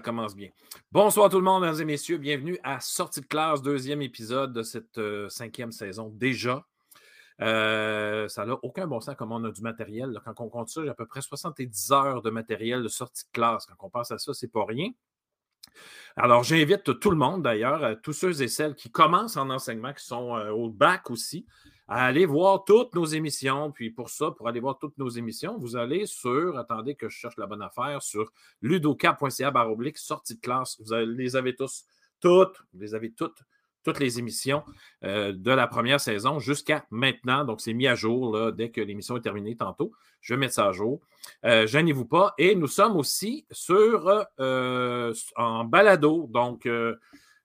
commence 0.00 0.34
bien. 0.34 0.48
Bonsoir 0.92 1.28
tout 1.30 1.38
le 1.38 1.44
monde, 1.44 1.62
mesdames 1.62 1.80
et 1.80 1.84
messieurs. 1.84 2.18
Bienvenue 2.18 2.58
à 2.62 2.80
Sortie 2.80 3.20
de 3.20 3.26
classe, 3.26 3.62
deuxième 3.62 4.02
épisode 4.02 4.52
de 4.52 4.62
cette 4.62 4.98
euh, 4.98 5.28
cinquième 5.28 5.72
saison 5.72 6.10
déjà. 6.14 6.64
Euh, 7.40 8.28
ça 8.28 8.44
n'a 8.44 8.54
aucun 8.62 8.86
bon 8.86 9.00
sens 9.00 9.14
comme 9.16 9.32
on 9.32 9.44
a 9.44 9.50
du 9.50 9.62
matériel. 9.62 10.18
Quand 10.24 10.40
on 10.40 10.48
compte 10.48 10.68
ça, 10.68 10.82
j'ai 10.82 10.90
à 10.90 10.94
peu 10.94 11.06
près 11.06 11.22
70 11.22 11.92
heures 11.92 12.22
de 12.22 12.30
matériel 12.30 12.82
de 12.82 12.88
sortie 12.88 13.24
de 13.24 13.30
classe. 13.32 13.66
Quand 13.66 13.86
on 13.86 13.90
pense 13.90 14.10
à 14.10 14.18
ça, 14.18 14.34
c'est 14.34 14.50
pas 14.50 14.64
rien. 14.64 14.90
Alors, 16.16 16.42
j'invite 16.42 16.98
tout 16.98 17.10
le 17.10 17.16
monde, 17.16 17.42
d'ailleurs, 17.42 18.00
tous 18.02 18.12
ceux 18.12 18.42
et 18.42 18.48
celles 18.48 18.74
qui 18.74 18.90
commencent 18.90 19.36
en 19.36 19.48
enseignement, 19.50 19.92
qui 19.92 20.04
sont 20.04 20.36
euh, 20.36 20.50
au 20.50 20.68
bac 20.68 21.10
aussi, 21.10 21.46
à 21.90 22.06
aller 22.06 22.24
voir 22.24 22.64
toutes 22.64 22.94
nos 22.94 23.04
émissions. 23.04 23.72
Puis 23.72 23.90
pour 23.90 24.10
ça, 24.10 24.30
pour 24.30 24.46
aller 24.48 24.60
voir 24.60 24.78
toutes 24.78 24.96
nos 24.96 25.08
émissions, 25.08 25.58
vous 25.58 25.76
allez 25.76 26.06
sur, 26.06 26.56
attendez 26.56 26.94
que 26.94 27.08
je 27.08 27.16
cherche 27.16 27.36
la 27.36 27.46
bonne 27.46 27.62
affaire, 27.62 28.00
sur 28.00 28.32
ludoka.ca 28.62 29.50
baroblique 29.50 29.98
sortie 29.98 30.36
de 30.36 30.40
classe. 30.40 30.80
Vous 30.80 30.94
les 30.94 31.34
avez 31.34 31.56
tous, 31.56 31.84
toutes, 32.20 32.62
vous 32.72 32.80
les 32.80 32.94
avez 32.94 33.10
toutes, 33.10 33.42
toutes 33.82 33.98
les 33.98 34.20
émissions 34.20 34.62
euh, 35.02 35.32
de 35.32 35.50
la 35.50 35.66
première 35.66 36.00
saison 36.00 36.38
jusqu'à 36.38 36.86
maintenant. 36.90 37.44
Donc, 37.44 37.60
c'est 37.60 37.74
mis 37.74 37.88
à 37.88 37.96
jour 37.96 38.52
dès 38.52 38.70
que 38.70 38.80
l'émission 38.80 39.16
est 39.16 39.22
terminée 39.22 39.56
tantôt. 39.56 39.90
Je 40.20 40.34
vais 40.34 40.38
mettre 40.38 40.54
ça 40.54 40.68
à 40.68 40.72
jour. 40.72 41.00
Euh, 41.44 41.66
gênez-vous 41.66 42.04
pas. 42.04 42.34
Et 42.38 42.54
nous 42.54 42.68
sommes 42.68 42.96
aussi 42.96 43.46
sur 43.50 44.26
euh, 44.38 45.12
en 45.34 45.64
balado. 45.64 46.28
Donc, 46.30 46.68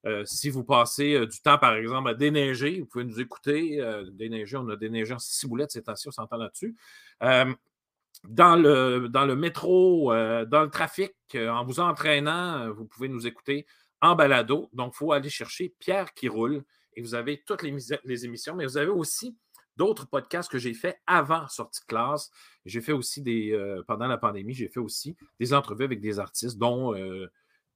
euh, 0.05 0.23
si 0.25 0.49
vous 0.49 0.63
passez 0.63 1.15
euh, 1.15 1.25
du 1.25 1.41
temps, 1.41 1.57
par 1.57 1.75
exemple, 1.75 2.09
à 2.09 2.13
déneiger, 2.13 2.79
vous 2.79 2.85
pouvez 2.85 3.05
nous 3.05 3.19
écouter. 3.19 3.81
Euh, 3.81 4.05
déneiger, 4.11 4.57
on 4.57 4.69
a 4.69 4.75
déneigé 4.75 5.13
en 5.13 5.47
boulettes 5.47 5.71
cette 5.71 5.89
année, 5.89 5.97
on 6.05 6.11
s'entend 6.11 6.37
là-dessus. 6.37 6.75
dans, 7.21 8.55
le, 8.55 9.07
dans 9.09 9.25
le 9.25 9.35
métro, 9.35 10.13
dans 10.13 10.63
le 10.63 10.69
trafic, 10.69 11.13
en 11.35 11.65
vous 11.65 11.79
entraînant, 11.79 12.71
vous 12.71 12.85
pouvez 12.85 13.07
nous 13.07 13.27
écouter 13.27 13.65
en 14.01 14.15
balado. 14.15 14.69
Donc, 14.73 14.93
il 14.95 14.97
faut 14.97 15.11
aller 15.11 15.29
chercher 15.29 15.73
Pierre 15.79 16.13
qui 16.13 16.27
roule 16.27 16.63
et 16.93 17.01
vous 17.01 17.15
avez 17.15 17.43
toutes 17.45 17.63
les, 17.63 17.75
les 18.03 18.25
émissions, 18.25 18.55
mais 18.55 18.65
vous 18.65 18.77
avez 18.77 18.89
aussi 18.89 19.37
d'autres 19.77 20.07
podcasts 20.07 20.49
que 20.49 20.57
j'ai 20.57 20.73
fait 20.73 20.99
avant 21.05 21.47
sortie 21.49 21.81
de 21.81 21.85
classe. 21.87 22.31
J'ai 22.65 22.81
fait 22.81 22.93
aussi 22.93 23.21
des, 23.21 23.81
pendant 23.87 24.07
la 24.07 24.17
pandémie, 24.17 24.53
j'ai 24.53 24.69
fait 24.69 24.79
aussi 24.79 25.15
des 25.39 25.53
entrevues 25.53 25.85
avec 25.85 25.99
des 25.99 26.19
artistes, 26.19 26.57
dont 26.57 26.95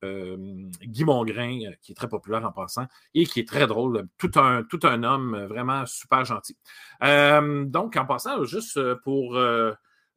euh, 0.04 0.38
Guy 0.82 1.04
Mongrain, 1.04 1.60
euh, 1.66 1.74
qui 1.82 1.92
est 1.92 1.96
très 1.96 2.08
populaire 2.08 2.46
en 2.46 2.52
passant 2.52 2.88
et 3.14 3.26
qui 3.26 3.42
est 3.42 3.48
très 3.48 3.68
drôle. 3.68 4.08
Tout 4.18 4.32
un, 4.36 5.04
homme 5.04 5.46
vraiment 5.46 5.86
super 5.86 6.24
gentil. 6.26 6.58
Euh, 7.04 7.66
donc, 7.66 7.98
en 7.98 8.06
passant, 8.06 8.44
juste 8.46 8.80
pour 9.04 9.40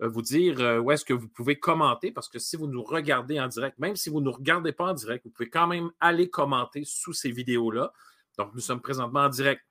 vous 0.01 0.23
dire 0.23 0.83
où 0.83 0.91
est-ce 0.91 1.05
que 1.05 1.15
vous 1.15 1.29
pouvez 1.29 1.59
commenter, 1.59 2.11
parce 2.11 2.29
que 2.29 2.39
si 2.39 2.57
vous 2.57 2.67
nous 2.67 2.83
regardez 2.83 3.41
en 3.41 3.49
direct, 3.49 3.79
même 3.79 3.97
si 3.97 4.11
vous 4.11 4.21
ne 4.21 4.27
nous 4.27 4.33
regardez 4.33 4.73
pas 4.73 4.87
en 4.87 4.95
direct, 4.95 5.25
vous 5.25 5.31
pouvez 5.31 5.51
quand 5.51 5.67
même 5.67 5.91
aller 6.01 6.29
commenter 6.29 6.83
sous 6.85 7.13
ces 7.13 7.31
vidéos-là. 7.31 7.93
Donc, 8.39 8.55
nous 8.55 8.61
sommes 8.61 8.81
présentement 8.81 9.21
en 9.21 9.29
direct 9.29 9.63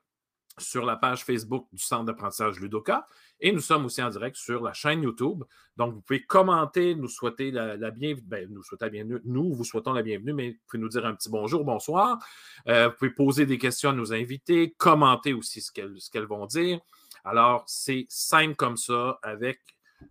sur 0.58 0.86
la 0.86 0.96
page 0.96 1.24
Facebook 1.24 1.68
du 1.72 1.84
Centre 1.84 2.06
d'apprentissage 2.06 2.60
Ludoka. 2.60 3.08
Et 3.42 3.52
nous 3.52 3.60
sommes 3.60 3.86
aussi 3.86 4.02
en 4.04 4.10
direct 4.10 4.36
sur 4.36 4.62
la 4.62 4.72
chaîne 4.72 5.02
YouTube. 5.02 5.44
Donc, 5.76 5.96
vous 5.96 6.02
pouvez 6.02 6.22
commenter, 6.22 6.94
nous 6.94 7.08
souhaiter 7.08 7.50
la, 7.50 7.76
bienvenue. 7.90 8.48
Nous 8.50 8.62
la 8.80 8.90
bienvenue. 8.90 9.20
Nous 9.26 9.54
vous 9.54 9.64
souhaitons 9.64 9.94
la 9.94 10.04
bienvenue, 10.04 10.34
mais 10.34 10.52
vous 10.52 10.58
pouvez 10.68 10.82
nous 10.82 10.90
dire 10.90 11.06
un 11.06 11.16
petit 11.16 11.30
bonjour, 11.30 11.64
bonsoir. 11.64 12.20
Euh, 12.68 12.90
vous 12.90 12.96
pouvez 13.00 13.12
poser 13.12 13.46
des 13.48 13.58
questions 13.58 13.90
à 13.90 13.94
nos 13.94 14.14
invités, 14.14 14.76
commenter 14.78 15.34
aussi 15.34 15.62
ce 15.62 15.72
qu'elles 15.72 16.28
vont 16.28 16.46
dire. 16.46 16.80
Alors, 17.26 17.64
c'est 17.66 18.06
simple 18.10 18.56
comme 18.56 18.78
ça, 18.78 19.20
avec 19.24 19.60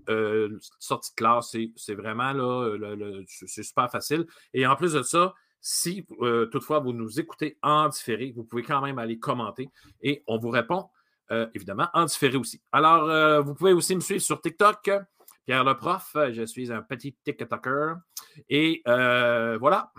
euh, 0.09 0.59
sortie 0.81 1.13
de 1.13 1.17
classe. 1.17 1.57
C'est 1.77 1.95
vraiment 1.95 2.33
là, 2.33 2.77
c'est 3.29 3.63
super 3.63 3.91
facile. 3.91 4.27
Et 4.55 4.67
en 4.67 4.75
plus 4.75 4.95
de 4.95 5.03
ça, 5.03 5.35
si 5.61 6.07
euh, 6.21 6.47
toutefois 6.47 6.81
vous 6.81 6.93
nous 6.93 7.21
écoutez 7.21 7.59
en 7.63 7.89
différé, 7.89 8.33
vous 8.35 8.45
pouvez 8.45 8.63
quand 8.63 8.81
même 8.81 8.99
aller 8.99 9.19
commenter 9.19 9.69
et 10.03 10.25
on 10.27 10.39
vous 10.39 10.49
répond 10.49 10.89
euh, 11.33 11.47
évidemment 11.55 11.89
en 11.95 12.05
différé 12.05 12.37
aussi. 12.37 12.61
Alors, 12.73 13.05
euh, 13.05 13.41
vous 13.41 13.55
pouvez 13.55 13.73
aussi 13.73 13.95
me 13.95 14.01
suivre 14.01 14.23
sur 14.23 14.41
TikTok, 14.41 14.91
Pierre 15.47 15.65
le 15.65 15.77
prof. 15.77 16.17
Je 16.33 16.45
suis 16.45 16.73
un 16.73 16.83
petit 16.83 17.17
TikToker. 17.25 17.97
Et 18.49 18.83
voilà. 18.85 19.93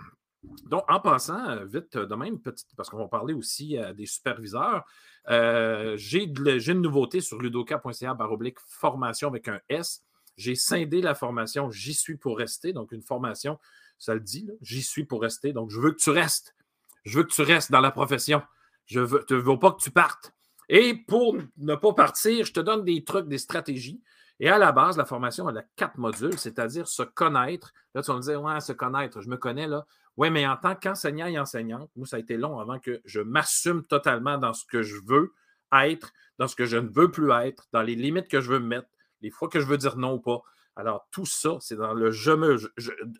Donc, 0.68 0.84
en 0.88 0.98
passant, 0.98 1.64
vite, 1.66 1.96
de 1.96 2.14
même, 2.14 2.40
parce 2.76 2.90
qu'on 2.90 2.98
va 2.98 3.08
parler 3.08 3.34
aussi 3.34 3.76
des 3.96 4.06
superviseurs, 4.06 4.84
j'ai 5.28 6.24
une 6.24 6.80
nouveauté 6.80 7.20
sur 7.20 7.40
ludoka.ca 7.40 8.14
baroblique 8.14 8.58
formation 8.66 9.28
avec 9.28 9.48
un 9.48 9.60
S. 9.68 10.02
J'ai 10.36 10.54
scindé 10.54 11.02
la 11.02 11.14
formation 11.14 11.70
J'y 11.70 11.94
suis 11.94 12.16
pour 12.16 12.38
rester, 12.38 12.72
donc 12.72 12.90
une 12.92 13.02
formation 13.02 13.58
ça 14.02 14.14
le 14.14 14.20
dit, 14.20 14.50
j'y 14.60 14.82
suis 14.82 15.04
pour 15.04 15.22
rester. 15.22 15.52
Donc, 15.52 15.70
je 15.70 15.78
veux 15.78 15.92
que 15.92 16.02
tu 16.02 16.10
restes. 16.10 16.56
Je 17.04 17.18
veux 17.18 17.24
que 17.24 17.32
tu 17.32 17.42
restes 17.42 17.70
dans 17.70 17.80
la 17.80 17.92
profession. 17.92 18.42
Je 18.86 18.98
ne 18.98 19.04
veux 19.04 19.58
pas 19.60 19.70
que 19.70 19.80
tu 19.80 19.92
partes. 19.92 20.34
Et 20.68 20.94
pour 20.94 21.36
ne 21.56 21.74
pas 21.74 21.92
partir, 21.92 22.44
je 22.44 22.52
te 22.52 22.60
donne 22.60 22.84
des 22.84 23.04
trucs, 23.04 23.28
des 23.28 23.38
stratégies. 23.38 24.02
Et 24.40 24.48
à 24.48 24.58
la 24.58 24.72
base, 24.72 24.96
la 24.96 25.04
formation, 25.04 25.48
elle 25.48 25.58
a 25.58 25.64
quatre 25.76 25.98
modules, 25.98 26.38
c'est-à-dire 26.38 26.88
se 26.88 27.02
connaître. 27.02 27.72
Là, 27.94 28.02
tu 28.02 28.10
vas 28.10 28.16
me 28.16 28.22
dire, 28.22 28.42
ouais, 28.42 28.60
se 28.60 28.72
connaître, 28.72 29.20
je 29.20 29.28
me 29.28 29.36
connais 29.36 29.68
là. 29.68 29.86
Oui, 30.16 30.30
mais 30.30 30.46
en 30.46 30.56
tant 30.56 30.74
qu'enseignant 30.74 31.26
et 31.26 31.38
enseignante, 31.38 31.90
moi, 31.96 32.06
ça 32.06 32.16
a 32.16 32.18
été 32.18 32.36
long 32.36 32.58
avant 32.58 32.78
que 32.78 33.00
je 33.04 33.20
m'assume 33.20 33.84
totalement 33.84 34.38
dans 34.38 34.52
ce 34.52 34.64
que 34.66 34.82
je 34.82 34.96
veux 35.06 35.32
être, 35.72 36.12
dans 36.38 36.48
ce 36.48 36.56
que 36.56 36.66
je 36.66 36.76
ne 36.76 36.88
veux 36.88 37.10
plus 37.10 37.30
être, 37.30 37.66
dans 37.72 37.82
les 37.82 37.94
limites 37.94 38.28
que 38.28 38.40
je 38.40 38.50
veux 38.50 38.58
me 38.58 38.66
mettre, 38.66 38.88
les 39.20 39.30
fois 39.30 39.48
que 39.48 39.60
je 39.60 39.66
veux 39.66 39.78
dire 39.78 39.96
non 39.96 40.14
ou 40.14 40.20
pas. 40.20 40.42
Alors, 40.76 41.06
tout 41.10 41.26
ça, 41.26 41.58
c'est 41.60 41.76
dans 41.76 41.94
le 41.94 42.10
je 42.10 42.32
me 42.32 42.56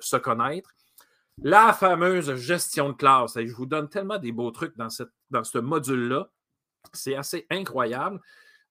se 0.00 0.16
connaître. 0.16 0.74
La 1.42 1.72
fameuse 1.72 2.34
gestion 2.34 2.90
de 2.90 2.94
classe. 2.94 3.38
je 3.38 3.54
vous 3.54 3.66
donne 3.66 3.88
tellement 3.88 4.18
des 4.18 4.32
beaux 4.32 4.50
trucs 4.50 4.76
dans, 4.76 4.90
cette, 4.90 5.12
dans 5.30 5.44
ce 5.44 5.58
module-là. 5.58 6.28
C'est 6.92 7.16
assez 7.16 7.46
incroyable. 7.50 8.20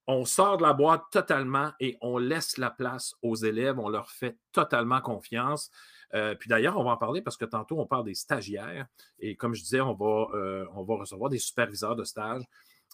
On 0.08 0.26
sort 0.26 0.58
de 0.58 0.64
la 0.64 0.74
boîte 0.74 1.04
totalement 1.12 1.72
et 1.80 1.98
on 2.02 2.18
laisse 2.18 2.58
la 2.58 2.70
place 2.70 3.16
aux 3.22 3.36
élèves. 3.36 3.80
On 3.80 3.90
leur 3.90 4.10
fait 4.10 4.38
totalement 4.52 5.00
confiance. 5.00 5.70
Euh, 6.14 6.36
puis 6.36 6.50
d'ailleurs, 6.50 6.78
on 6.78 6.84
va 6.84 6.92
en 6.92 6.98
parler 6.98 7.22
parce 7.22 7.38
que 7.38 7.46
tantôt, 7.46 7.80
on 7.80 7.86
parle 7.86 8.06
des 8.06 8.16
stagiaires. 8.16 8.88
Et 9.20 9.36
comme 9.36 9.54
je 9.54 9.62
disais, 9.62 9.82
on 9.82 9.94
va, 9.94 10.28
euh, 10.34 10.66
on 10.76 10.84
va 10.84 10.96
recevoir 10.96 11.30
des 11.30 11.40
superviseurs 11.40 11.96
de 11.96 12.04
stage. 12.04 12.44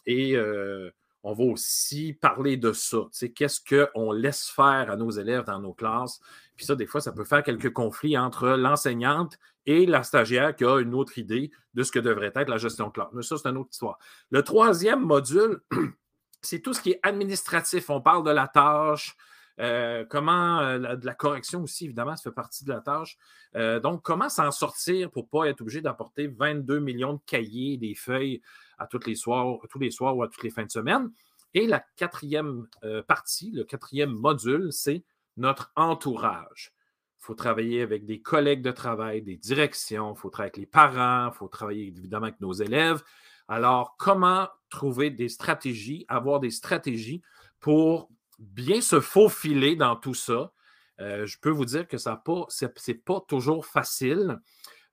Et 0.05 0.35
euh, 0.35 0.91
on 1.27 1.33
va 1.33 1.43
aussi 1.43 2.13
parler 2.13 2.55
de 2.55 2.71
ça. 2.71 2.99
Qu'est-ce 3.35 3.59
qu'on 3.59 4.13
laisse 4.13 4.47
faire 4.47 4.89
à 4.89 4.95
nos 4.95 5.11
élèves 5.11 5.43
dans 5.43 5.59
nos 5.59 5.73
classes? 5.73 6.21
Puis 6.55 6.65
ça, 6.65 6.73
des 6.73 6.85
fois, 6.85 7.01
ça 7.01 7.11
peut 7.11 7.25
faire 7.25 7.43
quelques 7.43 7.73
conflits 7.73 8.17
entre 8.17 8.47
l'enseignante 8.51 9.37
et 9.65 9.85
la 9.85 10.03
stagiaire 10.03 10.55
qui 10.55 10.63
a 10.63 10.79
une 10.79 10.93
autre 10.93 11.17
idée 11.17 11.51
de 11.73 11.83
ce 11.83 11.91
que 11.91 11.99
devrait 11.99 12.31
être 12.33 12.47
la 12.47 12.55
gestion 12.55 12.87
de 12.87 12.93
classe. 12.93 13.09
Mais 13.11 13.23
ça, 13.23 13.35
c'est 13.37 13.49
une 13.49 13.57
autre 13.57 13.71
histoire. 13.73 13.99
Le 14.31 14.41
troisième 14.41 15.01
module, 15.01 15.59
c'est 16.41 16.61
tout 16.61 16.73
ce 16.73 16.81
qui 16.81 16.91
est 16.91 16.99
administratif. 17.03 17.89
On 17.89 17.99
parle 17.99 18.23
de 18.25 18.31
la 18.31 18.47
tâche, 18.47 19.17
euh, 19.59 20.05
comment 20.09 20.61
euh, 20.61 20.95
de 20.95 21.05
la 21.05 21.13
correction 21.13 21.61
aussi, 21.61 21.85
évidemment, 21.85 22.15
ça 22.15 22.23
fait 22.23 22.35
partie 22.35 22.63
de 22.63 22.71
la 22.71 22.79
tâche. 22.79 23.17
Euh, 23.57 23.81
donc, 23.81 24.01
comment 24.01 24.29
s'en 24.29 24.51
sortir 24.51 25.11
pour 25.11 25.23
ne 25.23 25.27
pas 25.27 25.49
être 25.49 25.59
obligé 25.59 25.81
d'apporter 25.81 26.27
22 26.27 26.79
millions 26.79 27.15
de 27.15 27.21
cahiers, 27.25 27.75
des 27.75 27.95
feuilles 27.95 28.41
à 28.77 28.87
tous 28.87 29.05
les 29.05 29.15
soirs, 29.15 29.57
tous 29.69 29.79
les 29.79 29.91
soirs 29.91 30.15
ou 30.15 30.23
à 30.23 30.27
toutes 30.27 30.43
les 30.43 30.49
fins 30.49 30.65
de 30.65 30.71
semaine. 30.71 31.11
Et 31.53 31.67
la 31.67 31.83
quatrième 31.95 32.67
euh, 32.83 33.01
partie, 33.01 33.51
le 33.51 33.63
quatrième 33.63 34.11
module, 34.11 34.71
c'est 34.71 35.03
notre 35.37 35.71
entourage. 35.75 36.73
Il 37.19 37.25
faut 37.25 37.35
travailler 37.35 37.81
avec 37.81 38.05
des 38.05 38.21
collègues 38.21 38.61
de 38.61 38.71
travail, 38.71 39.21
des 39.21 39.37
directions, 39.37 40.13
il 40.13 40.19
faut 40.19 40.29
travailler 40.29 40.51
avec 40.51 40.57
les 40.57 40.65
parents, 40.65 41.29
il 41.31 41.35
faut 41.35 41.47
travailler 41.47 41.87
évidemment 41.87 42.27
avec 42.27 42.39
nos 42.41 42.53
élèves. 42.53 43.01
Alors, 43.47 43.95
comment 43.97 44.49
trouver 44.69 45.09
des 45.09 45.29
stratégies, 45.29 46.05
avoir 46.09 46.39
des 46.39 46.51
stratégies 46.51 47.21
pour 47.59 48.09
bien 48.39 48.81
se 48.81 48.99
faufiler 48.99 49.75
dans 49.75 49.95
tout 49.95 50.13
ça? 50.13 50.51
Euh, 50.99 51.25
je 51.25 51.37
peux 51.39 51.49
vous 51.49 51.65
dire 51.65 51.87
que 51.87 51.97
ça 51.97 52.21
ce 52.49 52.65
n'est 52.65 52.97
pas 52.97 53.21
toujours 53.27 53.65
facile. 53.65 54.39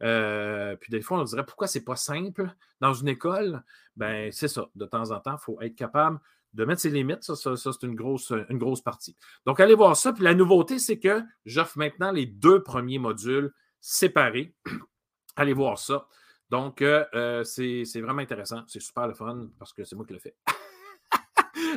Euh, 0.02 0.76
puis 0.76 0.90
des 0.90 1.00
fois, 1.00 1.20
on 1.20 1.24
dirait 1.24 1.44
pourquoi 1.44 1.66
c'est 1.66 1.84
pas 1.84 1.96
simple 1.96 2.54
dans 2.80 2.92
une 2.92 3.08
école? 3.08 3.62
Ben, 3.96 4.30
c'est 4.32 4.48
ça. 4.48 4.68
De 4.74 4.86
temps 4.86 5.10
en 5.10 5.20
temps, 5.20 5.36
il 5.40 5.44
faut 5.44 5.60
être 5.60 5.76
capable 5.76 6.20
de 6.52 6.64
mettre 6.64 6.80
ses 6.80 6.90
limites. 6.90 7.22
Ça, 7.22 7.34
c'est 7.56 7.82
une 7.82 7.94
grosse, 7.94 8.32
une 8.48 8.58
grosse 8.58 8.80
partie. 8.80 9.16
Donc, 9.46 9.60
allez 9.60 9.74
voir 9.74 9.96
ça. 9.96 10.12
Puis 10.12 10.24
la 10.24 10.34
nouveauté, 10.34 10.78
c'est 10.78 10.98
que 10.98 11.22
j'offre 11.44 11.78
maintenant 11.78 12.12
les 12.12 12.26
deux 12.26 12.62
premiers 12.62 12.98
modules 12.98 13.52
séparés. 13.80 14.54
allez 15.36 15.52
voir 15.52 15.78
ça. 15.78 16.06
Donc, 16.50 16.82
euh, 16.82 17.04
euh, 17.14 17.42
c'est 17.44 18.00
vraiment 18.00 18.22
intéressant. 18.22 18.62
C'est 18.66 18.80
super 18.80 19.08
le 19.08 19.14
fun 19.14 19.48
parce 19.58 19.72
que 19.72 19.84
c'est 19.84 19.96
moi 19.96 20.06
qui 20.06 20.12
le 20.12 20.20
fais. 20.20 20.36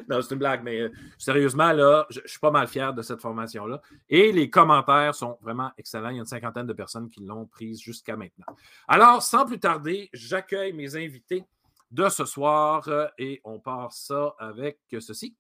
non, 0.07 0.21
c'est 0.21 0.33
une 0.33 0.39
blague, 0.39 0.63
mais 0.63 0.79
euh, 0.79 0.91
sérieusement, 1.17 1.71
là, 1.73 2.05
je, 2.09 2.21
suis 2.25 2.39
pas 2.39 2.51
mal 2.51 2.67
fier 2.67 2.93
de 2.93 3.01
cette 3.01 3.21
formation-là. 3.21 3.81
Et 4.09 4.31
les 4.31 4.49
commentaires 4.49 5.13
sont 5.13 5.37
vraiment 5.41 5.71
excellents. 5.77 6.09
Il 6.09 6.15
y 6.15 6.19
a 6.19 6.21
une 6.21 6.25
cinquantaine 6.25 6.65
de 6.65 6.73
personnes 6.73 7.09
qui 7.09 7.23
l'ont 7.23 7.45
prise 7.45 7.81
jusqu'à 7.81 8.15
maintenant. 8.15 8.45
Alors, 8.87 9.21
sans 9.21 9.45
plus 9.45 9.59
tarder, 9.59 10.09
j'accueille 10.13 10.73
mes 10.73 10.95
invités 10.95 11.43
de 11.91 12.07
ce 12.09 12.25
soir 12.25 12.87
euh, 12.87 13.07
et 13.17 13.41
on 13.43 13.59
part 13.59 13.91
ça 13.91 14.33
avec 14.39 14.79
ceci. 14.99 15.35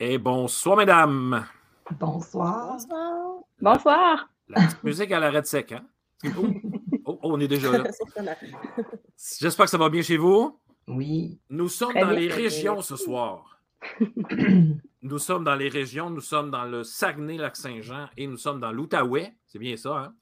Et 0.00 0.18
bonsoir, 0.18 0.76
mesdames. 0.76 1.46
Bonsoir. 1.90 2.72
Bonsoir. 2.72 3.42
Bonsoir. 3.60 4.28
La 4.48 4.66
petite 4.66 4.84
musique 4.84 5.12
à 5.12 5.20
l'arrêt 5.20 5.42
de 5.42 5.46
sec, 5.46 5.72
hein? 5.72 5.84
Oh, 6.24 6.30
oh, 6.38 7.00
oh, 7.04 7.18
on 7.22 7.40
est 7.40 7.48
déjà 7.48 7.70
là. 7.70 7.84
J'espère 9.38 9.66
que 9.66 9.70
ça 9.70 9.76
va 9.76 9.90
bien 9.90 10.00
chez 10.00 10.16
vous. 10.16 10.58
Oui. 10.88 11.38
Nous 11.50 11.68
sommes 11.68 11.94
dans 11.94 12.10
les 12.10 12.28
régions 12.28 12.80
ce 12.80 12.96
soir. 12.96 13.60
nous 15.02 15.18
sommes 15.18 15.44
dans 15.44 15.54
les 15.54 15.68
régions, 15.68 16.08
nous 16.08 16.22
sommes 16.22 16.50
dans 16.50 16.64
le 16.64 16.84
Saguenay-Lac-Saint-Jean 16.84 18.08
et 18.16 18.26
nous 18.26 18.38
sommes 18.38 18.60
dans 18.60 18.72
l'Outaouais. 18.72 19.34
C'est 19.46 19.58
bien 19.58 19.76
ça, 19.76 19.96
hein? 19.96 20.14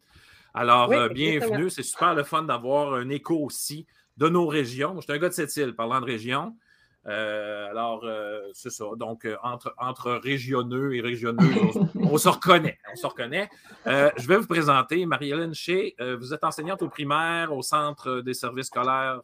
Alors, 0.55 0.88
Oui, 0.88 0.97
euh, 0.97 1.08
bienvenue. 1.08 1.70
C'est 1.70 1.85
super 1.85 2.15
le 2.15 2.25
fun 2.25 2.43
d'avoir 2.43 2.94
un 2.94 3.08
écho 3.08 3.37
aussi 3.37 3.87
de 4.17 4.29
nos 4.29 4.49
régions. 4.49 4.97
Je 4.97 5.03
suis 5.03 5.12
un 5.12 5.19
gars 5.19 5.29
de 5.29 5.35
cette 5.35 5.55
île, 5.56 5.75
parlant 5.75 6.00
de 6.00 6.06
région. 6.06 6.56
Euh, 7.07 7.69
alors, 7.71 8.05
euh, 8.05 8.41
c'est 8.53 8.71
ça. 8.71 8.85
Donc, 8.97 9.25
euh, 9.25 9.37
entre, 9.43 9.75
entre 9.77 10.13
régioneux 10.13 10.95
et 10.95 11.01
régioneuses, 11.01 11.77
on, 11.77 11.89
on 11.97 12.19
se 12.19 12.29
reconnaît. 12.29 12.79
On 12.93 12.97
se 12.97 13.07
reconnaît. 13.07 13.51
Je 13.87 14.27
vais 14.29 14.37
vous 14.37 14.47
présenter 14.47 15.05
Marie-Hélène 15.05 15.55
Shea. 15.55 15.95
Vous 16.19 16.33
êtes 16.33 16.45
enseignante 16.45 16.83
au 16.83 16.89
primaire 16.89 17.53
au 17.53 17.63
Centre 17.63 18.21
des 18.21 18.35
services 18.35 18.67
scolaires 18.67 19.21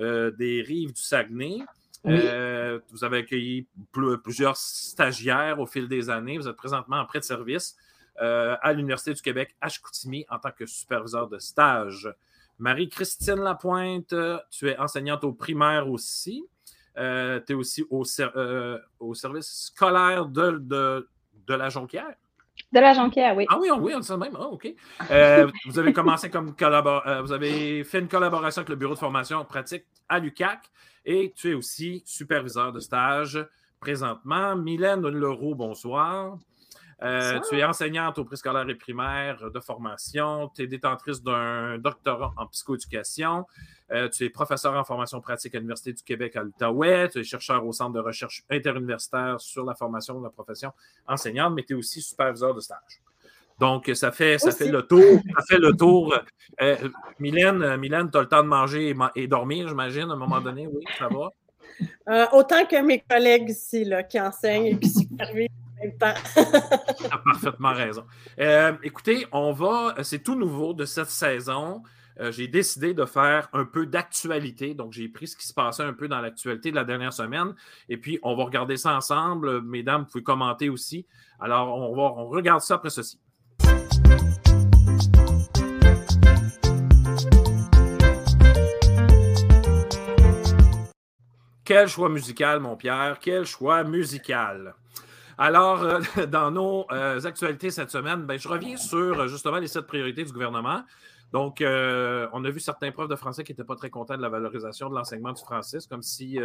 des 0.00 0.64
Rives 0.66 0.92
du 0.94 1.00
Saguenay. 1.00 1.58
Oui. 2.04 2.20
Vous 2.90 3.04
avez 3.04 3.18
accueilli 3.18 3.68
pl- 3.92 4.18
plusieurs 4.18 4.56
stagiaires 4.56 5.60
au 5.60 5.66
fil 5.66 5.86
des 5.86 6.10
années. 6.10 6.38
Vous 6.38 6.48
êtes 6.48 6.56
présentement 6.56 6.96
en 6.96 7.04
prêt 7.06 7.20
de 7.20 7.24
service 7.24 7.76
à 8.16 8.72
l'Université 8.72 9.14
du 9.14 9.22
Québec 9.22 9.54
à 9.60 9.68
Chicoutimi 9.68 10.26
en 10.28 10.40
tant 10.40 10.50
que 10.50 10.66
superviseur 10.66 11.28
de 11.28 11.38
stage. 11.38 12.12
Marie-Christine 12.58 13.40
Lapointe, 13.40 14.14
tu 14.50 14.68
es 14.68 14.76
enseignante 14.78 15.22
au 15.22 15.32
primaire 15.32 15.88
aussi. 15.88 16.44
Euh, 16.98 17.40
tu 17.46 17.52
es 17.52 17.54
aussi 17.54 17.84
au, 17.90 18.04
ser- 18.04 18.28
euh, 18.36 18.78
au 19.00 19.14
service 19.14 19.66
scolaire 19.72 20.26
de, 20.26 20.58
de, 20.60 21.08
de 21.46 21.54
la 21.54 21.68
Jonquière? 21.70 22.14
De 22.70 22.80
la 22.80 22.92
Jonquière, 22.92 23.34
oui. 23.36 23.46
Ah 23.48 23.58
oui, 23.60 23.70
on, 23.70 23.78
oui, 23.80 23.92
on 23.96 24.02
ça 24.02 24.14
de 24.14 24.20
même. 24.20 24.36
Ah, 24.38 24.46
OK. 24.48 24.68
Euh, 25.10 25.50
vous 25.66 25.78
avez 25.78 25.92
commencé 25.92 26.28
comme 26.30 26.54
collaborateur. 26.54 27.22
vous 27.22 27.32
avez 27.32 27.82
fait 27.84 28.00
une 28.00 28.08
collaboration 28.08 28.60
avec 28.60 28.68
le 28.68 28.76
bureau 28.76 28.94
de 28.94 28.98
formation 28.98 29.42
pratique 29.44 29.84
à 30.08 30.18
l'UCAC 30.18 30.60
et 31.04 31.32
tu 31.34 31.50
es 31.50 31.54
aussi 31.54 32.02
superviseur 32.04 32.72
de 32.72 32.80
stage 32.80 33.44
présentement. 33.80 34.54
Mylène 34.54 35.00
Leroux, 35.08 35.54
bonsoir. 35.54 36.36
Euh, 37.02 37.40
tu 37.48 37.58
es 37.58 37.64
enseignante 37.64 38.18
au 38.18 38.24
préscolaire 38.24 38.68
et 38.68 38.74
primaire 38.74 39.50
de 39.50 39.60
formation. 39.60 40.50
Tu 40.54 40.62
es 40.62 40.66
détentrice 40.66 41.22
d'un 41.22 41.78
doctorat 41.78 42.32
en 42.36 42.46
psychoéducation. 42.46 43.44
Euh, 43.90 44.08
tu 44.08 44.24
es 44.24 44.30
professeur 44.30 44.74
en 44.74 44.84
formation 44.84 45.20
pratique 45.20 45.54
à 45.54 45.58
l'Université 45.58 45.92
du 45.92 46.02
Québec 46.02 46.36
à 46.36 46.42
l'Outaouais. 46.42 47.08
Tu 47.08 47.18
es 47.18 47.24
chercheur 47.24 47.66
au 47.66 47.72
Centre 47.72 47.92
de 47.92 48.00
recherche 48.00 48.44
interuniversitaire 48.50 49.40
sur 49.40 49.64
la 49.64 49.74
formation 49.74 50.18
de 50.18 50.24
la 50.24 50.30
profession 50.30 50.72
enseignante, 51.06 51.54
mais 51.54 51.64
tu 51.64 51.72
es 51.72 51.76
aussi 51.76 52.00
superviseur 52.00 52.54
de 52.54 52.60
stage. 52.60 53.02
Donc, 53.58 53.90
ça 53.94 54.10
fait, 54.10 54.38
ça 54.38 54.48
Aussi. 54.48 54.58
fait 54.58 54.70
le 54.70 54.82
tour. 54.82 55.20
Ça 55.36 55.44
fait 55.48 55.58
le 55.58 55.72
tour. 55.76 56.14
Euh, 56.60 56.76
Mylène, 57.18 57.76
Mylène 57.76 58.10
tu 58.10 58.18
as 58.18 58.22
le 58.22 58.28
temps 58.28 58.42
de 58.42 58.48
manger 58.48 58.88
et, 58.88 58.94
ma- 58.94 59.12
et 59.14 59.26
dormir, 59.26 59.68
j'imagine, 59.68 60.08
à 60.10 60.14
un 60.14 60.16
moment 60.16 60.40
donné. 60.40 60.66
Oui, 60.66 60.82
ça 60.98 61.08
va. 61.08 61.28
Euh, 62.08 62.26
autant 62.32 62.64
que 62.66 62.80
mes 62.82 63.00
collègues 63.00 63.50
ici 63.50 63.84
là, 63.84 64.02
qui 64.02 64.20
enseignent 64.20 64.66
et 64.66 64.78
qui 64.78 64.88
supervisent. 64.88 65.48
Tu 65.82 66.04
as 66.04 67.18
parfaitement 67.24 67.72
raison. 67.72 68.04
Euh, 68.38 68.72
écoutez, 68.82 69.26
on 69.32 69.52
va. 69.52 69.94
C'est 70.02 70.22
tout 70.22 70.34
nouveau 70.34 70.74
de 70.74 70.84
cette 70.84 71.10
saison. 71.10 71.82
Euh, 72.20 72.30
j'ai 72.30 72.46
décidé 72.46 72.94
de 72.94 73.04
faire 73.04 73.48
un 73.52 73.64
peu 73.64 73.86
d'actualité. 73.86 74.74
Donc, 74.74 74.92
j'ai 74.92 75.08
pris 75.08 75.28
ce 75.28 75.36
qui 75.36 75.46
se 75.46 75.54
passait 75.54 75.82
un 75.82 75.92
peu 75.92 76.08
dans 76.08 76.20
l'actualité 76.20 76.70
de 76.70 76.76
la 76.76 76.84
dernière 76.84 77.12
semaine. 77.12 77.54
Et 77.88 77.96
puis, 77.96 78.18
on 78.22 78.36
va 78.36 78.44
regarder 78.44 78.76
ça 78.76 78.94
ensemble. 78.94 79.62
Mesdames, 79.62 80.02
vous 80.02 80.08
pouvez 80.08 80.24
commenter 80.24 80.68
aussi. 80.68 81.06
Alors, 81.40 81.74
on, 81.76 81.94
va, 81.96 82.02
on 82.02 82.28
regarde 82.28 82.60
ça 82.60 82.74
après 82.74 82.90
ceci. 82.90 83.18
Quel 91.64 91.88
choix 91.88 92.08
musical, 92.08 92.60
mon 92.60 92.76
Pierre? 92.76 93.18
Quel 93.20 93.46
choix 93.46 93.82
musical? 93.84 94.74
Alors, 95.42 95.82
euh, 95.82 96.00
dans 96.30 96.52
nos 96.52 96.86
euh, 96.92 97.20
actualités 97.24 97.72
cette 97.72 97.90
semaine, 97.90 98.26
ben, 98.26 98.38
je 98.38 98.46
reviens 98.46 98.76
sur 98.76 99.18
euh, 99.18 99.26
justement 99.26 99.58
les 99.58 99.66
sept 99.66 99.88
priorités 99.88 100.22
du 100.22 100.30
gouvernement. 100.30 100.84
Donc, 101.32 101.62
on 101.62 102.44
a 102.44 102.50
vu 102.50 102.60
certains 102.60 102.92
profs 102.92 103.08
de 103.08 103.16
français 103.16 103.42
qui 103.42 103.52
n'étaient 103.52 103.64
pas 103.64 103.74
très 103.74 103.88
contents 103.88 104.18
de 104.18 104.22
la 104.22 104.28
valorisation 104.28 104.90
de 104.90 104.94
l'enseignement 104.94 105.32
du 105.32 105.40
français. 105.40 105.78
Comme 105.88 106.02
si 106.02 106.38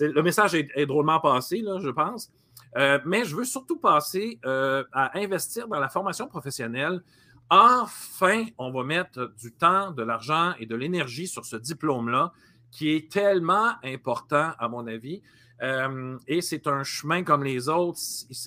le 0.00 0.22
message 0.22 0.54
est, 0.54 0.68
est 0.74 0.84
drôlement 0.84 1.18
passé, 1.18 1.62
là, 1.62 1.78
je 1.80 1.88
pense. 1.88 2.30
Mais 2.76 3.24
je 3.24 3.34
veux 3.34 3.46
surtout 3.46 3.78
passer 3.78 4.38
à 4.44 5.18
investir 5.18 5.66
dans 5.66 5.80
la 5.80 5.88
formation 5.88 6.26
professionnelle. 6.26 7.02
Enfin, 7.48 8.44
on 8.58 8.70
va 8.70 8.84
mettre 8.84 9.32
du 9.40 9.50
temps, 9.50 9.92
de 9.92 10.02
l'argent 10.02 10.52
et 10.58 10.66
de 10.66 10.76
l'énergie 10.76 11.26
sur 11.26 11.46
ce 11.46 11.56
diplôme-là 11.56 12.30
qui 12.70 12.94
est 12.94 13.10
tellement 13.10 13.72
important, 13.82 14.52
à 14.58 14.68
mon 14.68 14.86
avis. 14.86 15.22
Euh, 15.62 16.16
et 16.26 16.40
c'est 16.40 16.66
un 16.66 16.84
chemin 16.84 17.22
comme 17.22 17.44
les 17.44 17.68
autres. 17.68 17.98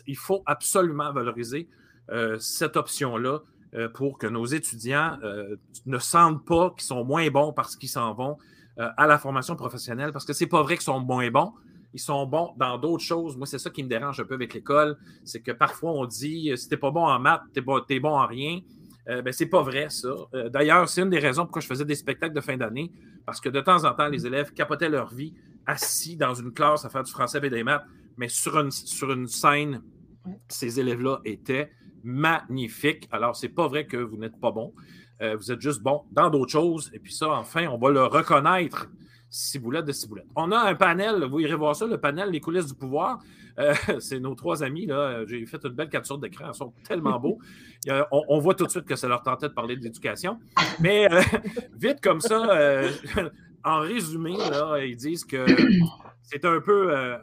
Il 0.08 0.18
faut 0.18 0.44
absolument 0.46 1.12
valoriser 1.12 1.68
euh, 2.10 2.38
cette 2.40 2.78
option-là 2.78 3.40
euh, 3.74 3.90
pour 3.90 4.18
que 4.18 4.28
nos 4.28 4.46
étudiants 4.46 5.18
ne 5.86 5.98
sentent 5.98 6.46
pas 6.46 6.72
qu'ils 6.72 6.86
sont 6.86 7.04
moins 7.04 7.30
bons 7.30 7.54
parce 7.54 7.75
qu'ils 7.75 7.90
s'en 7.90 8.13
vont 8.13 8.38
à 8.78 9.06
la 9.06 9.19
formation 9.19 9.56
professionnelle, 9.56 10.12
parce 10.12 10.25
que 10.25 10.34
c'est 10.34 10.48
pas 10.48 10.63
vrai 10.63 10.75
qu'ils 10.75 10.86
sont 10.86 11.02
moins 11.02 11.30
bons. 11.30 11.54
Ils 11.94 12.00
sont 12.00 12.25
bons 12.25 12.53
dans 12.58 12.77
d'autres 12.77 13.03
choses. 13.03 13.38
Moi, 13.38 13.46
c'est 13.46 13.60
ça 13.60 13.70
qui 13.70 13.84
me 13.84 13.89
dérange 13.89 14.20
un 14.20 14.24
peu 14.24 14.34
avec 14.34 14.53
l'école. 14.53 14.98
C'est 15.24 15.41
que 15.41 15.51
parfois, 15.51 15.91
on 15.91 16.06
dit 16.06 16.51
si 16.56 16.70
t'es 16.70 16.77
pas 16.77 16.89
bon 16.89 17.06
en 17.06 17.20
maths, 17.20 17.44
t'es 17.53 17.62
t'es 17.88 18.00
bon 18.00 18.18
en 18.18 18.25
rien. 18.25 18.62
Euh, 19.10 19.22
ben, 19.22 19.34
pas 19.50 19.62
vrai, 19.62 19.89
ça. 19.89 20.10
D'ailleurs, 20.50 20.88
c'est 20.88 21.01
une 21.01 21.10
des 21.10 21.20
raisons 21.20 21.44
pourquoi 21.44 21.62
je 21.62 21.68
faisais 21.68 21.86
des 21.86 21.96
spectacles 21.96 22.34
de 22.34 22.41
fin 22.41 22.56
d'année, 22.58 22.91
parce 23.25 23.41
que 23.41 23.50
de 23.50 23.60
temps 23.60 23.84
en 23.84 23.94
temps, 23.94 24.08
les 24.08 24.25
élèves 24.25 24.53
capotaient 24.53 24.89
leur 24.89 25.13
vie 25.13 25.34
assis 25.65 26.15
dans 26.18 26.34
une 26.34 26.51
classe 26.51 26.86
à 26.86 26.89
faire 26.89 27.03
du 27.03 27.12
français 27.12 27.39
et 27.44 27.50
des 27.50 27.63
maths, 27.63 27.84
mais 28.18 28.27
sur 28.27 28.60
une, 28.60 28.72
sur 28.72 29.12
une 29.12 29.27
scène, 29.27 29.82
ces 30.48 30.80
élèves-là 30.80 31.20
étaient 31.25 31.72
magnifiques. 32.03 33.08
Alors, 33.12 33.36
c'est 33.36 33.50
pas 33.50 33.68
vrai 33.68 33.86
que 33.86 33.98
vous 33.98 34.18
n'êtes 34.18 34.39
pas 34.39 34.51
bon. 34.51 34.74
Euh, 35.22 35.36
vous 35.36 35.51
êtes 35.51 35.62
juste 35.62 35.82
bon 35.82 36.01
dans 36.12 36.30
d'autres 36.30 36.51
choses. 36.51 36.89
Et 36.94 37.00
puis 37.00 37.13
ça, 37.13 37.30
enfin, 37.30 37.68
on 37.68 37.77
va 37.77 37.89
le 37.91 38.03
reconnaître. 38.03 38.88
Ciboulette 39.30 39.86
de 39.86 39.94
ciboulette. 39.94 40.27
On 40.36 40.51
a 40.51 40.58
un 40.60 40.75
panel, 40.75 41.24
vous 41.24 41.39
irez 41.39 41.56
voir 41.56 41.74
ça, 41.74 41.86
le 41.88 41.98
panel 41.98 42.32
Les 42.32 42.41
coulisses 42.41 42.65
du 42.68 42.74
pouvoir. 42.74 43.20
Euh, 43.60 43.74
c'est 44.00 44.20
nos 44.20 44.36
trois 44.36 44.62
amis. 44.62 44.86
là. 44.88 45.24
J'ai 45.25 45.46
fait 45.46 45.63
une 45.63 45.70
belle 45.72 45.88
capture 45.89 46.18
d'écran. 46.18 46.46
Ils 46.53 46.58
sont 46.58 46.74
tellement 46.84 47.18
beaux. 47.18 47.39
A- 47.88 48.08
on, 48.12 48.24
on 48.27 48.39
voit 48.39 48.56
tout 48.56 48.65
de 48.65 48.72
suite 48.72 48.86
que 48.86 48.96
ça 48.98 49.08
leur 49.08 49.22
tentait 49.24 49.48
de 49.48 49.53
parler 49.53 49.77
d'éducation. 49.77 50.38
Mais 50.82 51.10
euh, 51.12 51.22
vite 51.80 52.01
comme 52.01 52.20
ça, 52.20 52.46
euh, 52.51 52.89
en 53.63 53.80
résumé, 53.82 54.36
là, 54.38 54.77
ils 54.84 54.96
disent 54.96 55.25
que 55.25 55.46
c'est 56.24 56.46
un 56.46 56.60
peu. 56.62 56.96
euh, 56.96 57.18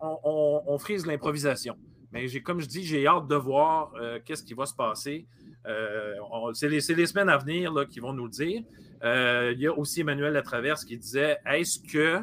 on, 0.00 0.18
on- 0.24 0.62
on 0.66 0.78
frise 0.78 1.06
l'improvisation. 1.06 1.76
Mais 2.12 2.28
j'ai, 2.28 2.42
comme 2.42 2.60
je 2.60 2.66
dis, 2.66 2.84
j'ai 2.84 3.06
hâte 3.06 3.26
de 3.28 3.34
voir 3.36 3.92
euh, 4.00 4.18
qu'est-ce 4.24 4.42
qui 4.44 4.54
va 4.54 4.66
se 4.66 4.74
passer. 4.74 5.26
Euh, 5.66 6.14
on- 6.30 6.52
c'est, 6.54 6.68
les, 6.68 6.80
c'est 6.80 6.94
les 6.94 7.06
semaines 7.06 7.28
à 7.28 7.36
venir 7.38 7.72
là, 7.72 7.84
qui 7.84 8.00
vont 8.00 8.12
nous 8.12 8.24
le 8.24 8.30
dire. 8.30 8.62
Il 9.02 9.60
y 9.60 9.66
a 9.66 9.72
aussi 9.76 10.00
Emmanuel 10.00 10.32
Latraverse 10.32 10.84
qui 10.84 10.96
disait 10.96 11.36
est-ce 11.46 11.78
que 11.80 12.20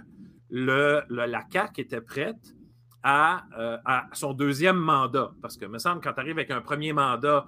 le, 0.50 1.02
le- 1.10 1.26
la 1.26 1.44
CAQ 1.52 1.82
était 1.82 2.02
prête 2.02 2.56
à, 3.04 3.46
à 3.86 4.08
son 4.14 4.34
deuxième 4.34 4.78
mandat? 4.78 5.32
Parce 5.42 5.56
que, 5.58 5.66
me 5.66 5.78
semble, 5.78 6.02
quand 6.02 6.14
tu 6.14 6.20
arrives 6.20 6.38
avec 6.38 6.52
un 6.52 6.62
premier 6.62 6.94
mandat 6.94 7.46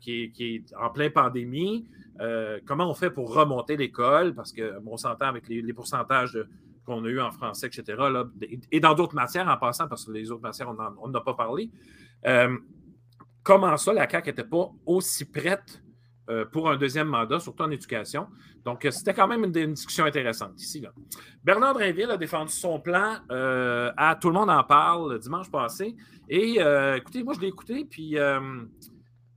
qui, 0.00 0.24
est, 0.24 0.30
qui 0.30 0.54
est 0.56 0.74
en 0.80 0.90
plein 0.90 1.10
pandémie, 1.10 1.86
euh, 2.20 2.58
comment 2.64 2.88
on 2.88 2.94
fait 2.94 3.10
pour 3.10 3.34
remonter 3.34 3.76
l'école? 3.76 4.34
Parce 4.34 4.52
que, 4.52 4.74
s'entend 4.96 5.26
avec 5.26 5.48
les, 5.48 5.72
pourcentages 5.72 6.38
qu'on 6.84 7.04
a 7.04 7.08
eu 7.08 7.20
en 7.20 7.30
français, 7.30 7.66
etc., 7.66 8.02
et 8.70 8.80
dans 8.80 8.94
d'autres 8.94 9.14
matières 9.14 9.48
en 9.48 9.56
passant, 9.56 9.88
parce 9.88 10.04
que 10.04 10.12
les 10.12 10.30
autres 10.30 10.42
matières, 10.42 10.68
on 10.70 10.74
n'en 10.74 11.08
n'a 11.08 11.20
pas 11.20 11.34
parlé. 11.34 11.70
Euh, 12.26 12.56
comment 13.42 13.76
ça, 13.76 13.92
la 13.92 14.08
CAQ 14.08 14.30
n'était 14.30 14.44
pas 14.44 14.70
aussi 14.86 15.24
prête 15.24 15.82
euh, 16.28 16.44
pour 16.44 16.70
un 16.70 16.76
deuxième 16.76 17.08
mandat, 17.08 17.40
surtout 17.40 17.64
en 17.64 17.70
éducation? 17.70 18.28
Donc, 18.64 18.86
c'était 18.90 19.14
quand 19.14 19.28
même 19.28 19.44
une, 19.44 19.72
discussion 19.74 20.04
intéressante 20.04 20.60
ici. 20.60 20.84
Bernard 21.44 21.74
Drinville 21.74 22.10
a 22.10 22.16
défendu 22.16 22.50
son 22.52 22.80
plan 22.80 23.18
à 23.28 24.18
Tout 24.20 24.28
le 24.28 24.34
monde 24.34 24.50
en 24.50 24.64
parle 24.64 25.12
le 25.12 25.18
dimanche 25.18 25.50
passé. 25.50 25.94
Et 26.28 26.58
écoutez, 26.96 27.22
moi, 27.22 27.34
je 27.34 27.40
l'ai 27.40 27.48
écouté, 27.48 27.84
puis 27.84 28.16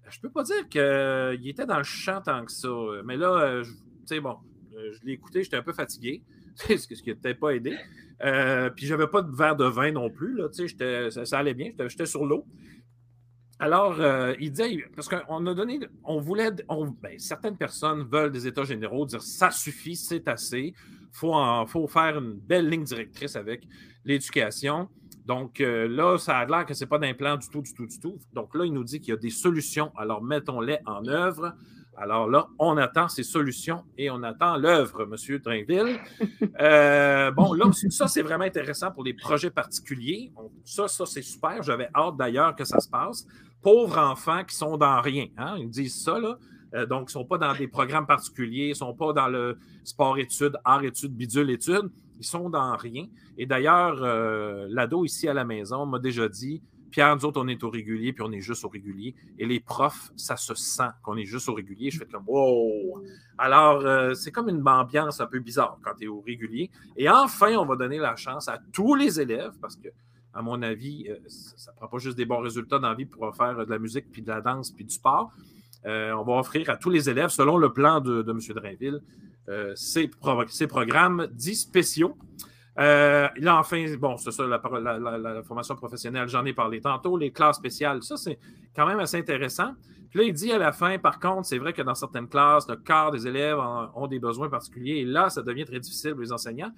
je 0.10 0.20
peux 0.20 0.30
pas 0.30 0.44
dire 0.44 0.68
qu'il 0.70 1.48
était 1.48 1.66
dans 1.66 1.78
le 1.78 1.84
champ 1.84 2.22
tant 2.22 2.46
que 2.46 2.52
ça. 2.52 2.70
Mais 3.06 3.18
là, 3.18 3.32
euh, 3.42 3.64
tu 3.64 3.70
sais, 4.06 4.20
bon, 4.20 4.38
euh, 4.76 4.92
je 4.94 5.06
l'ai 5.06 5.14
écouté, 5.14 5.44
j'étais 5.44 5.58
un 5.58 5.64
peu 5.64 5.74
fatigué, 5.74 6.24
ce 6.56 6.88
qui 6.88 7.10
n'a 7.10 7.16
peut-être 7.16 7.40
pas 7.40 7.52
aidé. 7.52 7.78
Euh, 8.24 8.70
puis 8.70 8.86
j'avais 8.86 9.08
pas 9.08 9.22
de 9.22 9.34
verre 9.36 9.56
de 9.56 9.66
vin 9.66 9.92
non 9.92 10.10
plus, 10.10 10.36
là, 10.36 10.48
ça, 11.10 11.26
ça 11.26 11.38
allait 11.40 11.54
bien, 11.54 11.72
j'étais- 11.88 12.06
sur 12.06 12.26
l'eau. 12.26 12.46
Alors, 13.62 14.00
euh, 14.00 14.34
il 14.40 14.52
disait, 14.52 14.86
parce 14.96 15.10
qu'on 15.10 15.46
a 15.46 15.54
donné, 15.54 15.80
on 16.06 16.20
voulait, 16.22 16.50
ben, 16.52 17.20
certaines 17.20 17.58
personnes 17.58 18.08
veulent 18.10 18.32
des 18.32 18.48
états 18.48 18.64
généraux, 18.64 19.06
dire 19.06 19.22
ça 19.22 19.52
suffit, 19.52 19.98
c'est 19.98 20.28
assez, 20.30 20.74
il 20.78 21.66
faut 21.68 21.88
faire 21.88 22.18
une 22.20 22.36
belle 22.36 22.70
ligne 22.70 22.84
directrice 22.86 23.36
avec 23.36 23.68
l'éducation. 24.06 24.88
Donc 25.26 25.62
euh, 25.62 25.88
là, 25.88 26.18
ça 26.18 26.38
a 26.38 26.46
l'air 26.46 26.66
que 26.66 26.74
ce 26.74 26.84
n'est 26.84 26.88
pas 26.88 26.98
d'implant 26.98 27.38
du 27.38 27.48
tout, 27.50 27.62
du 27.62 27.74
tout, 27.74 27.86
du 27.86 28.00
tout. 28.00 28.18
Donc 28.34 28.56
là, 28.56 28.66
il 28.66 28.74
nous 28.74 28.84
dit 28.84 29.00
qu'il 29.00 29.10
y 29.10 29.18
a 29.18 29.20
des 29.20 29.30
solutions. 29.30 29.92
Alors 29.96 30.24
mettons-les 30.24 30.80
en 30.86 31.06
œuvre. 31.08 31.54
Alors 31.98 32.30
là, 32.30 32.48
on 32.58 32.78
attend 32.78 33.10
ces 33.10 33.24
solutions 33.24 33.84
et 33.98 34.10
on 34.10 34.24
attend 34.24 34.56
l'œuvre, 34.56 35.04
M. 35.04 35.40
Drainville. 35.40 36.00
Euh, 36.62 37.32
bon, 37.32 37.54
là, 37.54 37.72
ça, 37.72 38.10
c'est 38.10 38.22
vraiment 38.22 38.44
intéressant 38.44 38.92
pour 38.92 39.06
les 39.06 39.14
projets 39.14 39.50
particuliers. 39.50 40.34
ça, 40.66 40.90
ça, 40.90 41.06
c'est 41.06 41.22
super. 41.22 41.64
J'avais 41.64 41.88
hâte 41.96 42.18
d'ailleurs 42.18 42.54
que 42.54 42.66
ça 42.66 42.82
se 42.82 42.90
passe. 42.90 43.26
Pauvres 43.62 43.98
enfants 43.98 44.44
qui 44.44 44.58
sont 44.58 44.76
dans 44.76 45.00
rien. 45.00 45.28
Hein? 45.38 45.56
Ils 45.58 45.70
disent 45.70 46.04
ça, 46.04 46.20
là. 46.20 46.38
Euh, 46.74 46.86
donc, 46.86 47.04
ils 47.04 47.18
ne 47.18 47.22
sont 47.22 47.26
pas 47.26 47.38
dans 47.38 47.56
des 47.56 47.70
programmes 47.70 48.06
particuliers, 48.06 48.66
ils 48.66 48.70
ne 48.70 48.74
sont 48.74 48.94
pas 48.94 49.14
dans 49.14 49.30
le 49.30 49.58
sport-études, 49.86 50.58
art-études, 50.66 51.16
bidule-études. 51.16 51.90
Ils 52.20 52.26
sont 52.26 52.50
dans 52.50 52.76
rien. 52.76 53.08
Et 53.38 53.46
d'ailleurs, 53.46 54.04
euh, 54.04 54.68
l'ado 54.70 55.06
ici 55.06 55.28
à 55.28 55.34
la 55.34 55.46
maison 55.46 55.86
m'a 55.86 56.00
déjà 56.00 56.28
dit 56.28 56.62
Pierre, 56.92 57.16
nous 57.16 57.24
autres, 57.26 57.40
on 57.42 57.48
est 57.48 57.64
au 57.64 57.70
régulier, 57.70 58.14
puis 58.14 58.24
on 58.28 58.32
est 58.32 58.42
juste 58.42 58.66
au 58.66 58.68
régulier. 58.68 59.16
Et 59.38 59.46
les 59.46 59.60
profs, 59.60 60.12
ça 60.18 60.36
se 60.36 60.56
sent 60.56 60.90
qu'on 61.04 61.18
est 61.18 61.26
juste 61.26 61.48
au 61.48 61.54
régulier. 61.54 61.92
Je 61.92 62.00
fais 62.00 62.06
comme 62.06 62.24
Wow! 62.28 63.04
Alors, 63.38 63.86
euh, 63.86 64.16
c'est 64.16 64.32
comme 64.32 64.50
une 64.50 64.68
ambiance 64.68 65.22
un 65.22 65.28
peu 65.28 65.40
bizarre 65.40 65.78
quand 65.84 65.94
tu 65.98 66.06
es 66.06 66.08
au 66.08 66.20
régulier. 66.20 66.72
Et 66.98 67.08
enfin, 67.08 67.56
on 67.58 67.66
va 67.66 67.76
donner 67.76 68.00
la 68.00 68.16
chance 68.16 68.48
à 68.48 68.60
tous 68.74 68.96
les 68.96 69.22
élèves, 69.22 69.54
parce 69.62 69.76
que, 69.76 69.90
à 70.34 70.42
mon 70.42 70.62
avis, 70.62 71.08
ça 71.28 71.72
ne 71.72 71.78
prend 71.78 71.88
pas 71.88 71.98
juste 72.00 72.18
des 72.18 72.26
bons 72.26 72.40
résultats 72.40 72.80
dans 72.80 72.90
la 72.90 72.96
vie 72.96 73.06
pour 73.06 73.34
faire 73.36 73.66
de 73.66 73.70
la 73.70 73.80
musique, 73.80 74.12
puis 74.12 74.24
de 74.24 74.30
la 74.30 74.42
danse, 74.42 74.72
puis 74.72 74.84
du 74.84 74.94
sport. 74.94 75.32
on 75.86 76.24
va 76.24 76.34
offrir 76.40 76.70
à 76.72 76.76
tous 76.76 76.90
les 76.90 77.08
élèves, 77.10 77.30
selon 77.30 77.58
le 77.58 77.72
plan 77.72 78.02
de, 78.02 78.24
de 78.24 78.32
M. 78.32 78.40
Drainville, 78.56 79.00
euh, 79.50 79.74
ces, 79.76 80.08
programmes 80.68 81.28
dits 81.32 81.56
spéciaux. 81.56 82.18
Euh, 82.78 83.28
là, 83.38 83.58
enfin, 83.58 83.86
bon, 83.98 84.16
c'est 84.18 84.32
ça, 84.32 84.46
la, 84.46 85.44
formation 85.44 85.76
professionnelle, 85.76 86.28
j'en 86.28 86.46
ai 86.46 86.54
parlé 86.54 86.80
tantôt, 86.80 87.18
les 87.18 87.32
classes 87.32 87.58
spéciales, 87.58 88.04
ça, 88.04 88.16
c'est 88.16 88.40
quand 88.76 88.86
même 88.86 89.00
assez 89.00 89.18
intéressant. 89.18 89.74
Puis 90.10 90.20
là, 90.20 90.26
il 90.26 90.34
dit 90.34 90.52
à 90.52 90.58
la 90.58 90.72
fin, 90.72 90.98
par 90.98 91.20
contre, 91.20 91.46
c'est 91.46 91.58
vrai 91.58 91.74
que 91.74 91.82
dans 91.82 91.96
certaines 91.96 92.28
classes, 92.28 92.68
le 92.68 92.78
quart 92.78 93.12
des 93.12 93.28
élèves 93.28 93.60
ont 93.96 94.08
des 94.08 94.20
besoins 94.20 94.50
particuliers 94.50 94.98
et 94.98 95.06
là, 95.06 95.30
ça 95.30 95.42
devient 95.42 95.66
très 95.66 95.80
difficile 95.80 96.12
pour 96.12 96.22
les 96.22 96.32
enseignants. 96.32 96.72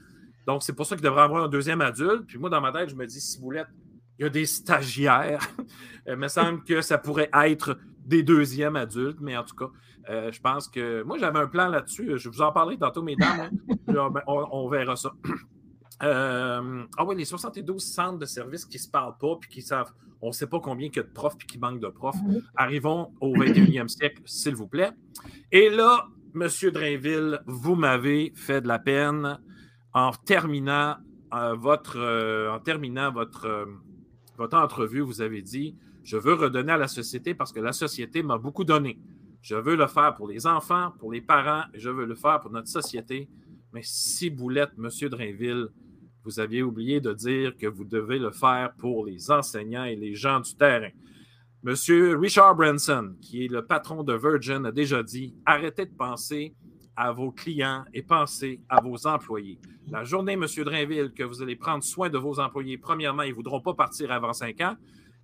Donc, 0.48 0.64
c'est 0.64 0.74
pour 0.74 0.86
ça 0.86 0.96
qu'il 0.96 1.06
devrait 1.06 1.22
avoir 1.22 1.44
un 1.44 1.48
deuxième 1.48 1.82
adulte. 1.82 2.26
Puis 2.28 2.38
moi, 2.38 2.50
dans 2.50 2.62
ma 2.62 2.72
tête, 2.72 2.90
je 2.90 2.96
me 2.96 3.06
dis, 3.06 3.22
si 3.22 3.40
vous 3.40 3.52
il 3.54 4.26
y 4.26 4.28
a 4.28 4.30
des 4.30 4.46
stagiaires. 4.46 5.48
il 6.08 6.16
me 6.16 6.28
semble 6.28 6.64
que 6.64 6.82
ça 6.82 6.98
pourrait 6.98 7.30
être 7.34 7.78
des 8.12 8.24
deuxièmes 8.24 8.76
adultes, 8.76 9.20
mais 9.22 9.38
en 9.38 9.44
tout 9.44 9.56
cas, 9.56 9.70
euh, 10.10 10.32
je 10.32 10.42
pense 10.42 10.68
que 10.68 11.02
moi, 11.04 11.18
j'avais 11.18 11.40
un 11.40 11.48
plan 11.48 11.70
là-dessus. 11.70 12.18
Je 12.18 12.30
vous 12.30 12.42
en 12.42 12.52
parlerai 12.52 12.78
tantôt, 12.78 13.02
mesdames. 13.02 13.50
Hein. 13.50 13.50
Ben, 13.88 14.22
on, 14.26 14.70
verra 14.70 14.96
ça. 14.96 15.12
Euh, 16.04 16.84
ah 16.98 17.06
oui, 17.06 17.16
les 17.16 17.26
72 17.26 17.80
centres 17.80 18.18
de 18.18 18.26
services 18.26 18.66
qui 18.66 18.78
ne 18.78 18.82
se 18.82 18.90
parlent 18.90 19.20
pas 19.20 19.36
puis 19.40 19.52
qui 19.52 19.62
savent, 19.62 19.92
on 20.20 20.30
ne 20.30 20.32
sait 20.32 20.48
pas 20.48 20.60
combien 20.60 20.88
il 20.88 20.96
y 20.96 21.00
a 21.00 21.04
de 21.04 21.08
profs 21.08 21.38
puis 21.38 21.46
qui 21.46 21.60
manquent 21.60 21.80
de 21.80 21.90
profs. 21.90 22.18
Arrivons 22.56 23.14
au 23.22 23.36
21e 23.36 23.88
siècle, 24.00 24.20
s'il 24.26 24.56
vous 24.56 24.66
plaît. 24.66 24.90
Et 25.52 25.70
là, 25.70 26.08
M. 26.34 26.48
Drainville, 26.74 27.42
vous 27.46 27.76
m'avez 27.76 28.34
fait 28.36 28.62
de 28.62 28.68
la 28.68 28.80
peine 28.80 29.40
en 29.94 30.10
terminant 30.12 30.96
euh, 31.36 31.54
votre, 31.54 32.00
en 32.52 32.60
terminant 32.60 33.12
votre, 33.12 33.68
votre 34.40 34.58
entrevue. 34.58 35.02
Vous 35.02 35.22
avez 35.22 35.44
dit 35.44 35.76
Je 36.04 36.18
veux 36.18 36.34
redonner 36.34 36.72
à 36.72 36.78
la 36.78 36.88
société 36.88 37.34
parce 37.34 37.52
que 37.52 37.60
la 37.60 37.74
société 37.74 38.24
m'a 38.24 38.38
beaucoup 38.38 38.64
donné. 38.64 39.00
Je 39.42 39.56
veux 39.56 39.76
le 39.76 39.88
faire 39.88 40.16
pour 40.16 40.28
les 40.28 40.46
enfants, 40.46 40.94
pour 41.00 41.12
les 41.12 41.22
parents, 41.22 41.64
et 41.74 41.80
je 41.80 41.90
veux 41.90 42.06
le 42.06 42.16
faire 42.16 42.40
pour 42.40 42.52
notre 42.52 42.68
société. 42.68 43.28
Mais 43.74 43.82
si 43.84 44.30
Boulette, 44.30 44.72
M. 44.78 44.90
Drainville, 45.10 45.70
vous 46.24 46.40
aviez 46.40 46.62
oublié 46.62 47.02
de 47.02 47.14
dire 47.14 47.56
que 47.58 47.66
vous 47.66 47.86
devez 47.86 48.20
le 48.20 48.32
faire 48.32 48.74
pour 48.78 49.06
les 49.06 49.32
enseignants 49.32 49.86
et 49.86 49.96
les 49.96 50.14
gens 50.14 50.40
du 50.40 50.56
terrain. 50.56 50.92
Monsieur 51.64 52.18
Richard 52.18 52.56
Branson, 52.56 53.16
qui 53.22 53.46
est 53.46 53.48
le 53.48 53.66
patron 53.66 54.04
de 54.04 54.14
Virgin, 54.14 54.66
a 54.66 54.72
déjà 54.72 55.04
dit 55.04 55.36
arrêtez 55.46 55.86
de 55.86 55.94
penser 55.96 56.56
à 56.96 57.12
vos 57.12 57.32
clients 57.32 57.84
et 57.94 58.04
pensez 58.04 58.62
à 58.70 58.82
vos 58.82 59.08
employés. 59.08 59.60
La 59.88 60.04
journée, 60.04 60.34
M. 60.34 60.46
Drainville, 60.64 61.14
que 61.14 61.24
vous 61.24 61.42
allez 61.42 61.56
prendre 61.56 61.84
soin 61.84 62.10
de 62.10 62.18
vos 62.18 62.40
employés, 62.40 62.78
premièrement, 62.78 63.24
ils 63.24 63.30
ne 63.30 63.36
voudront 63.36 63.62
pas 63.62 63.74
partir 63.74 64.12
avant 64.12 64.34
cinq 64.34 64.62
ans. 64.62 64.76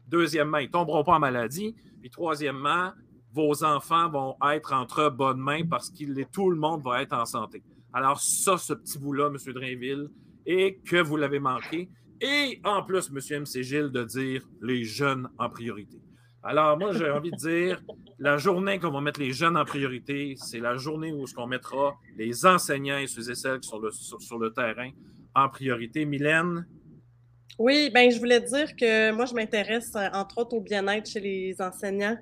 Deuxièmement, 0.08 0.58
ils 0.58 0.68
ne 0.68 0.72
tomberont 0.72 1.04
pas 1.04 1.16
en 1.16 1.20
maladie. 1.20 1.76
Puis 2.00 2.10
troisièmement, 2.10 2.92
vos 3.34 3.64
enfants 3.64 4.10
vont 4.10 4.36
être 4.52 4.74
entre 4.74 5.10
bonnes 5.10 5.40
mains 5.40 5.66
parce 5.66 5.90
que 5.90 6.24
tout 6.32 6.50
le 6.50 6.58
monde 6.58 6.82
va 6.84 7.02
être 7.02 7.14
en 7.14 7.26
santé. 7.26 7.64
Alors, 7.94 8.20
ça, 8.20 8.58
ce 8.58 8.74
petit 8.74 9.00
bout-là, 9.00 9.28
M. 9.28 9.54
Drainville, 9.54 10.10
et 10.46 10.80
que 10.86 11.02
vous 11.02 11.18
l'avez 11.18 11.40
manqué. 11.40 11.90
Et 12.22 12.60
en 12.64 12.84
plus, 12.84 13.10
M. 13.10 13.42
MC 13.42 13.62
Gilles, 13.62 13.92
de 13.92 14.04
dire 14.04 14.44
les 14.62 14.84
jeunes 14.84 15.30
en 15.38 15.50
priorité. 15.50 15.98
Alors, 16.44 16.78
moi, 16.78 16.94
j'ai 16.94 17.10
envie 17.10 17.32
de 17.32 17.36
dire, 17.36 17.82
la 18.20 18.38
journée 18.38 18.80
qu'on 18.80 18.92
va 18.92 19.02
mettre 19.02 19.20
les 19.20 19.34
jeunes 19.34 19.58
en 19.58 19.66
priorité, 19.66 20.36
c'est 20.38 20.60
la 20.60 20.78
journée 20.78 21.12
où 21.12 21.26
on 21.36 21.48
mettra 21.48 21.96
les 22.16 22.46
enseignants 22.46 22.98
et 22.98 23.08
ceux 23.08 23.30
et 23.30 23.36
celles 23.36 23.60
qui 23.60 23.68
sont 23.68 24.20
sur 24.20 24.40
le 24.40 24.52
terrain 24.52 24.90
en 25.36 25.50
priorité. 25.50 26.06
Mylène, 26.06 26.66
oui, 27.60 27.90
ben 27.92 28.12
je 28.12 28.20
voulais 28.20 28.40
dire 28.40 28.76
que 28.76 29.12
moi, 29.12 29.26
je 29.26 29.34
m'intéresse 29.34 29.92
euh, 29.96 30.08
entre 30.14 30.38
autres 30.38 30.56
au 30.56 30.62
bien-être 30.62 31.10
chez 31.10 31.20
les 31.20 31.56
enseignants. 31.60 32.16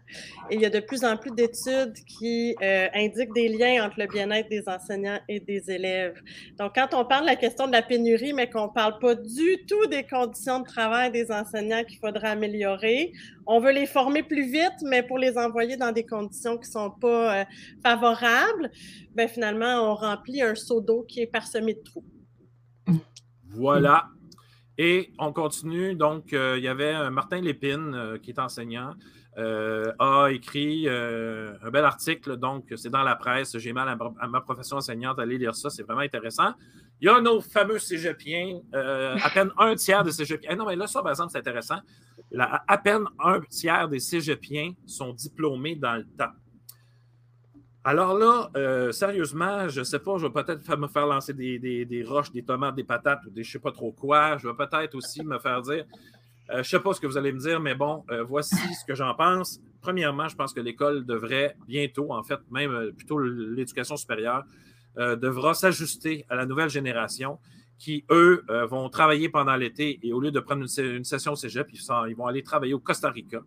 Et 0.49 0.55
il 0.55 0.61
y 0.61 0.65
a 0.65 0.69
de 0.69 0.79
plus 0.79 1.03
en 1.03 1.17
plus 1.17 1.31
d'études 1.31 1.93
qui 2.05 2.55
euh, 2.61 2.87
indiquent 2.93 3.33
des 3.33 3.49
liens 3.49 3.85
entre 3.85 3.99
le 3.99 4.07
bien-être 4.07 4.47
des 4.49 4.63
enseignants 4.67 5.19
et 5.27 5.41
des 5.41 5.69
élèves. 5.69 6.15
Donc, 6.57 6.75
quand 6.75 6.93
on 6.93 7.03
parle 7.03 7.23
de 7.23 7.31
la 7.31 7.35
question 7.35 7.67
de 7.67 7.73
la 7.73 7.81
pénurie, 7.81 8.31
mais 8.31 8.49
qu'on 8.49 8.67
ne 8.67 8.73
parle 8.73 8.97
pas 8.99 9.13
du 9.13 9.65
tout 9.67 9.85
des 9.87 10.03
conditions 10.03 10.59
de 10.59 10.65
travail 10.65 11.11
des 11.11 11.29
enseignants 11.29 11.83
qu'il 11.83 11.99
faudra 11.99 12.29
améliorer, 12.29 13.11
on 13.45 13.59
veut 13.59 13.73
les 13.73 13.87
former 13.87 14.23
plus 14.23 14.49
vite, 14.49 14.81
mais 14.83 15.03
pour 15.03 15.17
les 15.17 15.37
envoyer 15.37 15.75
dans 15.75 15.91
des 15.91 16.05
conditions 16.05 16.57
qui 16.57 16.69
ne 16.69 16.73
sont 16.73 16.91
pas 16.91 17.41
euh, 17.41 17.45
favorables, 17.83 18.71
ben 19.13 19.27
finalement, 19.27 19.91
on 19.91 19.95
remplit 19.95 20.41
un 20.41 20.55
seau 20.55 20.79
d'eau 20.79 21.03
qui 21.03 21.19
est 21.19 21.27
parsemé 21.27 21.73
de 21.73 21.81
trous. 21.83 22.05
Voilà. 23.49 24.05
Et 24.77 25.13
on 25.19 25.31
continue. 25.31 25.95
Donc, 25.95 26.33
euh, 26.33 26.55
il 26.57 26.63
y 26.63 26.67
avait 26.67 27.09
Martin 27.09 27.41
Lépine, 27.41 27.93
euh, 27.95 28.17
qui 28.17 28.31
est 28.31 28.39
enseignant, 28.39 28.93
euh, 29.37 29.91
a 29.99 30.27
écrit 30.31 30.87
un 30.89 31.69
bel 31.71 31.85
article. 31.85 32.37
Donc, 32.37 32.65
c'est 32.75 32.89
dans 32.89 33.03
la 33.03 33.15
presse. 33.15 33.57
J'ai 33.57 33.73
mal 33.73 33.87
à, 33.87 34.27
ma 34.27 34.41
profession 34.41 34.77
enseignante. 34.77 35.19
Allez 35.19 35.37
lire 35.37 35.55
ça. 35.55 35.69
C'est 35.69 35.83
vraiment 35.83 36.01
intéressant. 36.01 36.53
Il 37.01 37.07
y 37.07 37.09
a 37.09 37.19
nos 37.19 37.41
fameux 37.41 37.79
cégepiens. 37.79 38.59
à 38.73 39.29
peine 39.33 39.51
un 39.57 39.75
tiers 39.75 40.03
des 40.03 40.11
cégepiens. 40.11 40.51
Eh 40.53 40.55
non, 40.55 40.65
mais 40.65 40.75
là, 40.75 40.87
ça, 40.87 41.01
par 41.01 41.11
exemple, 41.11 41.31
c'est 41.31 41.39
intéressant. 41.39 41.79
à 42.37 42.77
peine 42.77 43.05
un 43.19 43.41
tiers 43.41 43.87
des 43.89 43.99
cégepiens 43.99 44.73
sont 44.85 45.13
diplômés 45.13 45.75
dans 45.75 45.95
le 45.95 46.05
temps. 46.17 46.31
Alors 47.87 48.17
là, 48.17 48.49
euh, 48.57 48.91
sérieusement, 48.91 49.69
je 49.69 49.81
ne 49.81 49.83
sais 49.83 49.99
pas, 49.99 50.17
je 50.17 50.25
vais 50.25 50.33
peut-être 50.33 50.75
me 50.75 50.87
faire 50.87 51.05
lancer 51.05 51.33
des, 51.33 52.03
roches, 52.03 52.31
des 52.31 52.41
tomates, 52.41 52.73
des 52.73 52.83
patates 52.83 53.23
ou 53.27 53.29
des 53.29 53.43
je 53.43 53.49
ne 53.49 53.51
sais 53.53 53.59
pas 53.59 53.71
trop 53.71 53.91
quoi. 53.91 54.39
Je 54.39 54.47
vais 54.47 54.55
peut-être 54.55 54.95
aussi 54.95 55.23
me 55.23 55.37
faire 55.37 55.61
dire, 55.61 55.85
euh, 56.49 56.55
je 56.55 56.57
ne 56.57 56.63
sais 56.63 56.79
pas 56.79 56.93
ce 56.93 56.99
que 56.99 57.05
vous 57.05 57.15
allez 57.15 57.31
me 57.31 57.37
dire, 57.37 57.59
mais 57.59 57.75
bon, 57.75 58.03
euh, 58.09 58.23
voici 58.23 58.55
ce 58.55 58.83
que 58.85 58.95
j'en 58.95 59.13
pense. 59.13 59.59
Premièrement, 59.81 60.27
je 60.27 60.35
pense 60.35 60.51
que 60.51 60.61
l'école 60.61 61.05
devrait 61.05 61.57
bientôt, 61.67 62.11
en 62.11 62.23
fait, 62.23 62.39
même 62.49 62.91
plutôt 62.93 63.19
l'éducation 63.19 63.95
supérieure, 63.97 64.45
devra 64.97 65.53
s'ajuster 65.53 66.25
à 66.29 66.35
la 66.35 66.47
nouvelle 66.47 66.69
génération 66.69 67.37
qui, 67.77 68.03
eux, 68.09 68.43
vont 68.67 68.89
travailler 68.89 69.29
pendant 69.29 69.55
l'été 69.57 69.99
et 70.01 70.11
au 70.11 70.19
lieu 70.19 70.31
de 70.31 70.39
prendre 70.39 70.61
une, 70.61 71.03
session 71.03 71.33
au 71.33 71.35
cégep, 71.35 71.67
ils, 71.71 71.79
ils, 72.07 72.15
vont 72.15 72.25
aller 72.25 72.41
travailler 72.41 72.73
au 72.73 72.79
Costa 72.79 73.11
Rica. 73.11 73.41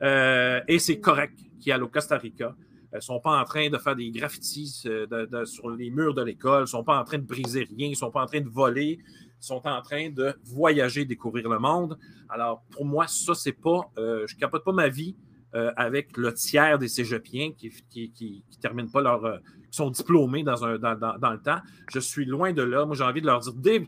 et 0.00 0.78
c'est 0.78 1.00
correct 1.00 1.36
qu'ils 1.58 1.72
aillent 1.72 1.82
au 1.82 1.88
Costa 1.88 2.18
Rica 2.18 2.54
ne 2.94 3.00
sont 3.00 3.20
pas 3.20 3.40
en 3.40 3.44
train 3.44 3.68
de 3.68 3.78
faire 3.78 3.96
des 3.96 4.10
graffitis 4.10 4.82
euh, 4.86 5.44
sur 5.44 5.70
les 5.70 5.90
murs 5.90 6.14
de 6.14 6.22
l'école, 6.22 6.62
ne 6.62 6.66
sont 6.66 6.84
pas 6.84 6.98
en 6.98 7.04
train 7.04 7.18
de 7.18 7.26
briser 7.26 7.64
rien, 7.64 7.90
ne 7.90 7.94
sont 7.94 8.10
pas 8.10 8.22
en 8.22 8.26
train 8.26 8.40
de 8.40 8.48
voler, 8.48 8.98
sont 9.40 9.66
en 9.66 9.82
train 9.82 10.10
de 10.10 10.34
voyager, 10.44 11.04
découvrir 11.04 11.48
le 11.48 11.58
monde. 11.58 11.98
Alors, 12.28 12.62
pour 12.70 12.84
moi, 12.84 13.06
ça, 13.06 13.34
c'est 13.34 13.52
pas. 13.52 13.90
Euh, 13.98 14.26
je 14.26 14.36
capote 14.36 14.64
pas 14.64 14.72
ma 14.72 14.88
vie 14.88 15.16
euh, 15.54 15.72
avec 15.76 16.16
le 16.16 16.32
tiers 16.32 16.78
des 16.78 16.88
cégepiens 16.88 17.52
qui, 17.52 17.70
qui, 17.90 18.44
terminent 18.60 18.90
pas 18.90 19.02
leur. 19.02 19.40
qui 19.70 19.76
sont 19.76 19.90
diplômés 19.90 20.42
dans, 20.42 20.64
un, 20.64 20.78
dans, 20.78 21.30
le 21.30 21.42
temps. 21.42 21.60
Je 21.92 21.98
suis 21.98 22.24
loin 22.24 22.52
de 22.52 22.62
là. 22.62 22.86
Moi, 22.86 22.96
j'ai 22.96 23.04
envie 23.04 23.20
de 23.20 23.26
leur 23.26 23.40
dire 23.40 23.82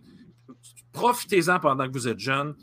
profitez-en 0.92 1.60
pendant 1.60 1.86
que 1.86 1.92
vous 1.92 2.08
êtes 2.08 2.18
jeunes, 2.18 2.54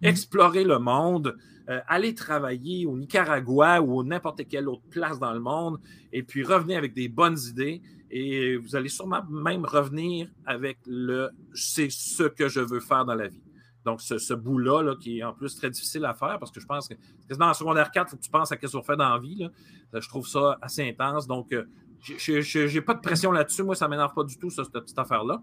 explorez 0.00 0.64
le 0.64 0.78
monde. 0.78 1.36
Euh, 1.68 1.80
aller 1.86 2.12
travailler 2.12 2.86
au 2.86 2.96
Nicaragua 2.96 3.80
ou 3.80 4.02
n'importe 4.02 4.48
quelle 4.48 4.68
autre 4.68 4.82
place 4.90 5.20
dans 5.20 5.32
le 5.32 5.38
monde 5.38 5.78
et 6.12 6.24
puis 6.24 6.42
revenir 6.42 6.76
avec 6.76 6.92
des 6.92 7.08
bonnes 7.08 7.38
idées. 7.48 7.80
Et 8.10 8.56
vous 8.56 8.74
allez 8.74 8.88
sûrement 8.88 9.22
même 9.30 9.64
revenir 9.64 10.28
avec 10.44 10.78
le 10.86 11.30
c'est 11.54 11.88
ce 11.90 12.24
que 12.24 12.48
je 12.48 12.60
veux 12.60 12.80
faire 12.80 13.04
dans 13.04 13.14
la 13.14 13.28
vie. 13.28 13.42
Donc, 13.84 14.00
ce, 14.00 14.34
bout-là, 14.34 14.94
qui 15.00 15.18
est 15.18 15.22
en 15.24 15.32
plus 15.32 15.56
très 15.56 15.70
difficile 15.70 16.04
à 16.04 16.14
faire, 16.14 16.38
parce 16.38 16.52
que 16.52 16.60
je 16.60 16.66
pense 16.66 16.88
que 16.88 16.94
dans 17.34 17.48
le 17.48 17.54
secondaire 17.54 17.90
4, 17.90 18.06
il 18.06 18.10
faut 18.10 18.16
que 18.16 18.22
tu 18.22 18.30
penses 18.30 18.52
à 18.52 18.56
ce 18.60 18.66
qu'on 18.76 18.82
fait 18.82 18.96
dans 18.96 19.08
la 19.08 19.18
vie. 19.18 19.48
Euh, 19.94 20.00
je 20.00 20.08
trouve 20.08 20.26
ça 20.26 20.58
assez 20.60 20.88
intense. 20.88 21.26
Donc, 21.26 21.52
euh, 21.52 21.64
je 22.00 22.74
n'ai 22.74 22.80
pas 22.80 22.94
de 22.94 23.00
pression 23.00 23.32
là-dessus. 23.32 23.62
Moi, 23.62 23.74
ça 23.74 23.86
ne 23.86 23.90
m'énerve 23.90 24.14
pas 24.14 24.24
du 24.24 24.36
tout, 24.36 24.50
cette 24.50 24.70
petite 24.70 24.98
affaire-là. 24.98 25.42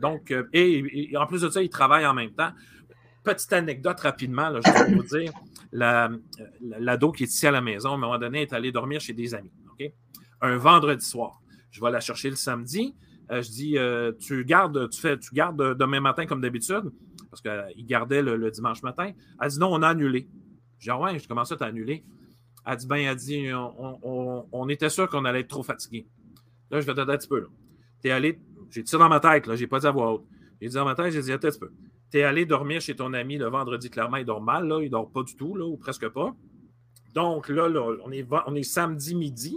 donc, 0.00 0.34
et, 0.52 1.16
en 1.16 1.26
plus 1.26 1.42
de 1.42 1.48
ça, 1.50 1.62
ils 1.62 1.68
travaillent 1.68 2.06
en 2.06 2.14
même 2.14 2.32
temps 2.32 2.50
petite 3.22 3.52
anecdote 3.52 4.00
rapidement, 4.00 4.52
je 4.54 4.72
vais 4.72 4.94
vous 4.94 5.02
dire. 5.02 5.32
L'ado 5.72 7.12
qui 7.12 7.24
est 7.24 7.26
ici 7.26 7.46
à 7.46 7.50
la 7.50 7.60
maison, 7.60 7.90
à 7.90 7.94
un 7.94 7.98
moment 7.98 8.18
donné, 8.18 8.42
est 8.42 8.52
allé 8.52 8.72
dormir 8.72 9.00
chez 9.00 9.12
des 9.12 9.34
amis. 9.34 9.52
OK? 9.72 9.90
Un 10.40 10.56
vendredi 10.56 11.04
soir. 11.04 11.40
Je 11.70 11.80
vais 11.80 11.90
la 11.90 12.00
chercher 12.00 12.30
le 12.30 12.36
samedi. 12.36 12.94
Euh, 13.30 13.42
je 13.42 13.50
dis, 13.50 13.78
euh, 13.78 14.12
tu 14.18 14.44
gardes, 14.44 14.88
tu 14.90 15.00
fais, 15.00 15.18
tu 15.18 15.34
gardes 15.34 15.76
demain 15.76 16.00
matin 16.00 16.24
comme 16.24 16.40
d'habitude, 16.40 16.90
parce 17.30 17.42
qu'il 17.42 17.86
gardait 17.86 18.22
le, 18.22 18.50
dimanche 18.50 18.82
matin. 18.82 19.12
Elle 19.40 19.50
dit 19.50 19.58
non, 19.58 19.68
on 19.72 19.82
a 19.82 19.88
annulé. 19.88 20.28
Je 20.78 20.84
dis, 20.84 20.90
ah 20.90 20.98
ouais, 20.98 21.18
je 21.18 21.28
commence 21.28 21.52
à 21.52 21.56
t'annuler. 21.56 22.04
Elle 22.64 22.76
dit, 22.76 22.86
ben, 22.86 22.96
elle 22.96 23.16
dit, 23.16 23.48
on, 23.52 24.68
était 24.68 24.88
sûr 24.88 25.08
qu'on 25.08 25.24
allait 25.24 25.40
être 25.40 25.48
trop 25.48 25.62
fatigué. 25.62 26.06
Là, 26.70 26.80
je 26.80 26.86
vais 26.86 26.94
t'aider 26.94 27.12
un 27.12 27.16
petit 27.16 27.28
peu. 27.28 27.46
Allé, 28.04 28.40
j'ai 28.70 28.82
dit 28.82 28.90
ça 28.90 28.96
dans 28.96 29.08
ma 29.08 29.20
tête, 29.20 29.46
là, 29.46 29.56
j'ai 29.56 29.66
pas 29.66 29.80
dit 29.80 29.86
à 29.86 29.90
voix 29.90 30.14
haute. 30.14 30.26
J'ai 30.60 30.68
dit 30.68 30.74
dans 30.74 30.84
ma 30.84 30.94
tête, 30.94 31.12
j'ai 31.12 31.22
dit, 31.22 31.32
un 31.32 31.38
petit 31.38 31.58
peu. 31.58 31.70
Tu 32.10 32.18
es 32.18 32.22
allé 32.22 32.46
dormir 32.46 32.80
chez 32.80 32.96
ton 32.96 33.12
ami 33.12 33.36
le 33.36 33.46
vendredi, 33.46 33.90
clairement, 33.90 34.16
il 34.16 34.24
dort 34.24 34.40
mal, 34.40 34.66
là, 34.66 34.80
il 34.82 34.90
dort 34.90 35.10
pas 35.10 35.22
du 35.22 35.36
tout, 35.36 35.56
là, 35.56 35.64
ou 35.66 35.76
presque 35.76 36.08
pas. 36.08 36.34
Donc 37.14 37.48
là, 37.48 37.68
on, 38.04 38.10
est, 38.54 38.62
samedi 38.62 39.14
midi. 39.14 39.56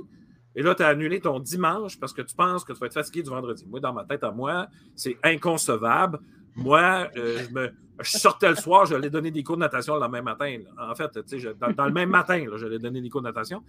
Et 0.55 0.62
là, 0.62 0.75
tu 0.75 0.84
as 0.84 0.88
annulé 0.88 1.20
ton 1.20 1.39
dimanche 1.39 2.00
parce 2.00 2.13
que 2.13 2.22
tu 2.22 2.36
penses 2.36 2.63
que 2.63 2.74
tu 2.74 2.79
vas 2.79 2.88
être 2.88 2.93
fatigué 2.93 3.24
du 3.24 3.29
vendredi. 3.29 3.65
Moi, 3.67 3.79
dans 3.79 3.93
ma 3.93 4.03
tête 4.03 4.24
à 4.24 4.31
moi, 4.31 4.67
c'est 4.96 5.17
inconcevable. 5.24 6.20
Moi, 6.55 7.10
euh, 7.15 7.46
je, 7.48 7.53
me, 7.53 7.72
sortais 8.01 8.50
le 8.50 8.55
soir, 8.55 8.86
je 8.86 8.96
lui 8.96 9.10
donné 9.10 9.31
des 9.31 9.43
cours 9.43 9.55
de 9.55 9.62
natation 9.62 9.98
le 9.98 10.10
même 10.10 10.25
matin. 10.25 10.58
En 10.77 10.96
fait, 10.96 11.17
dans, 11.60 11.72
dans, 11.72 11.86
le 11.86 11.93
même 11.93 12.10
matin, 12.10 12.46
je 12.55 12.65
lui 12.65 12.79
donné 12.79 13.01
des 13.01 13.10
cours 13.10 13.22
de 13.22 13.27
natation. 13.27 13.63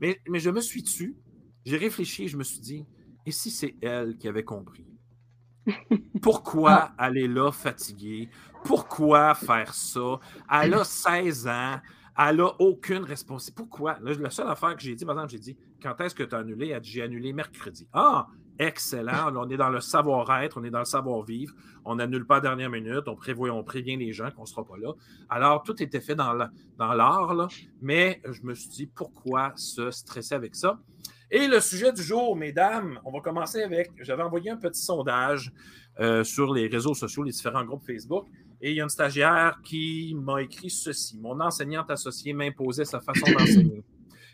Mais, 0.00 0.20
mais 0.28 0.40
je 0.40 0.50
me 0.50 0.60
suis 0.60 0.82
tu, 0.82 1.16
j'ai 1.64 1.76
réfléchi, 1.76 2.28
je 2.28 2.36
me 2.36 2.44
suis 2.44 2.60
dit, 2.60 2.84
et 3.24 3.30
si 3.30 3.50
c'est 3.50 3.74
elle 3.80 4.16
qui 4.16 4.28
avait 4.28 4.44
compris? 4.44 4.86
Pourquoi 6.22 6.92
aller 6.98 7.28
là 7.28 7.50
fatiguée? 7.52 8.28
Pourquoi 8.64 9.34
faire 9.34 9.74
ça? 9.74 10.20
Elle 10.50 10.74
a 10.74 10.84
16 10.84 11.46
ans. 11.48 11.80
Elle 12.18 12.36
n'a 12.36 12.50
aucune 12.58 13.04
responsabilité. 13.04 13.62
Pourquoi? 13.62 13.98
la 14.00 14.30
seule 14.30 14.48
affaire 14.48 14.74
que 14.74 14.82
j'ai 14.82 14.94
dit, 14.94 15.04
par 15.04 15.14
exemple, 15.16 15.32
j'ai 15.32 15.38
dit 15.38 15.56
quand 15.82 16.00
est-ce 16.00 16.14
que 16.14 16.22
tu 16.22 16.34
as 16.34 16.38
annulé? 16.38 16.68
Elle 16.68 16.80
dit 16.80 16.90
j'ai 16.90 17.02
annulé 17.02 17.32
mercredi. 17.32 17.86
Ah, 17.92 18.26
excellent. 18.58 19.34
on 19.36 19.50
est 19.50 19.56
dans 19.56 19.68
le 19.68 19.80
savoir-être, 19.80 20.58
on 20.58 20.64
est 20.64 20.70
dans 20.70 20.78
le 20.78 20.86
savoir-vivre. 20.86 21.54
On 21.84 21.96
n'annule 21.96 22.26
pas 22.26 22.36
à 22.36 22.40
dernière 22.40 22.70
minute, 22.70 23.06
on, 23.06 23.16
prévoit, 23.16 23.50
on 23.50 23.62
prévient 23.62 23.96
les 23.96 24.12
gens 24.12 24.30
qu'on 24.30 24.42
ne 24.42 24.46
sera 24.46 24.64
pas 24.64 24.78
là. 24.78 24.92
Alors, 25.28 25.62
tout 25.62 25.80
était 25.82 26.00
fait 26.00 26.14
dans 26.14 26.32
l'art, 26.78 27.48
mais 27.82 28.22
je 28.24 28.42
me 28.42 28.54
suis 28.54 28.70
dit 28.70 28.86
pourquoi 28.86 29.52
se 29.56 29.90
stresser 29.90 30.34
avec 30.34 30.56
ça? 30.56 30.78
Et 31.30 31.48
le 31.48 31.60
sujet 31.60 31.92
du 31.92 32.02
jour, 32.02 32.36
mesdames, 32.36 33.00
on 33.04 33.10
va 33.10 33.20
commencer 33.20 33.62
avec. 33.62 33.90
J'avais 34.00 34.22
envoyé 34.22 34.50
un 34.50 34.56
petit 34.56 34.80
sondage 34.80 35.52
euh, 35.98 36.22
sur 36.22 36.52
les 36.52 36.68
réseaux 36.68 36.94
sociaux, 36.94 37.24
les 37.24 37.32
différents 37.32 37.64
groupes 37.64 37.84
Facebook. 37.84 38.26
Et 38.60 38.70
il 38.70 38.76
y 38.76 38.80
a 38.80 38.84
une 38.84 38.88
stagiaire 38.88 39.58
qui 39.64 40.14
m'a 40.16 40.42
écrit 40.42 40.70
ceci. 40.70 41.18
Mon 41.18 41.40
enseignante 41.40 41.90
associée 41.90 42.32
m'imposait 42.32 42.84
sa 42.84 43.00
façon 43.00 43.30
d'enseigner. 43.32 43.82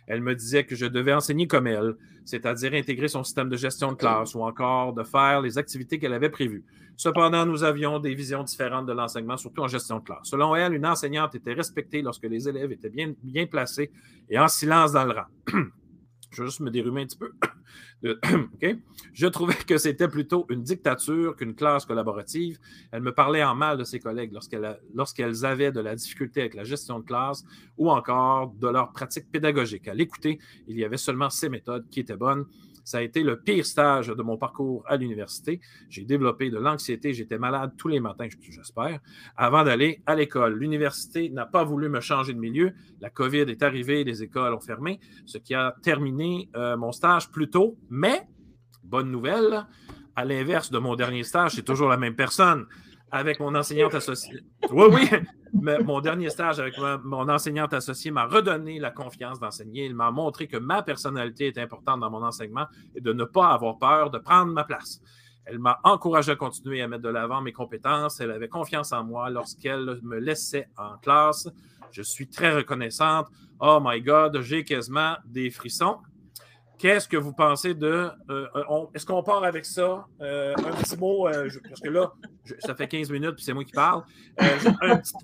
Elle 0.06 0.20
me 0.20 0.34
disait 0.34 0.64
que 0.64 0.74
je 0.74 0.86
devais 0.86 1.12
enseigner 1.12 1.46
comme 1.46 1.66
elle, 1.66 1.94
c'est-à-dire 2.24 2.74
intégrer 2.74 3.08
son 3.08 3.24
système 3.24 3.48
de 3.48 3.56
gestion 3.56 3.92
de 3.92 3.96
classe 3.96 4.34
ou 4.34 4.42
encore 4.42 4.92
de 4.92 5.04
faire 5.04 5.40
les 5.40 5.58
activités 5.58 5.98
qu'elle 5.98 6.12
avait 6.12 6.28
prévues. 6.28 6.64
Cependant, 6.96 7.46
nous 7.46 7.64
avions 7.64 7.98
des 7.98 8.14
visions 8.14 8.42
différentes 8.42 8.86
de 8.86 8.92
l'enseignement, 8.92 9.36
surtout 9.36 9.62
en 9.62 9.68
gestion 9.68 9.98
de 9.98 10.04
classe. 10.04 10.24
Selon 10.24 10.54
elle, 10.54 10.74
une 10.74 10.86
enseignante 10.86 11.34
était 11.34 11.54
respectée 11.54 12.02
lorsque 12.02 12.24
les 12.24 12.48
élèves 12.48 12.72
étaient 12.72 12.90
bien, 12.90 13.14
bien 13.22 13.46
placés 13.46 13.90
et 14.28 14.38
en 14.38 14.48
silence 14.48 14.92
dans 14.92 15.04
le 15.04 15.12
rang. 15.12 15.26
Je 16.32 16.42
vais 16.42 16.48
juste 16.48 16.60
me 16.60 16.70
dérumer 16.70 17.02
un 17.02 17.06
petit 17.06 17.18
peu. 17.18 17.32
Je 19.12 19.26
trouvais 19.26 19.54
que 19.54 19.78
c'était 19.78 20.08
plutôt 20.08 20.46
une 20.48 20.62
dictature 20.62 21.36
qu'une 21.36 21.54
classe 21.54 21.84
collaborative. 21.84 22.58
Elle 22.90 23.02
me 23.02 23.12
parlait 23.12 23.44
en 23.44 23.54
mal 23.54 23.78
de 23.78 23.84
ses 23.84 24.00
collègues 24.00 24.32
lorsqu'elles 24.94 25.44
avaient 25.44 25.72
de 25.72 25.80
la 25.80 25.94
difficulté 25.94 26.40
avec 26.40 26.54
la 26.54 26.64
gestion 26.64 26.98
de 27.00 27.04
classe 27.04 27.44
ou 27.76 27.90
encore 27.90 28.52
de 28.54 28.68
leur 28.68 28.92
pratique 28.92 29.30
pédagogique. 29.30 29.88
À 29.88 29.94
l'écouter, 29.94 30.38
il 30.66 30.78
y 30.78 30.84
avait 30.84 30.96
seulement 30.96 31.30
ces 31.30 31.48
méthodes 31.48 31.88
qui 31.90 32.00
étaient 32.00 32.16
bonnes. 32.16 32.46
Ça 32.84 32.98
a 32.98 33.02
été 33.02 33.22
le 33.22 33.40
pire 33.40 33.64
stage 33.64 34.08
de 34.08 34.22
mon 34.22 34.36
parcours 34.36 34.84
à 34.86 34.96
l'université. 34.96 35.60
J'ai 35.88 36.04
développé 36.04 36.50
de 36.50 36.58
l'anxiété, 36.58 37.12
j'étais 37.12 37.38
malade 37.38 37.72
tous 37.76 37.88
les 37.88 38.00
matins, 38.00 38.26
j'espère, 38.40 39.00
avant 39.36 39.64
d'aller 39.64 40.02
à 40.06 40.14
l'école. 40.14 40.58
L'université 40.58 41.30
n'a 41.30 41.46
pas 41.46 41.64
voulu 41.64 41.88
me 41.88 42.00
changer 42.00 42.34
de 42.34 42.38
milieu. 42.38 42.72
La 43.00 43.10
COVID 43.10 43.42
est 43.42 43.62
arrivée, 43.62 44.04
les 44.04 44.22
écoles 44.22 44.54
ont 44.54 44.60
fermé, 44.60 45.00
ce 45.26 45.38
qui 45.38 45.54
a 45.54 45.74
terminé 45.82 46.48
euh, 46.56 46.76
mon 46.76 46.92
stage 46.92 47.30
plus 47.30 47.50
tôt. 47.50 47.78
Mais, 47.90 48.22
bonne 48.82 49.10
nouvelle, 49.10 49.66
à 50.16 50.24
l'inverse 50.24 50.70
de 50.70 50.78
mon 50.78 50.96
dernier 50.96 51.24
stage, 51.24 51.52
c'est 51.52 51.62
toujours 51.62 51.88
la 51.88 51.96
même 51.96 52.16
personne 52.16 52.66
avec 53.12 53.40
mon 53.40 53.54
enseignante 53.54 53.94
associée. 53.94 54.40
Oui, 54.70 54.86
oui, 54.90 55.08
mon 55.84 56.00
dernier 56.00 56.30
stage 56.30 56.58
avec 56.58 56.74
mon 57.04 57.28
enseignante 57.28 57.74
associée 57.74 58.10
m'a 58.10 58.24
redonné 58.24 58.78
la 58.78 58.90
confiance 58.90 59.38
d'enseigner. 59.38 59.84
Il 59.84 59.94
m'a 59.94 60.10
montré 60.10 60.48
que 60.48 60.56
ma 60.56 60.82
personnalité 60.82 61.48
est 61.48 61.58
importante 61.58 62.00
dans 62.00 62.10
mon 62.10 62.24
enseignement 62.24 62.66
et 62.94 63.02
de 63.02 63.12
ne 63.12 63.24
pas 63.24 63.50
avoir 63.52 63.78
peur 63.78 64.10
de 64.10 64.18
prendre 64.18 64.52
ma 64.52 64.64
place. 64.64 65.02
Elle 65.44 65.58
m'a 65.58 65.78
encouragé 65.84 66.32
à 66.32 66.36
continuer 66.36 66.80
à 66.80 66.88
mettre 66.88 67.02
de 67.02 67.10
l'avant 67.10 67.42
mes 67.42 67.52
compétences. 67.52 68.18
Elle 68.20 68.30
avait 68.30 68.48
confiance 68.48 68.92
en 68.92 69.04
moi 69.04 69.28
lorsqu'elle 69.28 69.98
me 70.02 70.18
laissait 70.18 70.68
en 70.78 70.96
classe. 70.96 71.48
Je 71.90 72.00
suis 72.00 72.28
très 72.28 72.54
reconnaissante. 72.54 73.26
Oh 73.60 73.78
my 73.82 74.00
God, 74.00 74.40
j'ai 74.40 74.64
quasiment 74.64 75.16
des 75.26 75.50
frissons. 75.50 75.98
Qu'est-ce 76.82 77.06
que 77.06 77.16
vous 77.16 77.32
pensez 77.32 77.74
de. 77.74 78.10
Euh, 78.28 78.48
est-ce 78.92 79.06
qu'on 79.06 79.22
part 79.22 79.44
avec 79.44 79.64
ça? 79.64 80.04
Euh, 80.20 80.52
un 80.56 80.82
petit 80.82 80.96
mot, 80.96 81.28
euh, 81.28 81.48
parce 81.68 81.80
que 81.80 81.88
là, 81.88 82.12
ça 82.58 82.74
fait 82.74 82.88
15 82.88 83.08
minutes 83.12 83.36
puis 83.36 83.44
c'est 83.44 83.52
moi 83.52 83.62
qui 83.62 83.70
parle. 83.70 84.02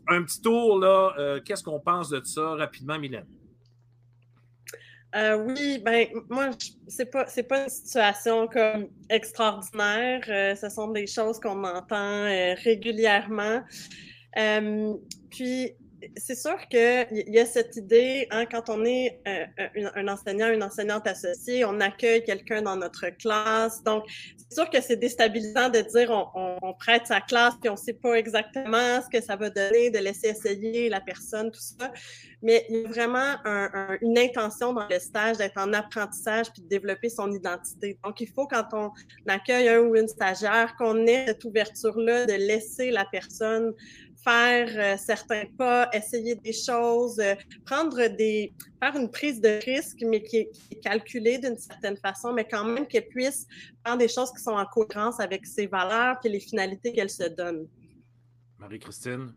Un 0.06 0.22
petit, 0.22 0.40
tour, 0.40 0.78
là. 0.78 1.40
Qu'est-ce 1.44 1.64
qu'on 1.64 1.80
pense 1.80 2.10
de 2.10 2.22
ça 2.22 2.54
rapidement, 2.54 2.96
Mylène? 2.96 3.26
oui, 5.16 5.82
ben 5.84 6.06
moi, 6.30 6.50
c'est 6.86 7.10
pas, 7.10 7.24
pas 7.24 7.64
une 7.64 7.68
situation 7.68 8.46
comme 8.46 8.90
extraordinaire. 9.10 10.56
ce 10.56 10.68
sont 10.68 10.92
des 10.92 11.08
choses 11.08 11.40
qu'on 11.40 11.64
entend 11.64 12.22
régulièrement. 12.62 13.64
puis, 15.28 15.72
c'est 16.16 16.34
sûr 16.34 16.56
qu'il 16.68 17.06
y 17.12 17.38
a 17.38 17.46
cette 17.46 17.76
idée, 17.76 18.26
hein, 18.30 18.46
quand 18.46 18.68
on 18.68 18.84
est 18.84 19.20
euh, 19.26 19.90
un, 19.94 20.08
enseignant, 20.08 20.48
une 20.50 20.62
enseignante 20.62 21.06
associée, 21.06 21.64
on 21.64 21.80
accueille 21.80 22.22
quelqu'un 22.22 22.62
dans 22.62 22.76
notre 22.76 23.08
classe. 23.10 23.82
Donc, 23.82 24.04
c'est 24.36 24.54
sûr 24.54 24.70
que 24.70 24.80
c'est 24.80 24.96
déstabilisant 24.96 25.68
de 25.68 25.80
dire 25.80 26.10
on, 26.34 26.58
prête 26.78 27.06
sa 27.06 27.20
classe 27.20 27.54
puis 27.60 27.68
on 27.68 27.72
ne 27.72 27.78
sait 27.78 27.94
pas 27.94 28.14
exactement 28.14 29.00
ce 29.02 29.08
que 29.10 29.24
ça 29.24 29.36
va 29.36 29.50
donner, 29.50 29.90
de 29.90 29.98
laisser 29.98 30.28
essayer 30.28 30.88
la 30.88 31.00
personne, 31.00 31.50
tout 31.50 31.60
ça. 31.60 31.92
Mais 32.42 32.64
il 32.68 32.82
y 32.82 32.84
a 32.84 32.88
vraiment 32.88 33.36
une 34.00 34.16
intention 34.16 34.72
dans 34.72 34.86
le 34.88 34.98
stage 35.00 35.38
d'être 35.38 35.58
en 35.58 35.72
apprentissage 35.72 36.52
puis 36.52 36.62
de 36.62 36.68
développer 36.68 37.08
son 37.08 37.32
identité. 37.32 37.98
Donc, 38.04 38.20
il 38.20 38.28
faut, 38.28 38.46
quand 38.46 38.68
on 38.72 38.92
accueille 39.26 39.68
un 39.68 39.80
ou 39.80 39.96
une 39.96 40.06
stagiaire, 40.06 40.76
qu'on 40.76 41.06
ait 41.06 41.26
cette 41.26 41.44
ouverture-là 41.44 42.26
de 42.26 42.34
laisser 42.34 42.90
la 42.90 43.04
personne 43.10 43.74
faire 44.28 44.68
euh, 44.76 44.96
certains 44.98 45.44
pas, 45.56 45.88
essayer 45.92 46.34
des 46.34 46.52
choses, 46.52 47.18
euh, 47.18 47.34
prendre 47.64 48.06
des, 48.08 48.52
faire 48.82 48.96
une 48.96 49.10
prise 49.10 49.40
de 49.40 49.58
risque, 49.64 50.02
mais 50.04 50.22
qui 50.22 50.38
est, 50.38 50.80
calculée 50.82 51.38
d'une 51.38 51.56
certaine 51.56 51.96
façon, 51.96 52.32
mais 52.32 52.44
quand 52.44 52.64
même 52.64 52.86
qu'elle 52.86 53.08
puisse 53.08 53.46
faire 53.84 53.96
des 53.96 54.08
choses 54.08 54.30
qui 54.32 54.42
sont 54.42 54.52
en 54.52 54.66
cohérence 54.66 55.18
avec 55.20 55.46
ses 55.46 55.66
valeurs 55.66 56.16
et 56.24 56.28
les 56.28 56.40
finalités 56.40 56.92
qu'elle 56.92 57.10
se 57.10 57.24
donne. 57.24 57.66
Marie-Christine? 58.58 59.32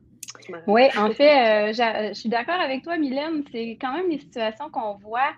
Oui, 0.67 0.83
en 0.97 1.11
fait, 1.11 1.69
euh, 1.69 2.09
je 2.09 2.13
suis 2.13 2.29
d'accord 2.29 2.59
avec 2.59 2.83
toi, 2.83 2.97
Mylène. 2.97 3.43
C'est 3.51 3.77
quand 3.79 3.93
même 3.93 4.09
des 4.09 4.19
situations 4.19 4.69
qu'on 4.69 4.97
voit. 4.97 5.33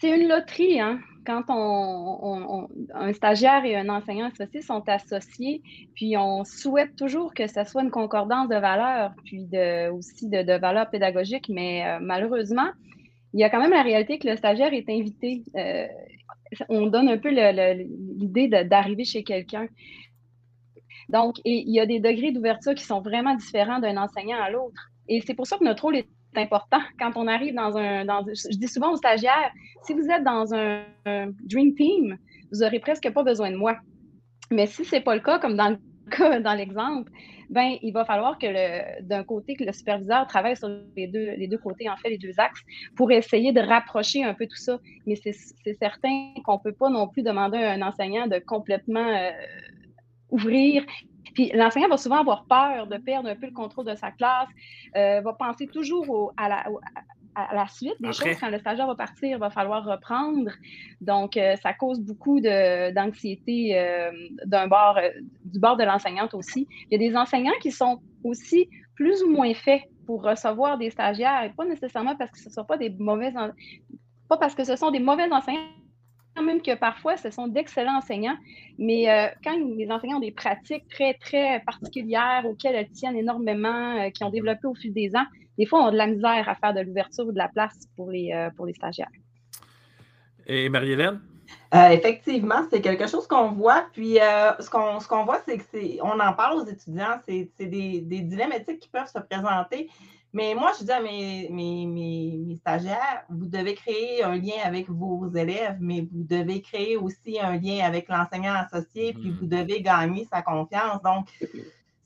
C'est 0.00 0.10
une 0.10 0.28
loterie, 0.28 0.80
hein? 0.80 1.00
Quand 1.26 2.68
un 2.94 3.12
stagiaire 3.12 3.64
et 3.64 3.76
un 3.76 3.88
enseignant 3.88 4.28
associé 4.28 4.62
sont 4.62 4.82
associés, 4.88 5.62
puis 5.94 6.16
on 6.16 6.44
souhaite 6.44 6.96
toujours 6.96 7.34
que 7.34 7.46
ce 7.46 7.64
soit 7.64 7.82
une 7.82 7.90
concordance 7.90 8.48
de 8.48 8.56
valeurs, 8.56 9.12
puis 9.24 9.46
aussi 9.92 10.28
de, 10.28 10.58
valeurs 10.58 10.88
pédagogiques, 10.88 11.48
mais 11.48 11.86
euh, 11.86 11.98
malheureusement, 12.00 12.70
il 13.34 13.40
y 13.40 13.44
a 13.44 13.50
quand 13.50 13.60
même 13.60 13.72
la 13.72 13.82
réalité 13.82 14.18
que 14.18 14.28
le 14.28 14.36
stagiaire 14.36 14.72
est 14.72 14.88
invité. 14.88 15.42
Euh, 15.56 15.86
on 16.68 16.86
donne 16.86 17.08
un 17.08 17.18
peu 17.18 17.28
l'idée 17.28 18.48
d'arriver 18.48 19.04
chez 19.04 19.24
quelqu'un. 19.24 19.66
Donc, 21.08 21.36
il 21.44 21.70
y 21.70 21.80
a 21.80 21.86
des 21.86 22.00
degrés 22.00 22.32
d'ouverture 22.32 22.74
qui 22.74 22.84
sont 22.84 23.00
vraiment 23.00 23.34
différents 23.34 23.78
d'un 23.78 23.96
enseignant 23.96 24.40
à 24.40 24.50
l'autre. 24.50 24.90
Et 25.08 25.20
c'est 25.20 25.34
pour 25.34 25.46
ça 25.46 25.58
que 25.58 25.64
notre 25.64 25.82
rôle 25.82 25.96
est 25.96 26.08
important 26.38 26.80
quand 26.98 27.12
on 27.16 27.26
arrive 27.26 27.54
dans 27.54 27.76
un. 27.76 28.04
je 28.04 28.56
dis 28.56 28.68
souvent 28.68 28.92
aux 28.92 28.96
stagiaires, 28.96 29.50
si 29.82 29.94
vous 29.94 30.08
êtes 30.08 30.24
dans 30.24 30.54
un, 30.54 30.82
Dream 31.44 31.74
Team, 31.74 32.18
vous 32.52 32.60
n'aurez 32.60 32.80
presque 32.80 33.10
pas 33.12 33.22
besoin 33.22 33.50
de 33.50 33.56
moi. 33.56 33.76
Mais 34.50 34.66
si 34.66 34.84
ce 34.84 34.96
n'est 34.96 35.00
pas 35.02 35.14
le 35.14 35.20
cas, 35.20 35.38
comme 35.38 35.56
dans 35.56 35.76
dans 36.42 36.54
l'exemple, 36.54 37.10
ben, 37.50 37.76
il 37.82 37.92
va 37.92 38.04
falloir 38.04 38.38
que 38.38 39.02
d'un 39.02 39.24
côté, 39.24 39.54
que 39.54 39.64
le 39.64 39.72
superviseur 39.72 40.26
travaille 40.26 40.56
sur 40.56 40.68
les 40.96 41.06
deux, 41.06 41.32
les 41.36 41.48
deux 41.48 41.58
côtés, 41.58 41.88
en 41.88 41.96
fait, 41.96 42.10
les 42.10 42.18
deux 42.18 42.38
axes, 42.38 42.62
pour 42.96 43.10
essayer 43.10 43.52
de 43.52 43.60
rapprocher 43.60 44.24
un 44.24 44.34
peu 44.34 44.46
tout 44.46 44.56
ça. 44.56 44.78
Mais 45.06 45.16
c'est 45.16 45.32
certain 45.78 46.32
qu'on 46.44 46.54
ne 46.54 46.62
peut 46.62 46.72
pas 46.72 46.90
non 46.90 47.08
plus 47.08 47.22
demander 47.22 47.58
à 47.58 47.72
un 47.72 47.82
enseignant 47.82 48.26
de 48.26 48.38
complètement 48.38 49.06
euh, 49.06 49.30
ouvrir 50.30 50.84
Puis 51.36 51.50
l'enseignant 51.52 51.88
va 51.88 51.98
souvent 51.98 52.20
avoir 52.20 52.46
peur 52.46 52.86
de 52.86 52.96
perdre 52.96 53.28
un 53.28 53.36
peu 53.36 53.44
le 53.44 53.52
contrôle 53.52 53.84
de 53.84 53.94
sa 53.94 54.10
classe, 54.10 54.48
euh, 54.96 55.20
va 55.20 55.34
penser 55.34 55.66
toujours 55.66 56.32
à, 56.38 56.48
la, 56.48 56.64
à, 57.34 57.54
la, 57.54 57.68
suite 57.68 58.00
des 58.00 58.14
choses. 58.14 58.38
Quand 58.40 58.48
le 58.48 58.58
stagiaire 58.58 58.86
va 58.86 58.94
partir, 58.94 59.36
il 59.36 59.38
va 59.38 59.50
falloir 59.50 59.84
reprendre. 59.84 60.50
Donc, 61.02 61.36
euh, 61.36 61.54
ça 61.56 61.74
cause 61.74 62.00
beaucoup 62.00 62.40
d'anxiété 62.40 63.78
euh, 63.78 64.10
d'un 64.46 64.66
bord, 64.66 64.98
du 65.44 65.60
bord 65.60 65.76
de 65.76 65.84
l'enseignante 65.84 66.32
aussi. 66.32 66.66
Il 66.90 66.98
y 66.98 67.04
a 67.04 67.10
des 67.10 67.14
enseignants 67.14 67.58
qui 67.60 67.70
sont 67.70 68.00
aussi 68.24 68.70
plus 68.94 69.22
ou 69.22 69.30
moins 69.30 69.52
faits 69.52 69.82
pour 70.06 70.22
recevoir 70.22 70.78
des 70.78 70.88
stagiaires, 70.88 71.44
et 71.44 71.50
pas 71.50 71.66
nécessairement 71.66 72.16
parce 72.16 72.30
que 72.30 72.38
ce 72.38 72.48
ne 72.48 72.54
sont 72.54 72.64
pas 72.64 72.78
des 72.78 72.88
mauvais, 72.88 73.30
pas 74.26 74.38
parce 74.38 74.54
que 74.54 74.64
ce 74.64 74.74
sont 74.74 74.90
des 74.90 75.00
mauvais 75.00 75.30
enseignants, 75.30 75.68
même 76.42 76.62
que 76.62 76.74
parfois, 76.74 77.16
ce 77.16 77.30
sont 77.30 77.48
d'excellents 77.48 77.98
enseignants, 77.98 78.36
mais 78.78 79.10
euh, 79.10 79.28
quand 79.42 79.56
les 79.76 79.90
enseignants 79.90 80.18
ont 80.18 80.20
des 80.20 80.32
pratiques 80.32 80.86
très, 80.88 81.14
très 81.14 81.60
particulières 81.60 82.42
auxquelles 82.44 82.74
elles 82.74 82.90
tiennent 82.90 83.16
énormément, 83.16 84.00
euh, 84.00 84.10
qui 84.10 84.24
ont 84.24 84.30
développé 84.30 84.66
au 84.66 84.74
fil 84.74 84.92
des 84.92 85.14
ans, 85.14 85.24
des 85.58 85.66
fois, 85.66 85.82
on 85.82 85.86
a 85.86 85.90
de 85.90 85.96
la 85.96 86.06
misère 86.06 86.48
à 86.48 86.54
faire 86.54 86.74
de 86.74 86.80
l'ouverture 86.80 87.26
ou 87.26 87.32
de 87.32 87.38
la 87.38 87.48
place 87.48 87.88
pour 87.96 88.10
les, 88.10 88.32
euh, 88.32 88.50
pour 88.56 88.66
les 88.66 88.74
stagiaires. 88.74 89.10
Et 90.46 90.68
Marie-Hélène? 90.68 91.20
effectivement, 91.72 92.62
c'est 92.70 92.80
quelque 92.80 93.06
chose 93.06 93.26
qu'on 93.26 93.52
voit. 93.52 93.86
Puis, 93.92 94.14
ce 94.14 94.70
qu'on 94.70 95.24
voit, 95.24 95.42
c'est 95.46 95.58
que 95.58 96.02
on 96.02 96.18
en 96.18 96.32
parle 96.32 96.60
aux 96.60 96.64
étudiants, 96.64 97.20
c'est 97.28 97.50
des, 97.58 98.00
des 98.00 98.20
dilemmes 98.20 98.52
éthiques 98.52 98.80
qui 98.80 98.88
peuvent 98.88 99.10
se 99.12 99.18
présenter. 99.18 99.90
Mais 100.36 100.54
moi, 100.54 100.70
je 100.78 100.84
dis 100.84 100.92
à 100.92 101.00
mes, 101.00 101.48
mes, 101.50 102.56
stagiaires, 102.56 103.24
vous 103.30 103.46
devez 103.46 103.74
créer 103.74 104.22
un 104.22 104.36
lien 104.36 104.58
avec 104.64 104.90
vos 104.90 105.26
élèves, 105.34 105.78
mais 105.80 106.02
vous 106.02 106.24
devez 106.24 106.60
créer 106.60 106.98
aussi 106.98 107.40
un 107.40 107.56
lien 107.56 107.86
avec 107.86 108.06
l'enseignant 108.10 108.52
associé, 108.52 109.14
puis 109.14 109.30
vous 109.30 109.46
mm-hmm. 109.46 109.64
devez 109.64 109.80
gagner 109.80 110.28
sa 110.30 110.42
confiance. 110.42 111.00
Donc, 111.02 111.28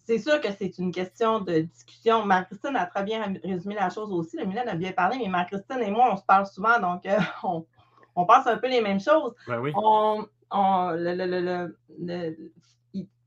c'est 0.07 0.21
sûr 0.21 0.41
que 0.41 0.47
c'est 0.57 0.79
une 0.79 0.93
question 0.93 1.41
de 1.41 1.63
discussion. 1.63 2.25
Marie-Christine 2.25 2.77
a 2.77 2.87
très 2.87 3.03
bien 3.03 3.35
résumé 3.43 3.75
la 3.75 3.91
chose 3.91 4.13
aussi. 4.13 4.37
Le 4.37 4.45
Milan 4.45 4.63
a 4.69 4.77
bien 4.77 4.93
parlé, 4.93 5.19
mais 5.19 5.27
Marie-Christine 5.27 5.83
et 5.83 5.91
moi, 5.91 6.11
on 6.13 6.17
se 6.17 6.25
parle 6.25 6.47
souvent, 6.47 6.79
donc 6.79 7.07
euh, 7.07 7.19
on, 7.43 7.67
on, 8.15 8.27
pense 8.27 8.47
un 8.47 8.59
peu 8.59 8.69
les 8.69 8.81
mêmes 8.81 9.01
choses. 9.01 9.35
Ben 9.49 9.59
oui. 9.59 9.73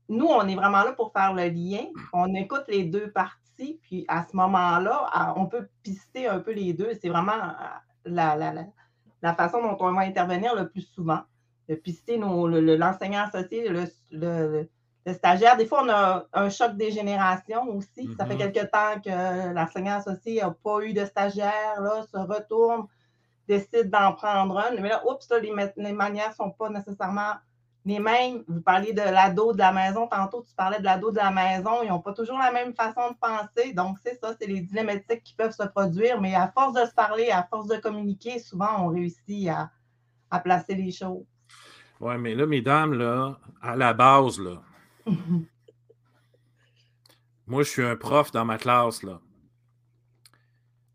nous, 0.08 0.26
on 0.26 0.48
est 0.48 0.54
vraiment 0.54 0.82
là 0.82 0.92
pour 0.92 1.12
faire 1.12 1.34
le 1.34 1.46
lien. 1.50 1.84
On 2.14 2.34
écoute 2.34 2.64
les 2.68 2.84
deux 2.84 3.10
parties 3.10 3.43
puis 3.56 4.04
à 4.08 4.24
ce 4.30 4.36
moment-là, 4.36 5.34
on 5.36 5.46
peut 5.46 5.68
pister 5.82 6.26
un 6.26 6.40
peu 6.40 6.52
les 6.52 6.72
deux. 6.72 6.92
C'est 7.00 7.08
vraiment 7.08 7.32
euh, 7.32 8.60
la, 9.22 9.34
façon 9.34 9.62
dont 9.62 9.76
on 9.80 9.92
va 9.92 10.02
intervenir 10.02 10.54
le 10.54 10.68
plus 10.68 10.82
souvent. 10.82 11.20
De 11.68 11.74
pister 11.74 12.18
l'enseignant 12.18 13.24
associé, 13.24 13.68
le, 13.68 14.68
stagiaire. 15.12 15.56
Des 15.56 15.66
fois, 15.66 15.82
on 15.82 15.88
a 15.88 16.26
un 16.32 16.50
choc 16.50 16.76
des 16.76 16.90
générations 16.90 17.68
aussi. 17.68 18.08
Ça 18.18 18.26
fait 18.26 18.34
mm-hmm. 18.34 18.52
quelque 18.52 18.70
temps 18.70 19.00
que 19.02 19.54
l'enseignant 19.54 19.96
associé 19.96 20.42
n'a 20.42 20.50
pas 20.50 20.80
eu 20.82 20.92
de 20.92 21.04
stagiaire, 21.04 21.80
là, 21.80 22.02
se 22.10 22.18
retourne, 22.18 22.86
décide 23.48 23.88
d'en 23.90 24.12
prendre 24.12 24.58
un. 24.58 24.72
Mais 24.80 24.90
là, 24.90 25.02
oups, 25.06 25.30
les, 25.40 25.54
les 25.76 25.92
manières 25.92 26.30
ne 26.30 26.34
sont 26.34 26.50
pas 26.50 26.68
nécessairement 26.68 27.34
les 27.86 27.98
mêmes, 27.98 28.42
vous 28.48 28.62
parliez 28.62 28.94
de 28.94 29.02
l'ado 29.02 29.52
de 29.52 29.58
la 29.58 29.70
maison, 29.72 30.06
tantôt 30.06 30.42
tu 30.42 30.54
parlais 30.54 30.78
de 30.78 30.84
l'ado 30.84 31.10
de 31.10 31.16
la 31.16 31.30
maison, 31.30 31.82
ils 31.82 31.90
n'ont 31.90 32.00
pas 32.00 32.14
toujours 32.14 32.38
la 32.38 32.50
même 32.50 32.74
façon 32.74 33.10
de 33.10 33.16
penser. 33.16 33.74
Donc, 33.74 33.98
c'est 34.02 34.18
ça, 34.18 34.34
c'est 34.40 34.46
les 34.46 34.60
dilématiques 34.62 35.22
qui 35.22 35.34
peuvent 35.34 35.54
se 35.54 35.66
produire, 35.68 36.18
mais 36.20 36.34
à 36.34 36.50
force 36.50 36.72
de 36.72 36.86
se 36.86 36.94
parler, 36.94 37.30
à 37.30 37.42
force 37.42 37.66
de 37.66 37.76
communiquer, 37.76 38.38
souvent 38.38 38.86
on 38.86 38.88
réussit 38.88 39.48
à, 39.48 39.70
placer 40.40 40.74
les 40.74 40.90
choses. 40.90 41.24
Oui, 42.00 42.18
mais 42.18 42.34
là, 42.34 42.44
mesdames, 42.44 42.94
là, 42.94 43.38
à 43.62 43.76
la 43.76 43.92
base, 43.92 44.40
là, 44.40 44.60
moi, 47.46 47.62
je 47.62 47.68
suis 47.68 47.84
un 47.84 47.94
prof 47.94 48.32
dans 48.32 48.44
ma 48.44 48.58
classe, 48.58 49.04
là. 49.04 49.20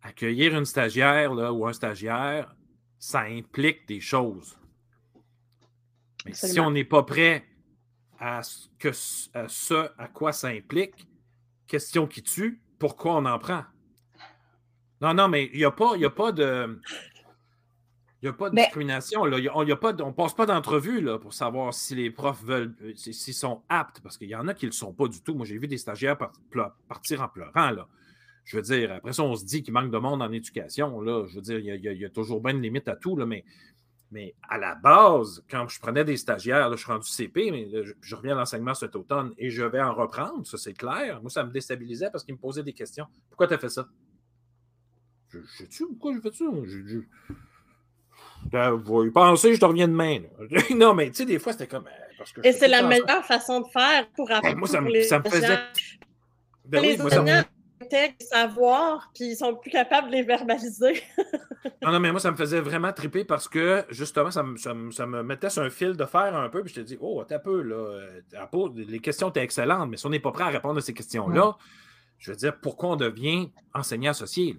Accueillir 0.02 0.58
une 0.58 0.66
stagiaire 0.66 1.34
là, 1.34 1.54
ou 1.54 1.66
un 1.66 1.72
stagiaire, 1.74 2.54
ça 2.98 3.22
implique 3.22 3.88
des 3.88 4.02
choses. 4.02 4.59
Mais 6.26 6.34
si 6.34 6.60
on 6.60 6.72
n'est 6.72 6.84
pas 6.84 7.04
prêt 7.04 7.46
à 8.20 8.44
ce, 8.44 8.68
que, 8.78 8.92
ce 8.92 9.90
à 9.98 10.08
quoi 10.08 10.32
ça 10.32 10.50
implique, 10.50 11.08
question 11.68 12.08
qui 12.08 12.24
tue, 12.24 12.62
pourquoi 12.78 13.16
on 13.16 13.26
en 13.26 13.40
prend? 13.40 13.64
Non, 15.02 15.14
non, 15.14 15.28
mais 15.30 15.50
il 15.54 15.60
n'y 15.60 15.66
a, 15.66 15.72
pas, 15.72 15.96
a 15.96 16.10
pas 16.10 16.32
de. 16.32 16.80
Il 18.22 18.28
a 18.28 18.34
pas 18.34 18.50
de 18.50 18.56
discrimination. 18.56 19.24
Là. 19.24 19.38
on 19.56 19.64
ne 19.64 20.12
passe 20.12 20.34
pas 20.34 20.46
d'entrevue 20.46 21.08
pour 21.22 21.34
savoir 21.34 21.74
si 21.74 21.96
les 21.96 22.12
profs 22.12 22.44
veulent, 22.44 22.76
s'ils 22.96 23.34
sont 23.34 23.64
aptes, 23.70 24.02
parce 24.02 24.18
qu'il 24.18 24.28
y 24.28 24.36
en 24.36 24.48
a 24.50 24.54
qui 24.54 24.66
ne 24.66 24.72
le 24.72 24.76
sont 24.76 24.94
pas 24.94 25.08
du 25.08 25.22
tout. 25.22 25.36
Moi, 25.36 25.46
j'ai 25.46 25.58
vu 25.58 25.68
des 25.68 25.78
stagiaires 25.78 26.18
partir 26.90 27.22
en 27.22 27.30
pleurant. 27.30 27.72
Là. 27.72 27.88
Je 28.44 28.58
veux 28.58 28.64
dire, 28.64 28.92
après 28.92 29.14
ça, 29.14 29.24
on 29.24 29.36
se 29.36 29.46
dit 29.46 29.64
qu'il 29.64 29.74
manque 29.74 29.92
de 29.92 29.98
monde 29.98 30.22
en 30.22 30.32
éducation. 30.34 31.00
Là. 31.00 31.26
Je 31.28 31.36
veux 31.36 31.42
dire, 31.42 31.60
il 31.60 32.00
y, 32.00 32.06
a, 32.06 32.10
toujours 32.10 32.42
bien 32.42 32.54
une 32.54 32.62
limite 32.62 32.90
à 32.90 32.98
tout, 32.98 33.16
là, 33.16 33.26
mais 33.26 33.46
mais 34.12 34.36
à 34.48 34.58
la 34.58 34.76
base, 34.76 35.44
quand 35.50 35.68
je 35.68 35.80
prenais 35.80 36.04
des 36.04 36.18
stagiaires, 36.18 36.72
je 36.72 36.78
suis 36.78 36.92
rendu 36.92 37.08
CP, 37.08 37.52
mais 37.52 37.70
je, 38.02 38.16
reviens 38.16 38.36
à 38.36 38.40
l'enseignement 38.40 38.74
cet 38.74 38.96
automne 38.96 39.34
et 39.38 39.50
je 39.50 39.64
vais 39.64 39.82
en 39.82 39.94
reprendre, 39.94 40.46
ça 40.46 40.58
c'est 40.58 40.74
clair. 40.74 41.22
Moi, 41.22 41.30
ça 41.30 41.44
me 41.44 41.52
déstabilisait 41.52 42.10
parce 42.12 42.24
qu'ils 42.24 42.36
me 42.36 42.40
posaient 42.40 42.64
des 42.64 42.74
questions. 42.74 43.06
Pourquoi 43.30 43.48
tu 43.48 43.54
as 43.54 43.60
fait 43.60 43.70
ça? 43.70 43.88
Je, 45.30 45.40
je 45.58 45.66
tu 45.66 45.86
pourquoi 45.88 46.14
j'ai 46.14 46.22
fait 46.22 46.34
ça? 46.34 46.46
Je, 46.66 47.02
ben, 48.46 48.72
vous 48.72 49.06
y 49.06 49.12
penser, 49.12 49.54
je 49.54 49.60
te 49.60 49.66
reviens 49.66 49.88
demain. 49.88 50.22
non, 50.76 50.94
mais 50.94 51.10
tu 51.10 51.18
sais, 51.18 51.26
des 51.26 51.40
fois, 51.40 51.52
c'était 51.52 51.68
comme. 51.68 51.88
Euh, 51.88 52.44
et 52.44 52.52
c'est 52.52 52.68
la 52.68 52.82
meilleure 52.82 53.24
façon 53.26 53.62
de 53.62 53.68
faire 53.68 54.10
pour 54.16 54.30
apprendre. 54.32 54.56
Ben, 54.56 54.60
moi, 54.60 54.68
ça, 54.68 54.82
me, 54.82 55.02
ça 55.04 55.20
me 55.20 55.30
faisait. 55.30 55.60
Ben, 56.66 56.82
oui, 56.82 56.98
moi, 56.98 57.10
ça 57.10 57.22
me 57.22 57.59
savoir, 58.20 59.12
puis 59.14 59.26
ils 59.26 59.36
sont 59.36 59.56
plus 59.56 59.72
capables 59.72 60.08
de 60.08 60.14
les 60.14 60.24
verbaliser. 60.24 61.02
non, 61.82 61.92
non, 61.92 62.00
mais 62.00 62.12
moi, 62.12 62.20
ça 62.20 62.32
me 62.32 62.38
faisait 62.38 62.62
vraiment 62.62 62.92
triper 62.94 63.24
parce 63.24 63.48
que, 63.48 63.86
justement, 63.90 64.32
ça 64.32 64.44
me, 64.44 64.58
ça 64.58 64.74
me, 64.74 65.24
mettait 65.24 65.50
sur 65.50 65.64
un 65.64 65.70
fil 65.70 65.96
de 65.96 66.06
fer 66.06 66.36
un 66.36 66.50
peu, 66.50 66.64
puis 66.64 66.74
je 66.74 66.82
te 66.82 66.86
dis, 66.86 66.98
oh, 67.02 67.24
t'es 67.28 67.36
un 67.36 67.40
peu, 67.40 67.62
là, 67.62 67.76
euh, 67.76 68.70
les 68.76 69.00
questions 69.00 69.30
étaient 69.30 69.44
excellentes, 69.44 69.90
mais 69.90 69.98
si 69.98 70.06
on 70.06 70.10
n'est 70.10 70.20
pas 70.20 70.32
prêt 70.32 70.46
à 70.46 70.50
répondre 70.50 70.78
à 70.78 70.82
ces 70.82 70.94
questions-là, 70.94 71.58
je 72.18 72.32
veux 72.32 72.38
dire, 72.38 72.60
pourquoi 72.60 72.90
on 72.90 72.96
devient 72.96 73.50
enseignant 73.74 74.12
associé? 74.12 74.58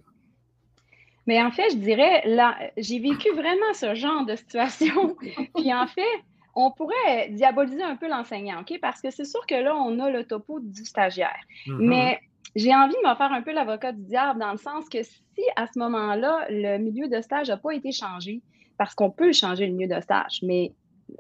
Mais 1.26 1.42
en 1.42 1.50
fait, 1.50 1.70
je 1.70 1.76
dirais, 1.76 2.22
là, 2.26 2.58
j'ai 2.76 2.98
vécu 2.98 3.30
vraiment 3.32 3.72
ce 3.74 3.94
genre 3.94 4.24
de 4.24 4.34
situation. 4.34 5.16
puis 5.54 5.72
en 5.72 5.86
fait, 5.86 6.24
on 6.54 6.70
pourrait 6.70 7.28
diaboliser 7.30 7.82
un 7.82 7.96
peu 7.96 8.08
l'enseignant, 8.08 8.60
OK? 8.60 8.78
Parce 8.80 9.00
que 9.00 9.10
c'est 9.10 9.24
sûr 9.24 9.46
que 9.46 9.54
là, 9.54 9.74
on 9.76 9.98
a 10.00 10.10
le 10.10 10.24
topo 10.24 10.60
du 10.60 10.84
stagiaire. 10.84 11.38
Mm-hmm. 11.66 11.86
Mais 11.86 12.20
j'ai 12.56 12.74
envie 12.74 12.94
de 12.94 13.08
me 13.08 13.14
faire 13.14 13.32
un 13.32 13.42
peu 13.42 13.52
l'avocat 13.52 13.92
du 13.92 14.02
diable 14.02 14.40
dans 14.40 14.52
le 14.52 14.58
sens 14.58 14.88
que 14.88 15.02
si 15.02 15.42
à 15.56 15.66
ce 15.66 15.78
moment-là, 15.78 16.46
le 16.50 16.78
milieu 16.78 17.08
de 17.08 17.20
stage 17.20 17.48
n'a 17.48 17.56
pas 17.56 17.74
été 17.74 17.92
changé, 17.92 18.42
parce 18.76 18.94
qu'on 18.94 19.10
peut 19.10 19.32
changer 19.32 19.66
le 19.66 19.72
milieu 19.74 19.94
de 19.94 20.00
stage, 20.00 20.40
mais 20.42 20.72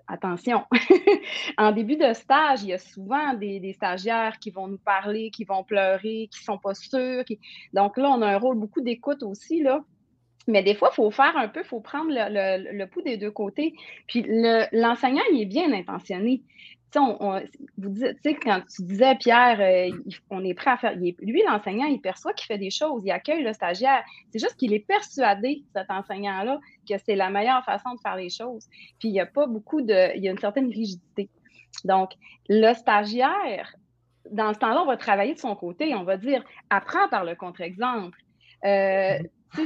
attention, 0.06 0.64
en 1.58 1.72
début 1.72 1.96
de 1.96 2.12
stage, 2.14 2.62
il 2.62 2.68
y 2.68 2.72
a 2.72 2.78
souvent 2.78 3.34
des, 3.34 3.72
stagiaires 3.74 4.38
qui 4.38 4.50
vont 4.50 4.68
nous 4.68 4.78
parler, 4.78 5.30
qui 5.30 5.44
vont 5.44 5.64
pleurer, 5.64 6.28
qui 6.32 6.40
ne 6.40 6.44
sont 6.44 6.58
pas 6.58 6.74
sûrs. 6.74 7.24
Donc 7.72 7.96
là, 7.96 8.10
on 8.10 8.22
a 8.22 8.28
un 8.28 8.38
rôle 8.38 8.58
beaucoup 8.58 8.80
d'écoute 8.80 9.22
aussi, 9.22 9.62
là. 9.62 9.82
Mais 10.46 10.62
des 10.62 10.74
fois, 10.74 10.88
il 10.92 10.96
faut 10.96 11.10
faire 11.10 11.36
un 11.36 11.48
peu, 11.48 11.60
il 11.60 11.66
faut 11.66 11.80
prendre 11.80 12.10
le, 12.10 12.84
pouls 12.86 13.02
des 13.02 13.16
deux 13.16 13.30
côtés. 13.30 13.74
Puis 14.08 14.24
l'enseignant, 14.72 15.22
il 15.32 15.42
est 15.42 15.46
bien 15.46 15.72
intentionné 15.72 16.42
on, 16.96 17.40
vous 17.78 17.94
quand 18.42 18.62
tu 18.74 18.82
disais, 18.82 19.14
Pierre, 19.16 19.60
euh, 19.60 19.96
on 20.30 20.44
est 20.44 20.54
prêt 20.54 20.70
à 20.70 20.76
faire. 20.76 20.96
lui, 20.96 21.42
l'enseignant, 21.46 21.86
il 21.86 22.00
perçoit 22.00 22.32
qu'il 22.32 22.46
fait 22.46 22.58
des 22.58 22.70
choses, 22.70 23.02
il 23.04 23.10
accueille 23.10 23.42
le 23.42 23.52
stagiaire. 23.52 24.02
C'est 24.30 24.38
juste 24.38 24.56
qu'il 24.56 24.72
est 24.72 24.86
persuadé, 24.86 25.62
cet 25.74 25.90
enseignant-là, 25.90 26.58
que 26.88 26.94
c'est 27.04 27.16
la 27.16 27.30
meilleure 27.30 27.64
façon 27.64 27.94
de 27.94 28.00
faire 28.00 28.16
les 28.16 28.30
choses. 28.30 28.66
Puis 28.98 29.08
il 29.08 29.12
n'y 29.12 29.20
a 29.20 29.26
pas 29.26 29.46
beaucoup 29.46 29.82
de. 29.82 30.16
Il 30.16 30.24
y 30.24 30.28
a 30.28 30.30
une 30.30 30.38
certaine 30.38 30.68
rigidité. 30.68 31.28
Donc, 31.84 32.12
le 32.48 32.74
stagiaire, 32.74 33.76
dans 34.30 34.52
ce 34.52 34.58
temps-là, 34.58 34.82
on 34.82 34.86
va 34.86 34.96
travailler 34.96 35.34
de 35.34 35.38
son 35.38 35.54
côté. 35.54 35.94
On 35.94 36.04
va 36.04 36.16
dire 36.16 36.44
apprends 36.70 37.08
par 37.08 37.24
le 37.24 37.34
contre-exemple. 37.34 38.18
Euh, 38.64 39.18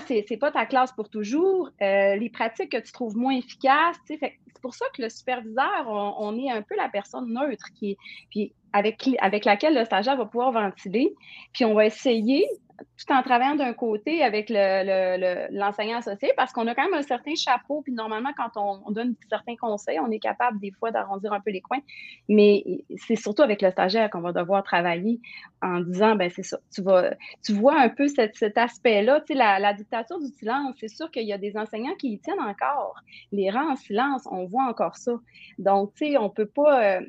c'est 0.06 0.36
pas 0.36 0.50
ta 0.50 0.66
classe 0.66 0.92
pour 0.92 1.08
toujours. 1.08 1.70
Euh, 1.82 2.16
les 2.16 2.30
pratiques 2.30 2.72
que 2.72 2.80
tu 2.80 2.92
trouves 2.92 3.16
moins 3.16 3.36
efficaces, 3.36 3.96
c'est 4.06 4.18
pour 4.62 4.74
ça 4.74 4.86
que 4.94 5.02
le 5.02 5.10
superviseur, 5.10 5.86
on, 5.86 6.38
est 6.38 6.50
un 6.50 6.62
peu 6.62 6.74
la 6.76 6.88
personne 6.88 7.32
neutre 7.32 7.66
qui, 7.74 7.96
puis 8.30 8.52
avec, 8.72 9.08
avec 9.20 9.44
laquelle 9.44 9.74
le 9.74 9.84
stagiaire 9.84 10.16
va 10.16 10.24
pouvoir 10.24 10.52
ventiler. 10.52 11.14
Puis 11.52 11.64
on 11.64 11.74
va 11.74 11.86
essayer 11.86 12.46
tout 12.78 13.12
en 13.12 13.22
travaillant 13.22 13.54
d'un 13.54 13.72
côté 13.72 14.22
avec 14.22 14.50
l'enseignant 14.50 15.98
associé, 15.98 16.32
parce 16.36 16.52
qu'on 16.52 16.66
a 16.66 16.74
quand 16.74 16.84
même 16.84 16.94
un 16.94 17.02
certain 17.02 17.34
chapeau, 17.34 17.82
puis 17.82 17.92
normalement, 17.92 18.30
quand 18.36 18.50
on, 18.56 18.90
donne 18.90 19.14
certains 19.28 19.56
conseils, 19.56 19.98
on 20.00 20.10
est 20.10 20.18
capable 20.18 20.60
des 20.60 20.70
fois 20.70 20.90
d'arrondir 20.90 21.32
un 21.32 21.40
peu 21.40 21.50
les 21.50 21.60
coins, 21.60 21.80
mais 22.28 22.84
c'est 22.96 23.16
surtout 23.16 23.42
avec 23.42 23.62
le 23.62 23.70
stagiaire 23.70 24.10
qu'on 24.10 24.20
va 24.20 24.32
devoir 24.32 24.62
travailler 24.62 25.20
en 25.62 25.80
disant, 25.80 26.14
ben 26.16 26.30
c'est 26.30 26.42
ça, 26.42 26.58
tu, 26.72 26.82
vas, 26.82 27.14
tu 27.44 27.52
vois 27.52 27.80
un 27.80 27.88
peu 27.88 28.08
cet, 28.08 28.58
aspect-là, 28.58 29.20
tu 29.20 29.32
sais, 29.32 29.34
la, 29.34 29.72
dictature 29.74 30.20
du 30.20 30.28
silence, 30.28 30.76
c'est 30.78 30.88
sûr 30.88 31.10
qu'il 31.10 31.26
y 31.26 31.32
a 31.32 31.38
des 31.38 31.56
enseignants 31.56 31.94
qui 31.96 32.12
y 32.12 32.18
tiennent 32.18 32.40
encore, 32.40 32.96
les 33.32 33.50
rangs 33.50 33.72
en 33.72 33.76
silence, 33.76 34.22
on 34.30 34.44
voit 34.46 34.64
encore 34.64 34.96
ça. 34.96 35.18
Donc, 35.58 35.92
tu 35.94 36.06
sais, 36.06 36.18
on 36.18 36.30
peut 36.30 36.46
pas... 36.46 36.98
Euh, 36.98 37.00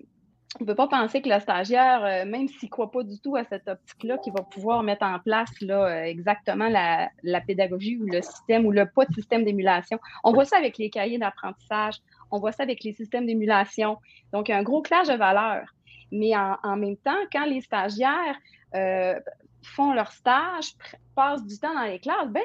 on 0.60 0.64
ne 0.64 0.68
peut 0.68 0.76
pas 0.76 0.88
penser 0.88 1.22
que 1.22 1.30
le 1.30 1.40
stagiaire, 1.40 2.04
euh, 2.06 2.26
même 2.26 2.48
s'il 2.48 2.68
ne 2.68 2.70
croit 2.70 2.90
pas 2.90 3.04
du 3.04 3.20
tout 3.20 3.36
à 3.36 3.44
cette 3.44 3.68
optique-là, 3.68 4.18
qu'il 4.20 4.32
va 4.32 4.42
pouvoir 4.42 4.84
mettre 4.84 5.06
en 5.06 5.20
place 5.20 5.50
là, 5.62 5.86
euh, 5.86 6.04
exactement 6.04 6.70
la, 6.70 7.42
pédagogie 7.42 7.98
ou 7.98 8.06
le 8.06 8.22
système 8.22 8.66
ou 8.66 8.72
le 8.72 8.86
pas 8.86 9.06
de 9.06 9.14
système 9.14 9.44
d'émulation. 9.44 10.00
On 10.24 10.32
voit 10.32 10.46
ça 10.46 10.58
avec 10.58 10.78
les 10.78 10.90
cahiers 10.90 11.18
d'apprentissage, 11.18 11.96
on 12.32 12.40
voit 12.40 12.54
ça 12.54 12.64
avec 12.64 12.84
les 12.84 12.94
systèmes 12.94 13.26
d'émulation. 13.26 13.98
Donc, 14.32 14.50
un 14.50 14.64
gros 14.64 14.82
clash 14.82 15.08
de 15.08 15.16
valeurs. 15.16 15.68
Mais 16.12 16.32
en, 16.36 16.78
même 16.78 16.96
temps, 16.98 17.18
quand 17.34 17.46
les 17.46 17.62
stagiaires 17.62 18.38
euh, 18.76 19.20
font 19.68 19.94
leur 19.94 20.12
stage, 20.12 20.74
passent 21.16 21.46
du 21.46 21.58
temps 21.58 21.74
dans 21.74 21.84
les 21.84 22.00
classes, 22.00 22.30
ben, 22.30 22.42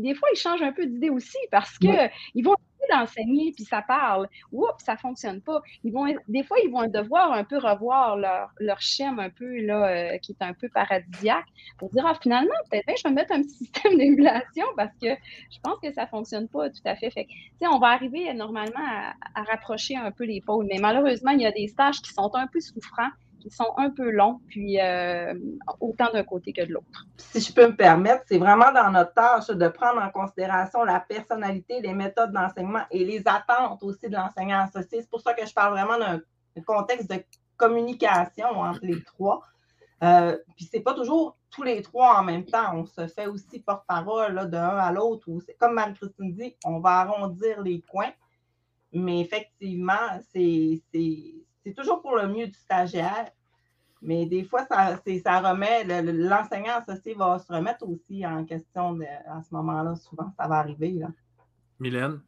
des 0.00 0.14
fois, 0.14 0.28
ils 0.32 0.38
changent 0.38 0.62
un 0.62 0.72
peu 0.72 0.86
d'idée 0.86 1.10
aussi 1.10 1.38
parce 1.50 1.78
qu'ils 1.78 2.44
vont 2.44 2.56
d'enseigner, 2.90 3.52
puis 3.52 3.64
ça 3.64 3.82
parle. 3.82 4.28
Oups, 4.52 4.84
ça 4.84 4.96
fonctionne 4.96 5.40
pas. 5.40 5.60
Ils 5.84 5.92
vont, 5.92 6.06
des 6.28 6.42
fois, 6.42 6.56
ils 6.64 6.70
vont 6.70 6.86
devoir 6.88 7.32
un 7.32 7.44
peu 7.44 7.58
revoir 7.58 8.16
leur, 8.16 8.50
leur 8.58 8.80
schéma 8.80 9.24
un 9.24 9.30
peu, 9.30 9.60
là, 9.60 9.88
euh, 9.88 10.18
qui 10.18 10.32
est 10.32 10.42
un 10.44 10.52
peu 10.52 10.68
paradisiaque, 10.68 11.46
pour 11.78 11.90
dire, 11.90 12.04
ah, 12.06 12.14
finalement, 12.20 12.54
peut-être 12.70 12.98
je 12.98 13.08
vais 13.08 13.14
mettre 13.14 13.32
un 13.32 13.42
petit 13.42 13.50
système 13.50 13.96
d'émulation 13.98 14.66
parce 14.76 14.92
que 15.00 15.08
je 15.08 15.58
pense 15.62 15.78
que 15.82 15.92
ça 15.92 16.06
fonctionne 16.06 16.48
pas 16.48 16.70
tout 16.70 16.82
à 16.84 16.96
fait. 16.96 17.10
Fait 17.10 17.26
on 17.62 17.78
va 17.78 17.88
arriver 17.88 18.32
normalement 18.34 18.80
à, 18.80 19.14
à 19.34 19.42
rapprocher 19.44 19.96
un 19.96 20.10
peu 20.10 20.24
les 20.24 20.40
pôles, 20.40 20.66
mais 20.68 20.78
malheureusement, 20.80 21.30
il 21.32 21.40
y 21.40 21.46
a 21.46 21.52
des 21.52 21.68
stages 21.68 22.00
qui 22.00 22.12
sont 22.12 22.30
un 22.34 22.46
peu 22.46 22.60
souffrants 22.60 23.10
qui 23.40 23.50
sont 23.50 23.72
un 23.76 23.90
peu 23.90 24.10
longs, 24.10 24.40
puis 24.48 24.80
euh, 24.80 25.34
autant 25.80 26.10
d'un 26.12 26.22
côté 26.22 26.52
que 26.52 26.64
de 26.64 26.72
l'autre. 26.72 27.06
Si 27.16 27.40
je 27.40 27.52
peux 27.52 27.66
me 27.66 27.76
permettre, 27.76 28.22
c'est 28.26 28.38
vraiment 28.38 28.72
dans 28.72 28.90
notre 28.90 29.14
tâche 29.14 29.48
de 29.48 29.68
prendre 29.68 30.00
en 30.02 30.10
considération 30.10 30.84
la 30.84 31.00
personnalité, 31.00 31.80
les 31.80 31.94
méthodes 31.94 32.32
d'enseignement 32.32 32.82
et 32.90 33.04
les 33.04 33.22
attentes 33.26 33.82
aussi 33.82 34.08
de 34.08 34.14
l'enseignant 34.14 34.60
associé. 34.60 35.00
C'est 35.00 35.10
pour 35.10 35.20
ça 35.20 35.34
que 35.34 35.46
je 35.46 35.52
parle 35.52 35.72
vraiment 35.72 35.98
d'un 35.98 36.20
contexte 36.64 37.10
de 37.10 37.22
communication 37.56 38.48
entre 38.48 38.80
les 38.82 39.02
trois. 39.02 39.42
Euh, 40.02 40.38
puis 40.56 40.68
c'est 40.70 40.80
pas 40.80 40.94
toujours 40.94 41.36
tous 41.50 41.62
les 41.62 41.82
trois 41.82 42.18
en 42.18 42.24
même 42.24 42.44
temps. 42.44 42.74
On 42.74 42.86
se 42.86 43.06
fait 43.06 43.26
aussi 43.26 43.60
porte-parole 43.60 44.48
d'un 44.48 44.68
à 44.68 44.92
l'autre. 44.92 45.26
Comme 45.58 45.74
Marie-Christine 45.74 46.32
dit, 46.32 46.56
on 46.64 46.80
va 46.80 47.00
arrondir 47.00 47.60
les 47.62 47.82
coins. 47.82 48.12
Mais 48.92 49.20
effectivement, 49.20 50.20
c'est 50.32 50.82
c'est 51.64 51.74
toujours 51.74 52.00
pour 52.00 52.16
le 52.16 52.28
mieux 52.28 52.46
du 52.46 52.58
stagiaire. 52.58 53.30
Mais 54.02 54.24
des 54.24 54.44
fois, 54.44 54.66
ça, 54.66 54.98
ça 55.22 55.40
remet, 55.40 55.84
l'enseignant 55.84 56.82
associé 56.86 57.12
va 57.14 57.38
se 57.38 57.52
remettre 57.52 57.86
aussi 57.86 58.24
en 58.26 58.44
question 58.46 58.98
à 59.26 59.42
ce 59.42 59.54
moment-là. 59.54 59.94
Souvent, 59.96 60.32
ça 60.38 60.48
va 60.48 60.56
arriver. 60.56 60.92
Là. 60.92 61.08
Mylène? 61.78 62.20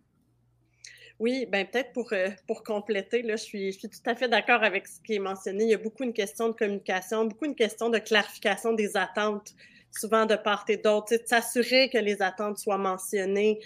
Oui, 1.19 1.47
ben 1.49 1.67
peut-être 1.67 1.93
pour, 1.93 2.13
euh, 2.13 2.31
pour 2.47 2.65
compléter, 2.65 3.23
là, 3.23 3.37
je, 3.37 3.45
suis, 3.45 3.73
je 3.73 3.79
suis 3.79 3.89
tout 3.89 3.99
à 4.07 4.15
fait 4.15 4.29
d'accord 4.29 4.63
avec 4.63 4.89
ce 4.89 5.01
qui 5.01 5.15
est 5.15 5.19
mentionné. 5.21 5.65
Il 5.65 5.71
y 5.71 5.75
a 5.75 5.79
beaucoup 5.79 6.03
une 6.03 6.13
question 6.13 6.49
de 6.49 6.53
communication, 6.53 7.27
beaucoup 7.27 7.45
une 7.45 7.55
question 7.55 7.91
de 7.91 7.99
clarification 7.99 8.73
des 8.73 8.97
attentes, 8.97 9.55
souvent 9.93 10.27
de 10.27 10.35
part 10.35 10.65
et 10.69 10.79
d'autre, 10.79 11.15
s'assurer 11.25 11.89
que 11.91 11.99
les 11.99 12.23
attentes 12.23 12.59
soient 12.59 12.79
mentionnées, 12.79 13.61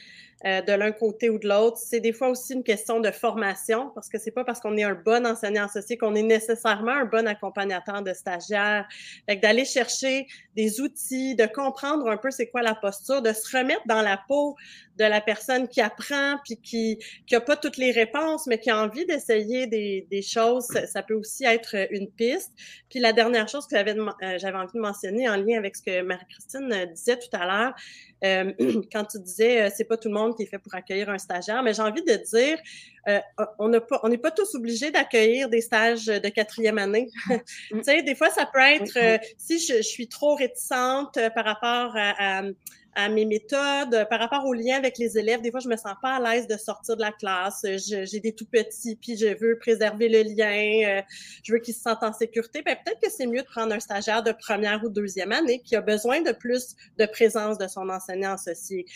euh, 0.45 0.61
de 0.61 0.73
l'un 0.73 0.93
côté 0.93 1.31
ou 1.31 1.39
de 1.39 1.49
l'autre. 1.49 1.79
C'est 1.79 2.01
des 2.01 2.13
fois 2.13 2.29
aussi 2.29 2.53
une 2.53 2.63
question 2.63 3.01
de 3.01 3.11
formation, 3.11 3.91
parce 3.95 4.11
que 4.11 4.19
c'est 4.19 4.31
pas 4.31 4.45
parce 4.45 4.61
qu'on 4.61 4.77
est 4.77 4.83
un 4.83 4.95
bon 4.95 5.27
enseignant 5.27 5.65
associé 5.65 5.97
qu'on 5.97 6.15
est 6.15 6.23
nécessairement 6.23 6.93
un 6.93 7.07
bon 7.07 7.27
accompagnateur 7.27 8.03
de 8.03 8.13
stagiaires. 8.13 8.87
Fait 9.27 9.37
d'aller 9.37 9.65
chercher 9.65 10.27
des 10.55 10.81
outils, 10.83 11.35
de 11.37 11.47
comprendre 11.47 12.09
un 12.09 12.19
peu 12.19 12.31
c'est 12.31 12.49
quoi 12.49 12.61
la 12.61 12.75
posture, 12.75 13.23
de 13.23 13.33
se 13.33 13.57
remettre 13.57 13.87
dans 13.87 14.03
la 14.03 14.19
peau 14.29 14.57
de 14.99 15.05
la 15.05 15.21
personne 15.21 15.69
qui 15.69 15.81
apprend 15.81 16.37
puis 16.45 16.57
qui 16.57 16.99
qui 17.27 17.35
a 17.35 17.41
pas 17.41 17.57
toutes 17.57 17.77
les 17.77 17.91
réponses 17.91 18.47
mais 18.47 18.59
qui 18.59 18.71
a 18.71 18.83
envie 18.83 19.05
d'essayer 19.05 19.67
des, 19.67 20.07
des 20.11 20.23
choses, 20.23 20.67
ça, 20.67 21.03
peut 21.03 21.15
aussi 21.15 21.45
être 21.45 21.77
une 21.91 22.11
piste. 22.11 22.53
Puis 22.89 22.99
la 22.99 23.13
dernière 23.13 23.49
chose 23.49 23.67
que 23.67 23.77
j'avais 23.77 23.97
euh, 23.99 24.39
j'avais 24.39 24.57
envie 24.57 24.73
de 24.75 24.81
mentionner 24.81 25.29
en 25.29 25.37
lien 25.37 25.59
avec 25.59 25.77
ce 25.77 25.83
que 25.83 26.03
Marie-Christine 26.03 26.87
disait 26.95 27.19
tout 27.19 27.29
à 27.33 27.47
l'heure, 27.47 27.75
euh, 28.25 28.53
quand 28.93 29.05
tu 29.05 29.19
disais 29.21 29.63
euh, 29.63 29.71
c'est 29.75 29.85
pas 29.85 29.97
tout 29.97 30.09
le 30.09 30.15
monde 30.15 30.26
qui 30.35 30.45
est 30.45 30.47
fait 30.47 30.59
pour 30.59 30.75
accueillir 30.75 31.09
un 31.11 31.19
stagiaire, 31.19 31.63
mais 31.63 31.75
j'ai 31.75 31.83
envie 31.83 32.03
de 32.03 32.15
dire 32.15 32.59
euh, 33.09 33.21
on 33.59 33.69
n'est 33.69 33.81
pas, 33.81 34.01
pas 34.23 34.31
tous 34.31 34.55
obligés 34.55 34.91
d'accueillir 34.91 35.49
des 35.49 35.61
stages 35.61 36.07
de 36.07 36.29
quatrième 36.29 36.79
année. 36.79 37.09
tu 37.71 37.83
sais, 37.83 38.03
des 38.03 38.15
fois 38.15 38.31
ça 38.31 38.47
peut 38.47 38.61
être 38.61 39.21
si 39.39 39.59
je, 39.59 39.83
suis 39.83 40.09
trop 40.09 40.35
réticente 40.35 41.19
par 41.35 41.45
rapport 41.45 41.93
à 41.97 42.43
à 42.97 43.11
mes 43.11 43.27
méthodes, 43.27 44.07
par 44.09 44.19
rapport 44.19 44.47
au 44.47 44.55
lien 44.55 44.77
avec 44.77 44.97
les 44.97 45.19
élèves. 45.19 45.43
Des 45.43 45.51
fois, 45.51 45.61
je 45.61 45.69
me 45.69 45.77
sens 45.77 45.95
pas 46.01 46.17
à 46.17 46.21
l'aise 46.21 46.47
de 46.47 46.57
sortir 46.57 46.97
de 46.97 47.03
la 47.03 47.13
classe. 47.13 47.65
J'ai 47.65 48.21
des 48.21 48.33
tout 48.33 48.47
petits, 48.47 48.97
puis 48.97 49.19
je 49.19 49.37
veux 49.39 49.59
préserver 49.59 50.09
le 50.09 50.23
lien. 50.23 50.99
Euh, 50.99 51.03
je 51.43 51.53
veux 51.53 51.59
qu'ils 51.59 51.75
se 51.75 51.83
sentent 51.83 52.03
en 52.03 52.15
sécurité. 52.15 52.63
Ben, 52.63 52.75
peut-être 52.83 53.01
que 53.01 53.11
c'est 53.11 53.27
mieux 53.27 53.43
de 53.43 53.47
prendre 53.47 53.75
un 53.75 53.81
stagiaire 53.81 54.23
de 54.23 54.33
première 54.33 54.83
ou 54.83 54.89
deuxième 54.89 55.31
année 55.33 55.61
qui 55.63 55.77
a 55.77 55.83
besoin 55.83 56.23
de 56.23 56.33
plus 56.33 56.75
de 56.99 57.05
présence 57.05 57.59
de 57.59 57.69
son 57.69 57.87
enseignant 57.91 58.33
associé. 58.33 58.87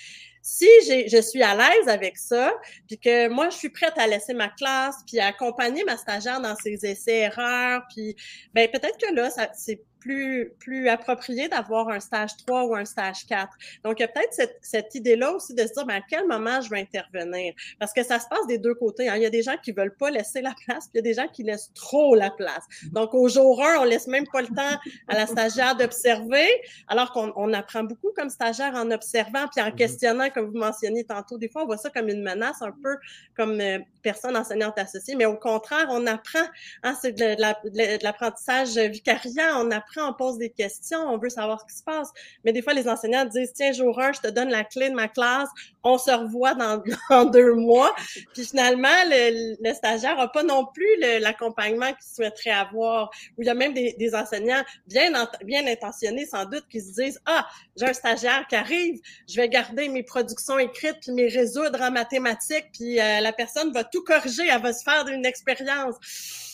Si 0.42 0.66
je 0.86 1.20
suis 1.20 1.42
à 1.42 1.54
l'aise 1.54 1.88
avec 1.88 2.16
ça, 2.16 2.52
puis 2.86 2.98
que 2.98 3.28
moi, 3.28 3.50
je 3.50 3.56
suis 3.56 3.68
prête 3.68 3.92
à 3.96 4.06
laisser 4.06 4.34
ma 4.34 4.48
classe, 4.48 4.96
puis 5.06 5.20
accompagner 5.20 5.84
ma 5.84 5.96
stagiaire 5.96 6.40
dans 6.40 6.56
ses 6.56 6.84
essais-erreurs, 6.84 7.82
puis 7.94 8.16
ben 8.54 8.68
peut-être 8.70 8.98
que 8.98 9.14
là, 9.14 9.30
c'est 9.54 9.82
plus, 10.00 10.52
plus 10.58 10.88
approprié 10.88 11.48
d'avoir 11.48 11.88
un 11.88 12.00
stage 12.00 12.36
3 12.46 12.64
ou 12.64 12.74
un 12.74 12.84
stage 12.84 13.26
4. 13.26 13.48
Donc, 13.84 13.98
il 13.98 14.02
y 14.02 14.04
a 14.04 14.08
peut-être 14.08 14.32
cette, 14.32 14.58
cette 14.62 14.94
idée-là 14.94 15.32
aussi 15.32 15.54
de 15.54 15.62
se 15.62 15.72
dire, 15.72 15.86
ben, 15.86 15.96
à 15.96 16.00
quel 16.00 16.26
moment 16.26 16.60
je 16.60 16.70
vais 16.70 16.80
intervenir? 16.80 17.54
Parce 17.78 17.92
que 17.92 18.02
ça 18.02 18.18
se 18.18 18.26
passe 18.28 18.46
des 18.48 18.58
deux 18.58 18.74
côtés. 18.74 19.08
Hein. 19.08 19.16
Il 19.16 19.22
y 19.22 19.26
a 19.26 19.30
des 19.30 19.42
gens 19.42 19.56
qui 19.62 19.72
veulent 19.72 19.96
pas 19.96 20.10
laisser 20.10 20.40
la 20.40 20.54
place, 20.66 20.88
puis 20.88 20.94
il 20.94 20.96
y 20.96 21.00
a 21.00 21.02
des 21.02 21.14
gens 21.14 21.28
qui 21.28 21.42
laissent 21.42 21.72
trop 21.74 22.14
la 22.14 22.30
place. 22.30 22.64
Donc, 22.92 23.14
au 23.14 23.28
jour 23.28 23.62
1, 23.62 23.80
on 23.80 23.84
laisse 23.84 24.06
même 24.06 24.26
pas 24.32 24.42
le 24.42 24.48
temps 24.48 24.78
à 25.08 25.14
la 25.14 25.26
stagiaire 25.26 25.76
d'observer, 25.76 26.46
alors 26.88 27.12
qu'on 27.12 27.32
on 27.36 27.52
apprend 27.52 27.84
beaucoup 27.84 28.10
comme 28.16 28.30
stagiaire 28.30 28.74
en 28.74 28.90
observant, 28.90 29.46
puis 29.54 29.62
en 29.62 29.68
mm-hmm. 29.68 29.74
questionnant, 29.74 30.30
comme 30.30 30.50
vous 30.50 30.58
mentionniez 30.58 31.04
tantôt. 31.04 31.38
Des 31.38 31.48
fois, 31.48 31.62
on 31.62 31.66
voit 31.66 31.76
ça 31.76 31.90
comme 31.90 32.08
une 32.08 32.22
menace, 32.22 32.62
un 32.62 32.72
peu 32.72 32.96
comme 33.36 33.60
euh, 33.60 33.78
personne 34.02 34.36
enseignante 34.36 34.78
associée, 34.78 35.14
mais 35.14 35.26
au 35.26 35.36
contraire, 35.36 35.86
on 35.90 36.06
apprend. 36.06 36.44
Hein, 36.82 36.94
c'est 37.00 37.12
de 37.12 38.04
l'apprentissage 38.04 38.76
vicariant, 38.76 39.64
on 39.64 39.70
apprend 39.70 40.10
on 40.10 40.14
pose 40.14 40.38
des 40.38 40.50
questions, 40.50 41.00
on 41.00 41.18
veut 41.18 41.28
savoir 41.28 41.60
ce 41.60 41.72
qui 41.72 41.78
se 41.78 41.84
passe. 41.84 42.08
Mais 42.44 42.52
des 42.52 42.62
fois, 42.62 42.74
les 42.74 42.88
enseignants 42.88 43.24
disent, 43.24 43.52
tiens, 43.52 43.72
jour 43.72 43.98
1, 43.98 44.12
je 44.12 44.20
te 44.20 44.28
donne 44.28 44.50
la 44.50 44.64
clé 44.64 44.90
de 44.90 44.94
ma 44.94 45.08
classe, 45.08 45.48
on 45.82 45.98
se 45.98 46.10
revoit 46.10 46.54
dans, 46.54 46.82
deux 47.30 47.54
mois. 47.54 47.94
Puis 48.34 48.44
finalement, 48.44 48.88
le, 49.06 49.72
stagiaire 49.74 50.16
n'a 50.16 50.28
pas 50.28 50.42
non 50.42 50.66
plus 50.66 50.88
l'accompagnement 51.20 51.88
qu'il 51.88 52.14
souhaiterait 52.14 52.50
avoir. 52.50 53.10
Ou 53.38 53.42
il 53.42 53.46
y 53.46 53.50
a 53.50 53.54
même 53.54 53.72
des, 53.72 54.14
enseignants 54.14 54.62
bien, 54.86 55.12
bien 55.44 55.66
intentionnés, 55.66 56.26
sans 56.26 56.44
doute, 56.44 56.64
qui 56.70 56.80
se 56.80 57.00
disent, 57.00 57.20
ah, 57.26 57.46
j'ai 57.76 57.86
un 57.86 57.92
stagiaire 57.92 58.46
qui 58.48 58.56
arrive, 58.56 59.00
je 59.28 59.36
vais 59.36 59.48
garder 59.48 59.88
mes 59.88 60.02
productions 60.02 60.58
écrites 60.58 60.96
puis 61.00 61.12
mes 61.12 61.28
résoudre 61.28 61.80
en 61.80 61.90
mathématiques, 61.90 62.66
puis 62.72 63.00
euh, 63.00 63.20
la 63.20 63.32
personne 63.32 63.72
va 63.72 63.84
tout 63.92 64.02
corriger, 64.04 64.46
elle 64.48 64.62
va 64.62 64.72
se 64.72 64.82
faire 64.82 65.04
d'une 65.04 65.24
expérience 65.24 65.96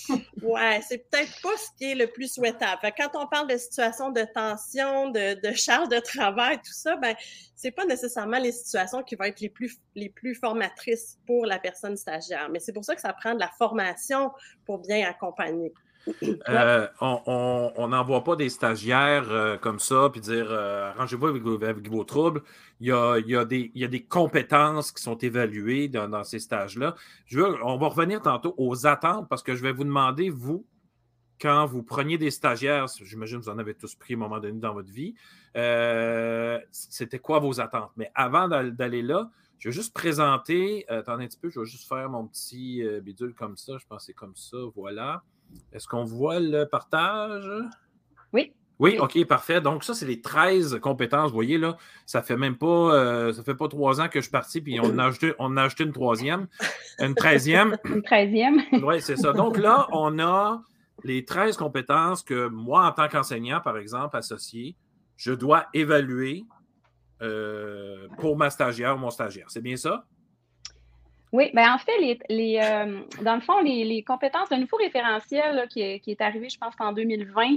ouais, 0.43 0.81
c'est 0.87 0.99
peut-être 0.99 1.41
pas 1.43 1.57
ce 1.57 1.69
qui 1.77 1.91
est 1.91 1.95
le 1.95 2.07
plus 2.07 2.33
souhaitable. 2.33 2.81
quand 2.97 3.11
on 3.15 3.27
parle 3.27 3.49
de 3.49 3.57
situation 3.57 4.11
de 4.11 4.23
tension, 4.23 5.11
de, 5.11 5.41
de 5.41 5.55
charge 5.55 5.89
de 5.89 5.99
travail, 5.99 6.57
tout 6.59 6.73
ça, 6.73 6.97
ben 6.97 7.15
c'est 7.55 7.71
pas 7.71 7.85
nécessairement 7.85 8.39
les 8.39 8.53
situations 8.53 9.03
qui 9.03 9.17
vont 9.17 9.25
être 9.25 9.41
les 9.41 9.49
plus 9.49 9.79
les 9.95 10.11
plus 10.11 10.35
formatrices 10.35 11.19
pour 11.27 11.47
la 11.47 11.59
personne 11.59 11.97
stagiaire. 11.97 12.49
Mais 12.51 12.61
c'est 12.61 12.73
pour 12.73 12.85
ça 12.85 12.95
que 12.95 13.01
ça 13.01 13.13
prend 13.13 13.35
de 13.35 13.41
la 13.41 13.51
formation 13.59 14.31
pour 14.65 14.79
bien 14.79 15.09
accompagner. 15.09 15.73
Euh, 16.49 16.87
on 17.01 17.89
n'envoie 17.89 18.23
pas 18.23 18.37
des 18.37 18.49
stagiaires 18.49 19.31
euh, 19.31 19.57
comme 19.57 19.79
ça, 19.79 20.09
puis 20.11 20.21
dire 20.21 20.47
euh, 20.51 20.91
arrangez-vous 20.91 21.27
avec, 21.27 21.89
vos 21.89 22.05
troubles. 22.05 22.43
Il 22.81 22.89
y, 22.89 22.93
a, 22.93 23.19
il, 23.19 23.29
y 23.29 23.37
a 23.37 23.45
des, 23.45 23.71
il 23.75 23.81
y, 23.81 23.85
a, 23.85 23.89
des, 23.89 24.05
compétences 24.05 24.93
qui 24.93 25.03
sont 25.03 25.17
évaluées 25.19 25.89
dans, 25.89 26.25
ces 26.25 26.39
stages-là. 26.39 26.95
On 27.63 27.77
va 27.77 27.89
revenir 27.89 28.23
tantôt 28.23 28.55
aux 28.59 28.87
attentes 28.87 29.29
parce 29.29 29.43
que 29.43 29.55
je 29.55 29.63
vais 29.63 29.73
vous 29.73 29.85
demander, 29.85 30.31
vous, 30.31 30.67
quand 31.41 31.67
vous 31.67 31.83
preniez 31.83 32.19
des 32.19 32.31
stagiaires, 32.31 32.87
j'imagine 33.03 33.39
que 33.39 33.45
vous 33.45 33.51
en 33.51 33.59
avez 33.59 33.75
tous 33.75 33.95
pris 33.95 34.15
à 34.15 34.17
un 34.17 34.21
moment 34.21 34.39
donné 34.39 34.59
dans 34.59 34.75
votre 34.75 34.91
vie, 34.91 35.15
c'était 36.71 37.19
quoi 37.19 37.39
vos 37.39 37.61
attentes? 37.61 37.93
Mais 37.97 38.11
avant 38.15 38.49
d'aller 38.49 39.03
là, 39.03 39.31
je 39.59 39.71
vais 39.71 39.73
juste 39.73 39.95
présenter, 39.95 40.87
attendez 40.89 41.25
un 41.25 41.29
petit 41.29 41.39
peu, 41.39 41.49
je 41.49 41.61
vais 41.61 41.67
juste 41.67 41.89
faire 41.89 42.11
mon 42.11 42.27
petit 42.27 42.85
bidule 43.03 43.35
comme 43.35 43.57
ça. 43.57 43.79
Je 43.79 43.87
pense 43.87 44.03
que 44.03 44.07
c'est 44.07 44.13
comme 44.13 44.37
ça, 44.37 44.59
voilà. 44.75 45.23
Est-ce 45.73 45.87
qu'on 45.87 46.05
voit 46.05 46.41
le 46.41 46.65
partage? 46.65 47.49
Oui. 48.33 48.53
Oui, 48.79 48.99
OK, 48.99 49.25
parfait. 49.27 49.61
Donc, 49.61 49.85
ça, 49.85 49.95
c'est 49.95 50.05
les 50.05 50.21
13 50.21 50.81
compétences. 50.81 51.31
Vous 51.31 51.35
voyez, 51.35 51.57
là, 51.57 51.77
ça 52.05 52.21
fait 52.21 52.37
même 52.37 52.57
pas, 52.57 52.67
euh, 52.67 53.33
ça 53.33 53.43
fait 53.43 53.55
pas 53.55 53.69
trois 53.69 54.01
ans 54.01 54.09
que 54.09 54.21
je 54.21 54.25
suis 54.25 54.31
parti, 54.31 54.61
puis 54.61 54.79
on 54.81 54.99
a 54.99 55.05
ajouté, 55.07 55.33
on 55.39 55.57
a 55.57 55.63
ajouté 55.63 55.85
une 55.85 55.93
troisième, 55.93 56.47
une 56.99 57.15
treizième. 57.15 57.77
Une 57.85 58.03
treizième. 58.03 58.61
oui, 58.83 59.01
c'est 59.01 59.17
ça. 59.17 59.33
Donc 59.33 59.57
là, 59.57 59.87
on 59.93 60.19
a 60.19 60.63
les 61.05 61.25
13 61.25 61.57
compétences 61.57 62.23
que 62.23 62.49
moi, 62.49 62.87
en 62.87 62.93
tant 62.93 63.09
qu'enseignant, 63.09 63.61
par 63.61 63.79
exemple, 63.79 64.17
associé, 64.17 64.77
je 65.17 65.33
dois 65.33 65.67
évaluer 65.73 66.45
euh, 67.23 68.09
pour 68.19 68.37
ma 68.37 68.51
stagiaire 68.51 68.97
ou 68.97 68.99
mon 68.99 69.11
stagiaire. 69.11 69.47
C'est 69.49 69.63
bien 69.63 69.77
ça? 69.77 70.05
Oui, 71.33 71.51
bien 71.55 71.75
en 71.75 71.79
fait, 71.79 71.99
les, 72.01 72.19
les 72.29 72.61
euh, 72.63 73.01
dans 73.23 73.35
le 73.35 73.41
fond, 73.41 73.61
les, 73.61 73.85
les, 73.85 74.03
compétences, 74.03 74.51
le 74.51 74.59
nouveau 74.59 74.77
référentiel 74.77 75.67
qui, 75.69 75.81
est, 75.83 76.01
qui, 76.01 76.13
est, 76.13 76.21
arrivé, 76.21 76.49
je 76.49 76.59
pense, 76.59 76.75
en 76.79 76.93
2020, 76.93 77.57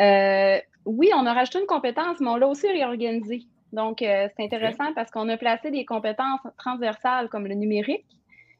euh, 0.00 0.58
oui, 0.84 1.10
on 1.14 1.24
a 1.24 1.32
rajouté 1.32 1.60
une 1.60 1.66
compétence, 1.66 2.18
mais 2.20 2.28
on 2.28 2.36
l'a 2.36 2.48
aussi 2.48 2.66
réorganisé. 2.66 3.42
Donc, 3.72 4.02
euh, 4.02 4.28
c'est 4.36 4.44
intéressant 4.44 4.92
parce 4.94 5.10
qu'on 5.10 5.28
a 5.28 5.36
placé 5.36 5.70
des 5.70 5.84
compétences 5.84 6.40
transversales 6.58 7.28
comme 7.28 7.46
le 7.46 7.54
numérique. 7.54 8.06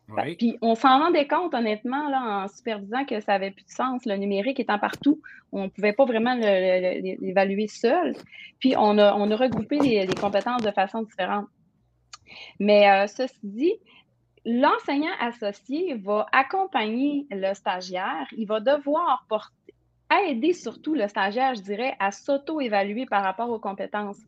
Oui. 0.09 0.37
Puis, 0.37 0.59
on 0.61 0.75
s'en 0.75 0.99
rendait 0.99 1.27
compte, 1.27 1.55
honnêtement, 1.55 2.09
là, 2.09 2.45
en 2.45 2.49
supervisant 2.49 3.05
que 3.05 3.21
ça 3.21 3.33
n'avait 3.33 3.51
plus 3.51 3.64
de 3.64 3.71
sens, 3.71 4.05
le 4.05 4.17
numérique 4.17 4.61
étant 4.61 4.79
partout. 4.79 5.21
On 5.51 5.64
ne 5.64 5.69
pouvait 5.69 5.93
pas 5.93 6.05
vraiment 6.05 6.35
l'évaluer 6.35 7.69
seul. 7.69 8.14
Puis, 8.61 8.75
on 8.77 8.99
a, 8.99 9.14
on 9.14 9.31
a 9.31 9.37
regroupé 9.37 9.79
les, 9.79 10.07
les 10.07 10.14
compétences 10.14 10.62
de 10.62 10.71
façon 10.71 11.03
différente. 11.03 11.47
Mais 12.59 12.88
euh, 12.90 13.07
ceci 13.07 13.38
dit, 13.43 13.75
l'enseignant 14.44 15.14
associé 15.20 15.94
va 15.94 16.26
accompagner 16.33 17.26
le 17.30 17.54
stagiaire. 17.54 18.26
Il 18.37 18.46
va 18.46 18.61
devoir 18.61 19.24
porter, 19.28 19.52
aider 20.28 20.52
surtout 20.52 20.94
le 20.94 21.09
stagiaire, 21.09 21.54
je 21.54 21.62
dirais, 21.62 21.96
à 21.98 22.12
s'auto-évaluer 22.12 23.07
par 23.07 23.22
rapport 23.22 23.50
aux 23.50 23.59
compétences. 23.59 24.20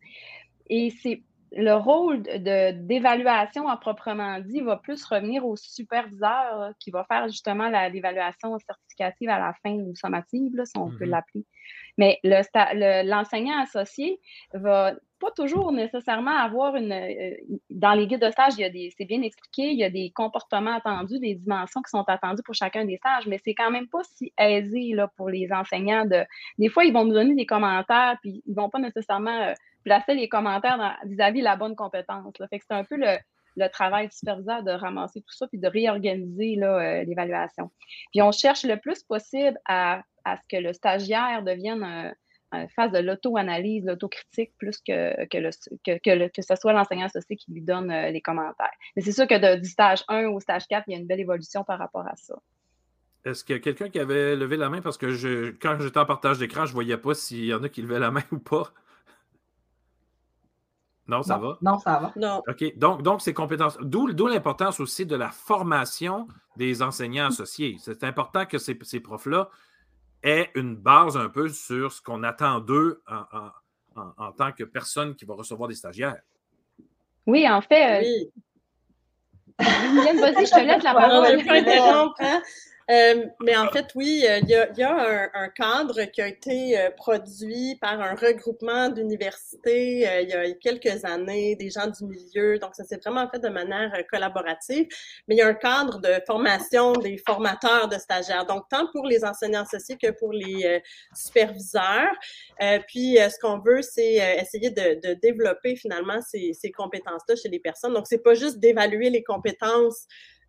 Et 0.69 0.91
c'est 0.91 1.23
le 1.53 1.75
rôle 1.75 2.23
d'évaluation 2.23 3.69
à 3.69 3.77
proprement 3.77 4.41
dit 4.41 4.61
va 4.61 4.77
plus 4.77 5.05
revenir 5.05 5.47
au 5.47 5.55
superviseur 5.57 6.73
qui 6.81 6.91
va 6.91 7.05
faire 7.05 7.29
justement 7.29 7.69
l'évaluation 7.69 8.59
certificative 8.59 9.29
à 9.31 9.39
la 9.39 9.53
fin 9.63 9.73
ou 9.73 9.95
sommative, 9.95 10.57
là, 10.57 10.65
si 10.65 10.77
on 10.77 10.91
peut 10.91 11.05
mm-hmm. 11.05 11.09
l'appeler. 11.09 11.45
Mais 11.99 12.19
l'enseignant 13.05 13.59
associé 13.61 14.21
va 14.53 14.95
pas 15.19 15.31
toujours 15.31 15.73
nécessairement 15.73 16.37
avoir 16.37 16.77
une. 16.77 16.93
Euh, 16.93 17.35
dans 17.71 17.93
les 17.93 18.07
guides 18.07 18.21
de 18.21 18.31
stage, 18.31 18.55
il 18.59 18.61
y 18.61 18.65
a 18.65 18.71
des, 18.71 18.93
c'est 18.97 19.05
bien 19.05 19.23
expliqué, 19.23 19.71
il 19.71 19.79
y 19.79 19.85
a 19.85 19.91
des 19.91 20.11
comportements 20.15 20.75
attendus, 20.77 21.19
des 21.19 21.35
dimensions 21.35 21.83
qui 21.83 21.91
sont 21.91 22.05
attendues 22.09 22.43
pour 22.45 22.55
chacun 22.55 22.85
des 22.85 22.97
stages, 22.97 23.27
mais 23.27 23.39
c'est 23.45 23.55
quand 23.55 23.71
même 23.71 23.89
pas 23.89 24.03
si 24.05 24.33
aisé 24.39 24.93
là, 24.95 25.09
pour 25.17 25.29
les 25.29 25.53
enseignants 25.53 26.05
de. 26.05 26.25
Des 26.59 26.69
fois, 26.69 26.85
ils 26.85 26.93
vont 26.93 27.05
nous 27.05 27.15
donner 27.15 27.35
des 27.35 27.47
commentaires, 27.47 28.17
puis 28.23 28.43
ils 28.47 28.55
vont 28.55 28.71
pas 28.71 28.79
nécessairement 28.79 29.43
euh, 29.43 29.53
placer 29.85 30.15
les 30.15 30.29
commentaires 30.29 30.99
vis-à-vis 31.05 31.41
de 31.41 31.45
la 31.45 31.57
bonne 31.57 31.77
compétence. 31.77 32.35
Fait 32.51 32.59
que 32.59 32.65
c'est 32.69 32.77
un 32.77 32.85
peu 32.85 32.97
le, 32.97 33.69
travail 33.69 34.09
du 34.09 34.17
superviseur 34.17 34.63
de 34.63 34.71
ramasser 34.71 35.21
tout 35.23 35.33
ça 35.33 35.47
puis 35.49 35.59
de 35.59 35.67
réorganiser 35.67 36.59
euh, 36.63 37.05
l'évaluation. 37.05 37.71
Puis 38.13 38.21
on 38.21 38.31
cherche 38.31 38.65
le 38.65 38.77
plus 38.77 39.03
possible 39.03 39.59
à, 39.65 40.03
à, 40.25 40.37
ce 40.37 40.43
que 40.49 40.61
le 40.61 40.75
stagiaire 40.75 41.43
devienne 41.43 42.15
fasse 42.75 42.93
de 42.93 42.99
l'auto-analyse, 42.99 43.85
l'autocritique, 43.87 44.53
plus 44.59 44.79
que, 44.79 45.27
que, 45.27 45.39
le, 45.39 45.51
que, 45.85 46.29
que, 46.29 46.43
ce 46.43 46.57
soit 46.57 46.73
l'enseignant 46.73 47.07
associé 47.07 47.37
qui 47.37 47.53
lui 47.53 47.63
donne 47.63 47.91
euh, 47.91 48.11
les 48.11 48.21
commentaires. 48.21 48.71
Mais 48.95 49.03
c'est 49.03 49.13
sûr 49.13 49.27
que 49.27 49.35
de, 49.35 49.61
du 49.61 49.69
stage 49.69 50.05
1 50.09 50.27
au 50.29 50.41
stage 50.41 50.67
4, 50.69 50.85
il 50.89 50.93
y 50.93 50.95
a 50.97 50.99
une 50.99 51.07
belle 51.07 51.21
évolution 51.21 51.65
par 51.65 51.79
rapport 51.79 52.07
à 52.07 52.17
ça. 52.17 52.35
Est-ce 53.25 53.45
qu'il 53.45 53.57
y 53.57 53.59
a 53.59 53.63
quelqu'un 53.63 53.89
qui 53.89 53.99
avait 53.99 54.37
levé 54.37 54.57
la 54.57 54.71
main? 54.71 54.81
Parce 54.81 54.97
que 54.97 55.11
je, 55.11 55.51
quand 55.61 55.77
j'étais 55.81 55.99
en 55.99 56.07
partage 56.07 56.39
d'écran, 56.39 56.65
je 56.65 56.71
ne 56.71 56.75
voyais 56.75 56.97
pas 56.97 57.15
s'il 57.15 57.45
y 57.45 57.55
en 57.55 57.63
a 57.63 57.69
qui 57.69 57.83
levaient 57.83 57.99
la 57.99 58.11
main 58.11 58.23
ou 58.33 58.39
pas. 58.39 58.73
Non, 61.09 61.23
ça 61.23 61.39
va? 61.39 61.59
Non, 61.63 61.79
ça 61.79 62.01
va. 62.01 62.13
Non. 62.17 62.43
OK. 62.49 62.79
Donc, 62.79 63.03
donc 63.03 63.23
ces 63.23 63.33
compétences. 63.33 63.79
D'où 63.81 64.27
l'importance 64.27 64.81
aussi 64.81 65.07
de 65.07 65.15
la 65.15 65.31
formation 65.31 66.27
des 66.57 66.83
enseignants 66.83 67.27
associés. 67.27 67.77
C'est 67.79 68.03
important 68.03 68.45
que 68.45 68.59
ces, 68.59 68.77
ces 68.83 69.01
profs-là 69.01 69.49
est 70.27 70.51
une 70.55 70.75
base 70.75 71.17
un 71.17 71.29
peu 71.29 71.49
sur 71.49 71.93
ce 71.93 72.03
qu'on 72.03 72.23
attend 72.25 72.61
d'eux 72.61 73.01
en, 73.07 74.33
tant 74.33 74.53
que 74.53 74.65
personne 74.65 75.15
qui 75.15 75.25
va 75.25 75.35
recevoir 75.35 75.69
des 75.69 75.75
stagiaires. 75.75 76.21
Oui, 77.27 77.49
en 77.49 77.61
fait. 77.63 78.03
Euh, 78.03 78.05
oui. 78.05 78.31
vas-y, 79.59 80.47
je 80.47 80.51
te 80.51 80.61
laisse 80.61 80.83
la 80.83 80.95
parole. 80.95 81.39
Euh, 82.89 83.27
mais 83.43 83.57
en 83.57 83.69
fait, 83.69 83.87
oui, 83.97 84.25
euh, 84.29 84.39
il 84.43 84.49
y 84.49 84.55
a, 84.55 84.73
y 84.77 84.83
a 84.85 85.29
un, 85.35 85.49
cadre 85.49 86.05
qui 86.05 86.23
a 86.23 86.29
été 86.29 86.79
euh, 86.79 86.91
produit 86.91 87.77
par 87.81 88.01
un 88.01 88.15
regroupement 88.15 88.91
d'universités 88.91 90.03
il 90.23 90.29
y 90.29 90.33
a 90.33 90.53
quelques 90.53 91.05
années, 91.05 91.57
des 91.57 91.69
gens 91.69 91.89
du 91.89 92.05
milieu. 92.05 92.59
Donc, 92.61 92.77
ça 92.77 92.85
s'est 92.85 92.99
vraiment 92.99 93.29
fait 93.29 93.41
de 93.41 93.49
manière 93.49 93.93
collaborative. 94.09 94.87
Mais 95.27 95.35
il 95.35 95.39
y 95.39 95.43
a 95.43 95.49
un 95.49 95.55
cadre 95.55 96.01
de 96.01 96.21
formation 96.27 96.93
des 96.93 97.19
formateurs 97.19 97.89
de 97.89 97.97
stagiaires. 97.97 98.47
Donc, 98.47 98.69
tant 98.71 98.87
pour 98.93 99.07
les 99.07 99.25
enseignants 99.25 99.63
associés 99.63 99.97
que 100.01 100.13
pour 100.13 100.33
les 100.33 100.81
superviseurs. 101.15 102.15
puis, 102.87 103.17
ce 103.17 103.39
qu'on 103.41 103.59
veut, 103.59 103.83
c'est 103.83 104.15
essayer 104.41 104.71
de, 104.71 105.01
de, 105.01 105.15
développer 105.15 105.75
finalement 105.75 106.21
ces, 106.23 106.53
ces 106.53 106.71
compétences-là 106.71 107.35
chez 107.35 107.49
les 107.49 107.59
personnes. 107.59 107.95
Donc, 107.95 108.07
c'est 108.09 108.23
pas 108.23 108.35
juste 108.35 108.59
d'évaluer 108.59 109.11
les 109.11 109.25
compétences 109.25 110.07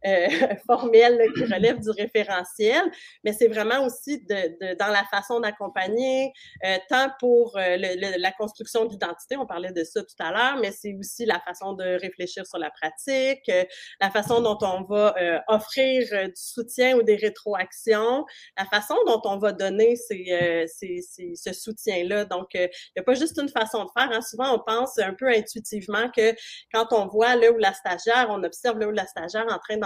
euh, 0.08 0.28
formelle 0.66 1.20
qui 1.36 1.44
relève 1.44 1.80
du 1.80 1.90
référentiel, 1.90 2.84
mais 3.24 3.34
c'est 3.34 3.48
vraiment 3.48 3.86
aussi 3.86 4.24
de, 4.26 4.76
dans 4.78 4.88
la 4.88 5.04
façon 5.06 5.40
d'accompagner, 5.40 6.32
euh, 6.66 6.78
tant 6.90 7.12
pour 7.20 7.58
euh, 7.58 7.78
la 7.78 8.32
construction 8.32 8.86
d'identité, 8.86 9.38
on 9.38 9.46
parlait 9.46 9.72
de 9.72 9.84
ça 9.84 10.02
tout 10.02 10.16
à 10.20 10.32
l'heure, 10.32 10.58
mais 10.62 10.72
c'est 10.72 10.94
aussi 10.94 11.26
la 11.26 11.40
façon 11.40 11.74
de 11.74 12.00
réfléchir 12.00 12.46
sur 12.46 12.58
la 12.58 12.70
pratique, 12.70 13.52
la 14.00 14.10
façon 14.10 14.42
dont 14.42 14.58
on 14.62 14.84
va 14.84 15.16
offrir 15.48 16.04
du 16.28 16.32
soutien 16.36 16.98
ou 16.98 17.04
des 17.04 17.16
rétroactions, 17.16 18.26
la 18.58 18.66
façon 18.66 18.96
dont 19.06 19.22
on 19.26 19.38
va 19.38 19.52
donner 19.52 19.96
ces, 19.96 20.66
ces, 20.68 21.02
ce 21.36 21.54
soutien-là. 21.54 22.26
Donc, 22.26 22.50
il 22.54 22.70
n'y 22.96 23.00
a 23.00 23.04
pas 23.04 23.14
juste 23.14 23.38
une 23.40 23.50
façon 23.50 23.86
de 23.86 23.90
faire. 23.98 24.10
Hein. 24.12 24.22
Souvent, 24.22 24.56
on 24.56 24.60
pense 24.60 24.98
un 25.00 25.14
peu 25.14 25.28
intuitivement 25.28 26.10
que 26.10 26.34
quand 26.74 26.88
on 26.92 27.08
voit 27.08 27.36
là 27.36 27.52
où 27.52 27.58
la 27.58 27.74
stagiaire, 27.74 28.28
on 28.30 28.44
observe 28.44 28.80
là 28.80 28.88
où 28.88 28.92
la 28.92 29.08
stagiaire 29.08 29.46
en 29.50 29.60
train 29.60 29.78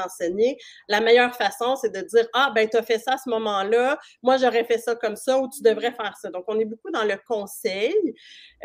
la 0.87 1.01
meilleure 1.01 1.35
façon, 1.35 1.75
c'est 1.75 1.91
de 1.93 2.01
dire, 2.01 2.27
ah, 2.33 2.51
ben, 2.53 2.67
tu 2.69 2.77
as 2.77 2.83
fait 2.83 2.99
ça 2.99 3.13
à 3.13 3.17
ce 3.17 3.29
moment-là, 3.29 3.99
moi, 4.23 4.37
j'aurais 4.37 4.63
fait 4.63 4.77
ça 4.77 4.95
comme 4.95 5.15
ça, 5.15 5.39
ou 5.39 5.49
tu 5.49 5.61
devrais 5.61 5.91
faire 5.91 6.15
ça. 6.21 6.29
Donc, 6.29 6.45
on 6.47 6.59
est 6.59 6.65
beaucoup 6.65 6.91
dans 6.91 7.03
le 7.03 7.17
conseil. 7.27 7.95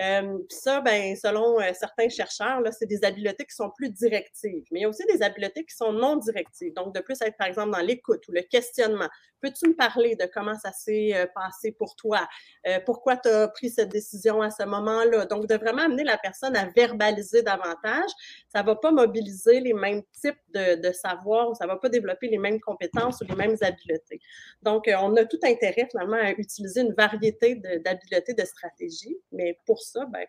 Euh, 0.00 0.38
ça, 0.48 0.80
ben, 0.80 1.16
selon 1.16 1.60
euh, 1.60 1.72
certains 1.72 2.08
chercheurs, 2.08 2.60
là, 2.60 2.72
c'est 2.72 2.86
des 2.86 3.04
habiletés 3.04 3.44
qui 3.44 3.54
sont 3.54 3.70
plus 3.70 3.90
directives. 3.90 4.64
Mais 4.70 4.80
il 4.80 4.82
y 4.82 4.84
a 4.84 4.88
aussi 4.88 5.04
des 5.06 5.22
habiletés 5.22 5.64
qui 5.64 5.74
sont 5.74 5.92
non 5.92 6.16
directives. 6.16 6.74
Donc, 6.74 6.94
de 6.94 7.00
plus 7.00 7.20
être, 7.22 7.36
par 7.36 7.46
exemple, 7.46 7.70
dans 7.70 7.80
l'écoute 7.80 8.26
ou 8.28 8.32
le 8.32 8.42
questionnement. 8.42 9.08
Peux-tu 9.40 9.68
me 9.68 9.74
parler 9.74 10.16
de 10.16 10.28
comment 10.32 10.58
ça 10.58 10.72
s'est 10.72 11.14
euh, 11.14 11.26
passé 11.34 11.72
pour 11.72 11.94
toi? 11.96 12.26
pourquoi 12.84 13.16
tu 13.16 13.28
as 13.28 13.46
pris 13.46 13.70
cette 13.70 13.90
décision 13.90 14.42
à 14.42 14.50
ce 14.50 14.64
moment-là? 14.64 15.26
Donc, 15.26 15.46
de 15.46 15.54
vraiment 15.54 15.82
amener 15.82 16.02
la 16.02 16.18
personne 16.18 16.56
à 16.56 16.66
verbaliser 16.66 17.42
davantage, 17.42 18.10
ça 18.52 18.62
ne 18.62 18.66
va 18.66 18.74
pas 18.74 18.90
mobiliser 18.90 19.60
les 19.60 19.72
mêmes 19.72 20.02
types 20.20 20.40
de, 20.52 20.74
de 20.74 20.92
savoir 20.92 21.25
ou 21.26 21.54
ça 21.54 21.64
ne 21.64 21.70
va 21.70 21.76
pas 21.76 21.88
développer 21.88 22.28
les 22.28 22.38
mêmes 22.38 22.60
compétences 22.60 23.20
ou 23.20 23.24
les 23.24 23.36
mêmes 23.36 23.56
habiletés. 23.60 24.20
Donc, 24.62 24.88
euh, 24.88 24.94
on 25.00 25.14
a 25.16 25.24
tout 25.24 25.40
intérêt 25.44 25.86
finalement 25.90 26.16
à 26.16 26.30
utiliser 26.32 26.82
une 26.82 26.94
variété 26.94 27.56
d'habiletés, 27.56 28.34
de, 28.34 28.44
stratégies, 28.44 29.16
mais 29.32 29.58
pour 29.66 29.80
ça, 29.80 30.04
il 30.06 30.12
ben, 30.12 30.26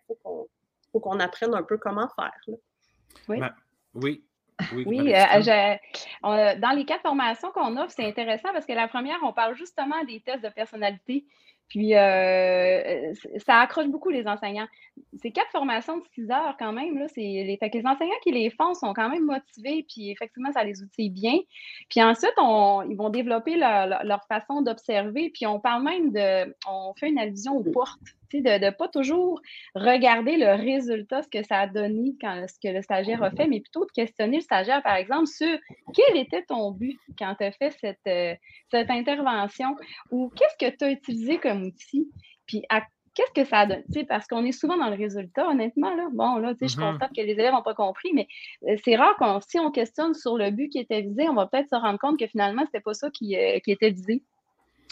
faut 0.92 1.00
qu'on 1.00 1.20
apprenne 1.20 1.54
un 1.54 1.64
peu 1.64 1.78
comment 1.78 2.08
faire. 2.16 2.58
Oui. 3.28 3.40
oui. 3.96 4.24
Oui, 4.74 5.14
euh, 5.14 5.76
dans 6.24 6.72
les 6.76 6.86
quatre 6.86 7.04
formations 7.04 7.52
qu'on 7.52 7.78
offre, 7.78 7.94
c'est 7.96 8.08
intéressant 8.08 8.50
parce 8.54 8.66
que 8.66 8.74
la 8.74 8.88
première, 8.88 9.18
on 9.24 9.32
parle 9.32 9.56
justement 9.56 10.04
des 10.06 10.20
tests 10.22 10.44
de 10.44 10.50
personnalité. 10.50 11.26
Puis, 11.70 11.96
euh, 11.96 13.14
ça 13.46 13.60
accroche 13.60 13.88
beaucoup 13.88 14.10
les 14.10 14.28
enseignants. 14.28 14.68
C'est 15.22 15.32
quatre 15.32 15.52
formations 15.52 15.98
de 15.98 16.04
six 16.14 16.30
heures 16.32 16.56
quand 16.58 16.72
même. 16.72 16.98
Là, 16.98 17.08
les, 17.18 17.58
fait 17.60 17.70
que 17.70 17.78
les 17.78 17.86
enseignants 17.86 18.20
qui 18.24 18.32
les 18.32 18.50
font 18.50 18.74
sont 18.74 18.94
quand 18.94 19.10
même 19.10 19.26
motivés, 19.26 19.86
puis 19.88 20.12
effectivement, 20.12 20.52
ça 20.54 20.64
les 20.64 20.82
outille 20.82 21.10
bien. 21.10 21.38
Puis 21.90 22.02
ensuite, 22.02 22.34
on, 22.38 22.84
ils 22.90 22.96
vont 22.96 23.10
développer 23.10 23.58
leur, 23.58 24.04
leur 24.04 24.26
façon 24.28 24.62
d'observer, 24.62 25.30
puis 25.34 25.46
on 25.46 25.60
parle 25.60 25.84
même 25.84 26.12
de, 26.12 26.56
on 26.68 26.94
fait 26.96 27.10
une 27.10 27.20
allusion 27.20 27.58
aux 27.58 27.64
portes 27.64 28.17
de 28.34 28.66
ne 28.66 28.70
pas 28.70 28.88
toujours 28.88 29.42
regarder 29.76 30.38
le 30.38 30.56
résultat, 30.56 31.24
ce 31.24 31.30
que 31.30 31.44
ça 31.44 31.60
a 31.60 31.68
donné, 31.68 32.16
quand, 32.22 32.46
ce 32.48 32.60
que 32.62 32.74
le 32.74 32.82
stagiaire 32.82 33.24
a 33.24 33.32
fait, 33.32 33.48
mais 33.48 33.60
plutôt 33.60 33.86
de 33.86 33.92
questionner 33.92 34.38
le 34.38 34.44
stagiaire, 34.44 34.84
par 34.84 34.96
exemple, 34.96 35.28
sur 35.28 35.58
quel 35.94 36.18
était 36.18 36.44
ton 36.44 36.72
but 36.72 37.00
quand 37.18 37.36
tu 37.36 37.46
as 37.46 37.52
fait 37.52 37.76
cette, 37.80 38.00
euh, 38.08 38.36
cette 38.72 38.90
intervention 38.90 39.76
ou 40.12 40.32
qu'est-ce 40.36 40.66
que 40.66 40.76
tu 40.76 40.86
as 40.86 40.92
utilisé 40.92 41.38
comme 41.38 41.64
outil, 41.64 42.10
puis 42.46 42.64
qu'est-ce 43.18 43.32
que 43.34 43.50
ça 43.50 43.60
a 43.60 43.66
donné? 43.66 44.06
parce 44.08 44.28
qu'on 44.28 44.46
est 44.46 44.52
souvent 44.52 44.78
dans 44.78 44.90
le 44.90 44.96
résultat, 44.96 45.48
honnêtement. 45.48 45.94
Là. 45.96 46.08
Bon, 46.14 46.38
là, 46.38 46.54
je 46.60 46.66
mm-hmm. 46.66 46.80
constate 46.80 47.12
que 47.16 47.22
les 47.22 47.34
élèves 47.34 47.54
n'ont 47.54 47.64
pas 47.64 47.74
compris, 47.74 48.12
mais 48.14 48.28
euh, 48.68 48.76
c'est 48.84 48.96
rare 48.96 49.16
qu'on, 49.18 49.40
si 49.42 49.60
on 49.60 49.72
questionne 49.72 50.14
sur 50.14 50.38
le 50.38 50.52
but 50.52 50.70
qui 50.70 50.80
était 50.80 51.02
visé, 51.02 51.28
on 51.28 51.34
va 51.34 51.48
peut-être 51.48 51.70
se 51.70 51.76
rendre 51.76 52.00
compte 52.00 52.20
que 52.20 52.28
finalement, 52.28 52.62
ce 52.62 52.68
n'était 52.68 52.82
pas 52.82 52.94
ça 52.94 53.10
qui, 53.10 53.36
euh, 53.36 53.60
qui 53.60 53.72
était 53.72 53.90
visé. 53.90 54.24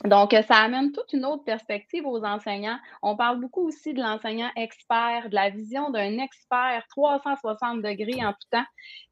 Donc, 0.04 0.34
euh, 0.34 0.42
ça 0.44 0.58
amène 0.58 0.92
toute 0.92 1.14
une 1.14 1.26
autre 1.26 1.46
perspective 1.46 2.06
aux 2.06 2.24
enseignants. 2.26 2.78
On 3.02 3.16
parle 3.16 3.40
beaucoup 3.40 3.66
aussi 3.66 3.94
de 3.94 4.02
l'enseignant 4.02 4.50
expert, 4.58 5.30
de 5.30 5.36
la 5.36 5.50
vision 5.50 5.90
d'un 5.90 6.18
expert 6.18 6.84
360 6.90 7.82
degrés 7.82 8.24
en 8.24 8.34
tout 8.34 8.48
temps. 8.52 8.66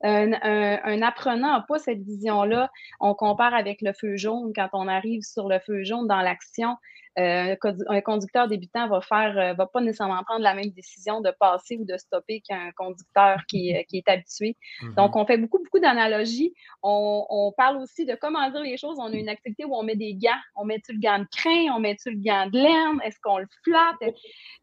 Un, 0.04 1.02
apprenant 1.02 1.54
n'a 1.54 1.66
pas 1.68 1.80
cette 1.80 2.04
vision-là. 2.04 2.70
On 3.00 3.16
compare 3.16 3.54
avec 3.54 3.82
le 3.82 3.94
feu 3.94 4.18
jaune 4.18 4.52
quand 4.54 4.70
on 4.74 4.90
arrive 4.90 5.22
sur 5.22 5.48
le 5.48 5.60
feu 5.60 5.84
jaune 5.84 6.08
dans 6.08 6.22
l'action. 6.22 6.76
Euh, 7.20 7.56
un 7.90 8.02
conducteur 8.02 8.48
débutant 8.48 8.88
va 8.88 9.02
faire, 9.02 9.38
euh, 9.38 9.54
va 9.54 9.68
pas 9.68 9.82
nécessairement 9.82 10.24
prendre 10.24 10.42
la 10.42 10.56
même 10.56 10.72
décision 10.72 11.22
de 11.22 11.32
passer 11.40 11.78
ou 11.78 11.86
de 11.86 11.96
stopper 11.98 12.42
qu'un 12.42 12.72
conducteur 12.76 13.40
qui, 13.48 13.76
qui, 13.88 13.98
est 13.98 14.10
habitué. 14.10 14.58
Mm-hmm. 14.82 14.96
Donc, 14.96 15.16
on 15.16 15.26
fait 15.26 15.38
beaucoup, 15.38 15.60
beaucoup 15.60 15.80
d'analogies. 15.80 16.54
On, 16.82 17.26
on, 17.30 17.52
parle 17.52 17.78
aussi 17.78 18.06
de 18.06 18.16
comment 18.16 18.50
dire 18.50 18.62
les 18.62 18.78
choses. 18.78 18.98
On 19.00 19.14
a 19.14 19.16
une 19.16 19.30
activité 19.30 19.64
où 19.64 19.76
on 19.76 19.84
met 19.84 19.96
des 19.96 20.16
gants. 20.16 20.32
On 20.56 20.66
met-tu 20.66 20.94
le 20.94 21.00
gant 21.00 21.20
de 21.20 21.28
crin? 21.32 21.76
On 21.76 21.80
met-tu 21.80 22.10
le 22.10 22.18
gant 22.18 22.48
de 22.48 22.58
laine? 22.58 23.00
Est-ce 23.04 23.20
qu'on 23.22 23.38
le 23.38 23.48
flatte? 23.64 24.16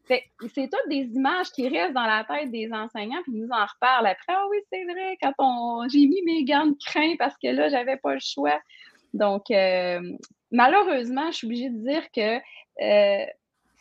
C'est 0.07 0.69
toutes 0.69 0.89
des 0.89 1.09
images 1.15 1.51
qui 1.51 1.69
restent 1.69 1.93
dans 1.93 2.05
la 2.05 2.25
tête 2.25 2.51
des 2.51 2.69
enseignants, 2.73 3.21
puis 3.23 3.33
ils 3.33 3.43
nous 3.43 3.51
en 3.51 3.65
reparlent 3.65 4.07
après. 4.07 4.33
Ah 4.33 4.45
oui, 4.49 4.57
c'est 4.71 4.83
vrai, 4.83 5.17
quand 5.21 5.33
on 5.37 5.87
j'ai 5.87 6.05
mis 6.07 6.21
mes 6.25 6.43
gants 6.43 6.65
de 6.65 6.75
crin 6.85 7.15
parce 7.17 7.35
que 7.41 7.47
là, 7.47 7.69
j'avais 7.69 7.97
pas 7.97 8.13
le 8.13 8.19
choix. 8.19 8.59
Donc, 9.13 9.51
euh, 9.51 10.01
malheureusement, 10.51 11.31
je 11.31 11.37
suis 11.37 11.47
obligée 11.47 11.69
de 11.69 11.83
dire 11.83 12.11
que 12.11 12.37
euh, 12.81 13.25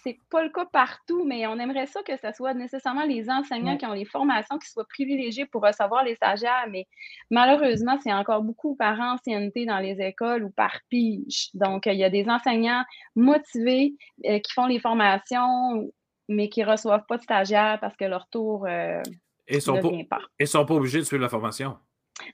c'est 0.02 0.18
pas 0.30 0.42
le 0.42 0.50
cas 0.50 0.64
partout, 0.64 1.24
mais 1.24 1.46
on 1.46 1.58
aimerait 1.58 1.86
ça 1.86 2.02
que 2.02 2.16
ce 2.16 2.32
soit 2.32 2.54
nécessairement 2.54 3.04
les 3.04 3.28
enseignants 3.28 3.76
qui 3.76 3.86
ont 3.86 3.92
les 3.92 4.04
formations 4.04 4.58
qui 4.58 4.68
soient 4.68 4.86
privilégiés 4.88 5.46
pour 5.46 5.62
recevoir 5.62 6.04
les 6.04 6.14
stagiaires, 6.14 6.66
mais 6.70 6.86
malheureusement, 7.30 7.98
c'est 8.02 8.12
encore 8.12 8.42
beaucoup 8.42 8.76
par 8.76 8.98
ancienneté 8.98 9.66
dans 9.66 9.78
les 9.78 10.00
écoles 10.00 10.44
ou 10.44 10.50
par 10.50 10.78
pige. 10.88 11.50
Donc, 11.54 11.86
il 11.86 11.96
y 11.96 12.04
a 12.04 12.10
des 12.10 12.28
enseignants 12.28 12.84
motivés 13.14 13.94
euh, 14.26 14.38
qui 14.38 14.52
font 14.52 14.66
les 14.66 14.80
formations, 14.80 15.90
mais 16.28 16.48
qui 16.48 16.60
ne 16.60 16.66
reçoivent 16.66 17.04
pas 17.06 17.18
de 17.18 17.22
stagiaires 17.22 17.78
parce 17.80 17.96
que 17.96 18.04
leur 18.04 18.26
tour 18.28 18.66
euh, 18.66 19.02
ne 19.50 19.60
sont 19.60 19.74
pas, 19.74 20.18
pas. 20.18 20.24
Ils 20.38 20.44
ne 20.44 20.46
sont 20.46 20.64
pas 20.64 20.74
obligés 20.74 20.98
de 20.98 21.04
suivre 21.04 21.22
la 21.22 21.28
formation? 21.28 21.76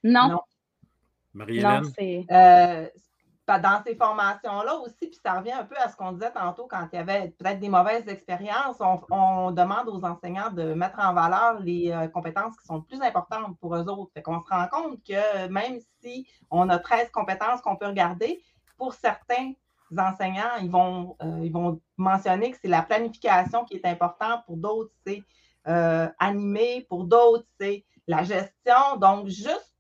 Non. 0.05 0.41
Marie-Hélène? 1.35 1.85
Euh, 2.31 2.89
dans 3.47 3.81
ces 3.87 3.95
formations-là 3.95 4.75
aussi, 4.77 5.07
puis 5.07 5.19
ça 5.25 5.35
revient 5.35 5.53
un 5.53 5.65
peu 5.65 5.77
à 5.77 5.89
ce 5.89 5.97
qu'on 5.97 6.13
disait 6.13 6.33
tantôt 6.33 6.67
quand 6.69 6.89
il 6.93 6.97
y 6.97 6.99
avait 6.99 7.29
peut-être 7.39 7.61
des 7.61 7.69
mauvaises 7.69 8.09
expériences, 8.09 8.77
on, 8.81 9.53
demande 9.53 9.89
aux 9.89 10.05
enseignants 10.05 10.51
de 10.51 10.75
mettre 10.75 10.99
en 10.99 11.15
valeur 11.15 11.61
les 11.61 11.93
euh, 11.93 12.09
compétences 12.09 12.57
qui 12.59 12.67
sont 12.67 12.83
plus 12.83 13.01
importantes 13.01 13.57
pour 13.61 13.77
eux 13.77 13.89
autres. 13.89 14.11
Fait 14.15 14.23
qu'on 14.23 14.43
se 14.43 14.49
rend 14.49 14.67
compte 14.67 14.99
que 15.05 15.47
même 15.47 15.79
si 16.03 16.27
on 16.51 16.69
a 16.69 16.79
13 16.79 17.11
compétences 17.11 17.61
qu'on 17.61 17.77
peut 17.77 17.87
regarder, 17.87 18.43
pour 18.77 18.95
certains 18.95 19.53
enseignants, 19.97 20.57
ils 20.61 20.71
vont, 20.71 21.17
euh, 21.23 21.41
ils 21.43 21.53
vont 21.53 21.81
mentionner 21.97 22.51
que 22.51 22.59
c'est 22.61 22.69
la 22.69 22.83
planification 22.83 23.65
qui 23.65 23.77
est 23.77 23.87
importante, 23.87 24.45
pour 24.47 24.57
d'autres, 24.57 24.91
c'est 25.07 25.23
euh, 25.69 26.09
animer, 26.19 26.85
pour 26.89 27.05
d'autres, 27.05 27.47
c'est 27.61 27.85
la 28.09 28.25
gestion. 28.25 28.97
Donc, 28.99 29.29
juste 29.29 29.76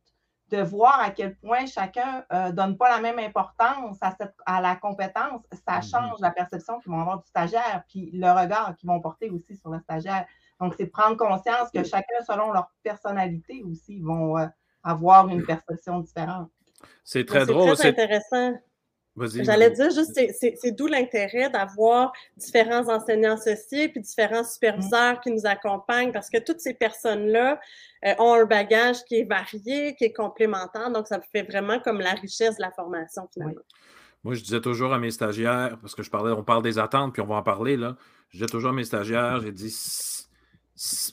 de 0.50 0.62
voir 0.62 1.00
à 1.00 1.10
quel 1.10 1.34
point 1.36 1.66
chacun 1.66 2.24
ne 2.30 2.36
euh, 2.36 2.52
donne 2.52 2.76
pas 2.76 2.88
la 2.88 3.00
même 3.00 3.18
importance 3.18 3.98
à, 4.00 4.14
cette, 4.18 4.34
à 4.46 4.60
la 4.60 4.76
compétence, 4.76 5.42
ça 5.66 5.78
mm-hmm. 5.80 5.90
change 5.90 6.20
la 6.20 6.30
perception 6.30 6.78
qu'ils 6.78 6.92
vont 6.92 7.00
avoir 7.00 7.18
du 7.18 7.26
stagiaire, 7.26 7.82
puis 7.88 8.10
le 8.12 8.30
regard 8.30 8.74
qu'ils 8.76 8.88
vont 8.88 9.00
porter 9.00 9.30
aussi 9.30 9.56
sur 9.56 9.70
le 9.70 9.80
stagiaire. 9.80 10.26
Donc, 10.60 10.74
c'est 10.76 10.86
prendre 10.86 11.16
conscience 11.16 11.70
que 11.74 11.82
chacun, 11.84 12.24
selon 12.26 12.52
leur 12.52 12.70
personnalité 12.82 13.62
aussi, 13.64 14.00
vont 14.00 14.38
euh, 14.38 14.46
avoir 14.82 15.28
une 15.28 15.44
perception 15.44 16.00
différente. 16.00 16.48
C'est 17.04 17.26
très 17.26 17.44
drôle. 17.44 17.76
C'est 17.76 17.88
intéressant. 17.88 18.54
J'allais 19.18 19.70
dire 19.70 19.90
juste, 19.90 20.12
c'est 20.14 20.72
d'où 20.72 20.86
l'intérêt 20.86 21.48
d'avoir 21.48 22.12
différents 22.36 22.88
enseignants 22.88 23.34
associés 23.34 23.88
puis 23.88 24.00
différents 24.00 24.44
superviseurs 24.44 25.20
qui 25.20 25.30
nous 25.30 25.46
accompagnent 25.46 26.12
parce 26.12 26.28
que 26.28 26.38
toutes 26.38 26.60
ces 26.60 26.74
personnes-là 26.74 27.58
euh, 28.04 28.14
ont 28.18 28.34
un 28.34 28.44
bagage 28.44 29.04
qui 29.04 29.20
est 29.20 29.24
varié, 29.24 29.94
qui 29.96 30.04
est 30.04 30.12
complémentaire. 30.12 30.90
Donc, 30.90 31.06
ça 31.06 31.20
fait 31.32 31.44
vraiment 31.44 31.80
comme 31.80 32.00
la 32.00 32.12
richesse 32.12 32.56
de 32.56 32.62
la 32.62 32.70
formation 32.72 33.26
finalement. 33.32 33.62
Moi, 34.22 34.34
je 34.34 34.42
disais 34.42 34.60
toujours 34.60 34.92
à 34.92 34.98
mes 34.98 35.10
stagiaires, 35.12 35.78
parce 35.80 35.94
que 35.94 36.02
je 36.02 36.10
parlais, 36.10 36.32
on 36.32 36.42
parle 36.42 36.62
des 36.62 36.78
attentes, 36.78 37.12
puis 37.12 37.22
on 37.22 37.26
va 37.26 37.36
en 37.36 37.42
parler, 37.42 37.76
là. 37.76 37.96
Je 38.30 38.38
disais 38.38 38.50
toujours 38.50 38.70
à 38.70 38.72
mes 38.74 38.84
stagiaires, 38.84 39.40
j'ai 39.40 39.52
dit 39.52 39.70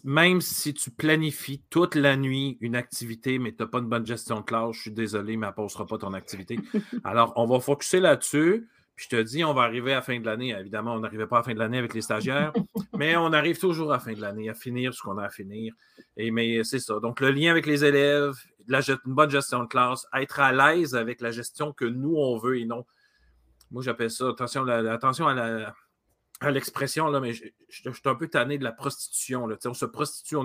même 0.03 0.41
si 0.41 0.74
tu 0.74 0.91
planifies 0.91 1.61
toute 1.70 1.95
la 1.95 2.18
nuit 2.18 2.57
une 2.59 2.76
activité, 2.76 3.39
mais 3.39 3.51
tu 3.53 3.64
n'as 3.64 3.68
pas 3.68 3.80
une 3.80 3.88
bonne 3.88 4.05
gestion 4.05 4.41
de 4.41 4.45
classe, 4.45 4.76
je 4.76 4.82
suis 4.82 4.91
désolé, 4.91 5.38
mais 5.38 5.47
elle 5.47 5.53
ne 5.57 5.64
passera 5.64 5.86
pas 5.86 5.97
ton 5.97 6.14
activité. 6.14 6.59
Alors, 7.03 7.32
on 7.38 7.45
va 7.45 7.59
focuser 7.59 7.99
là-dessus. 7.99 8.68
Puis 8.95 9.07
je 9.09 9.18
te 9.18 9.22
dis, 9.24 9.43
on 9.43 9.55
va 9.55 9.64
arriver 9.64 9.93
à 9.93 9.95
la 9.95 10.01
fin 10.03 10.20
de 10.20 10.26
l'année. 10.26 10.49
Évidemment, 10.49 10.93
on 10.93 10.99
n'arrivait 10.99 11.26
pas 11.26 11.38
à 11.38 11.39
la 11.39 11.43
fin 11.43 11.53
de 11.53 11.59
l'année 11.59 11.80
avec 11.80 11.95
les 11.95 12.01
stagiaires, 12.01 12.53
mais 12.97 13.16
on 13.16 13.34
arrive 13.34 13.57
toujours 13.57 13.91
à 13.91 13.95
la 13.95 13.99
fin 13.99 14.14
de 14.14 14.22
l'année, 14.22 14.49
à 14.49 14.53
finir 14.53 14.93
ce 14.93 15.01
qu'on 15.01 15.18
a 15.18 15.26
à 15.26 15.30
finir. 15.30 15.74
Et, 16.16 16.30
mais 16.30 16.64
c'est 16.64 16.80
ça. 16.80 16.99
Donc, 16.99 17.20
le 17.20 17.32
lien 17.32 17.49
avec 17.49 17.66
les 17.66 17.84
élèves, 17.86 18.36
la, 18.68 18.82
une 18.88 19.14
bonne 19.14 19.32
gestion 19.32 19.64
de 19.64 19.68
classe, 19.68 20.05
être 20.14 20.39
à 20.39 20.51
l'aise 20.51 20.93
avec 20.93 21.22
la 21.22 21.32
gestion 21.32 21.74
que 21.74 21.86
nous, 21.86 22.16
on 22.16 22.38
veut 22.38 22.59
et 22.59 22.66
non. 22.66 22.86
Moi, 23.72 23.82
j'appelle 23.82 24.11
ça, 24.11 24.30
attention, 24.30 24.68
attention 24.68 25.28
à 25.28 25.34
la, 25.34 25.74
l'expression, 26.51 27.07
là, 27.07 27.19
mais 27.19 27.33
je, 27.33 27.45
suis 27.69 27.91
un 28.05 28.15
peu 28.15 28.27
tanné 28.27 28.57
de 28.57 28.63
la 28.63 28.71
prostitution. 28.71 29.47
Là, 29.47 29.57
on 29.65 29.73
se 29.73 29.85
prostitue, 29.85 30.35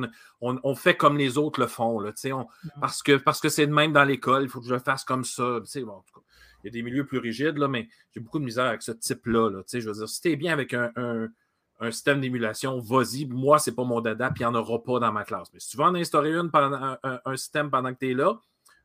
on, 0.40 0.74
fait 0.74 0.96
comme 0.96 1.16
les 1.16 1.38
autres 1.38 1.60
le 1.60 1.66
font. 1.66 2.00
Là, 2.00 2.12
on, 2.32 2.46
parce 2.80 3.02
que 3.02 3.16
parce 3.16 3.40
que 3.40 3.48
c'est 3.48 3.66
de 3.66 3.72
même 3.72 3.92
dans 3.92 4.04
l'école, 4.04 4.44
il 4.44 4.48
faut 4.48 4.60
que 4.60 4.66
je 4.66 4.74
le 4.74 4.80
fasse 4.80 5.04
comme 5.04 5.24
ça. 5.24 5.60
Bon, 5.76 5.92
en 5.92 6.02
tout 6.02 6.20
cas, 6.20 6.26
il 6.62 6.66
y 6.66 6.68
a 6.68 6.72
des 6.72 6.82
milieux 6.82 7.06
plus 7.06 7.18
rigides, 7.18 7.58
là, 7.58 7.68
mais 7.68 7.88
j'ai 8.12 8.20
beaucoup 8.20 8.38
de 8.38 8.44
misère 8.44 8.66
avec 8.66 8.82
ce 8.82 8.92
type-là. 8.92 9.50
Là, 9.50 9.62
je 9.72 9.78
veux 9.78 9.92
dire, 9.92 10.08
si 10.08 10.20
tu 10.20 10.30
es 10.30 10.36
bien 10.36 10.52
avec 10.52 10.74
un, 10.74 10.92
un, 11.80 11.90
système 11.90 12.20
d'émulation, 12.20 12.78
vas-y. 12.80 13.26
Moi, 13.26 13.58
c'est 13.58 13.74
pas 13.74 13.84
mon 13.84 14.00
dada, 14.00 14.30
puis 14.30 14.42
il 14.42 14.48
n'y 14.48 14.54
en 14.54 14.54
aura 14.54 14.82
pas 14.82 14.98
dans 14.98 15.12
ma 15.12 15.24
classe. 15.24 15.48
Mais 15.52 15.60
si 15.60 15.70
tu 15.70 15.76
veux 15.76 15.84
en 15.84 15.94
instaurer 15.94 16.34
une 16.34 16.50
pendant, 16.50 16.96
un, 17.02 17.36
système 17.36 17.70
pendant 17.70 17.92
que 17.94 17.98
tu 17.98 18.10
es 18.10 18.14
là, 18.14 18.34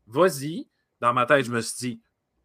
vas-y. 0.08 0.68
Dans 1.02 1.14
ma 1.14 1.26
tête, 1.26 1.46
je 1.46 1.52
me 1.52 1.60
suis 1.60 1.76
dit, 1.78 2.02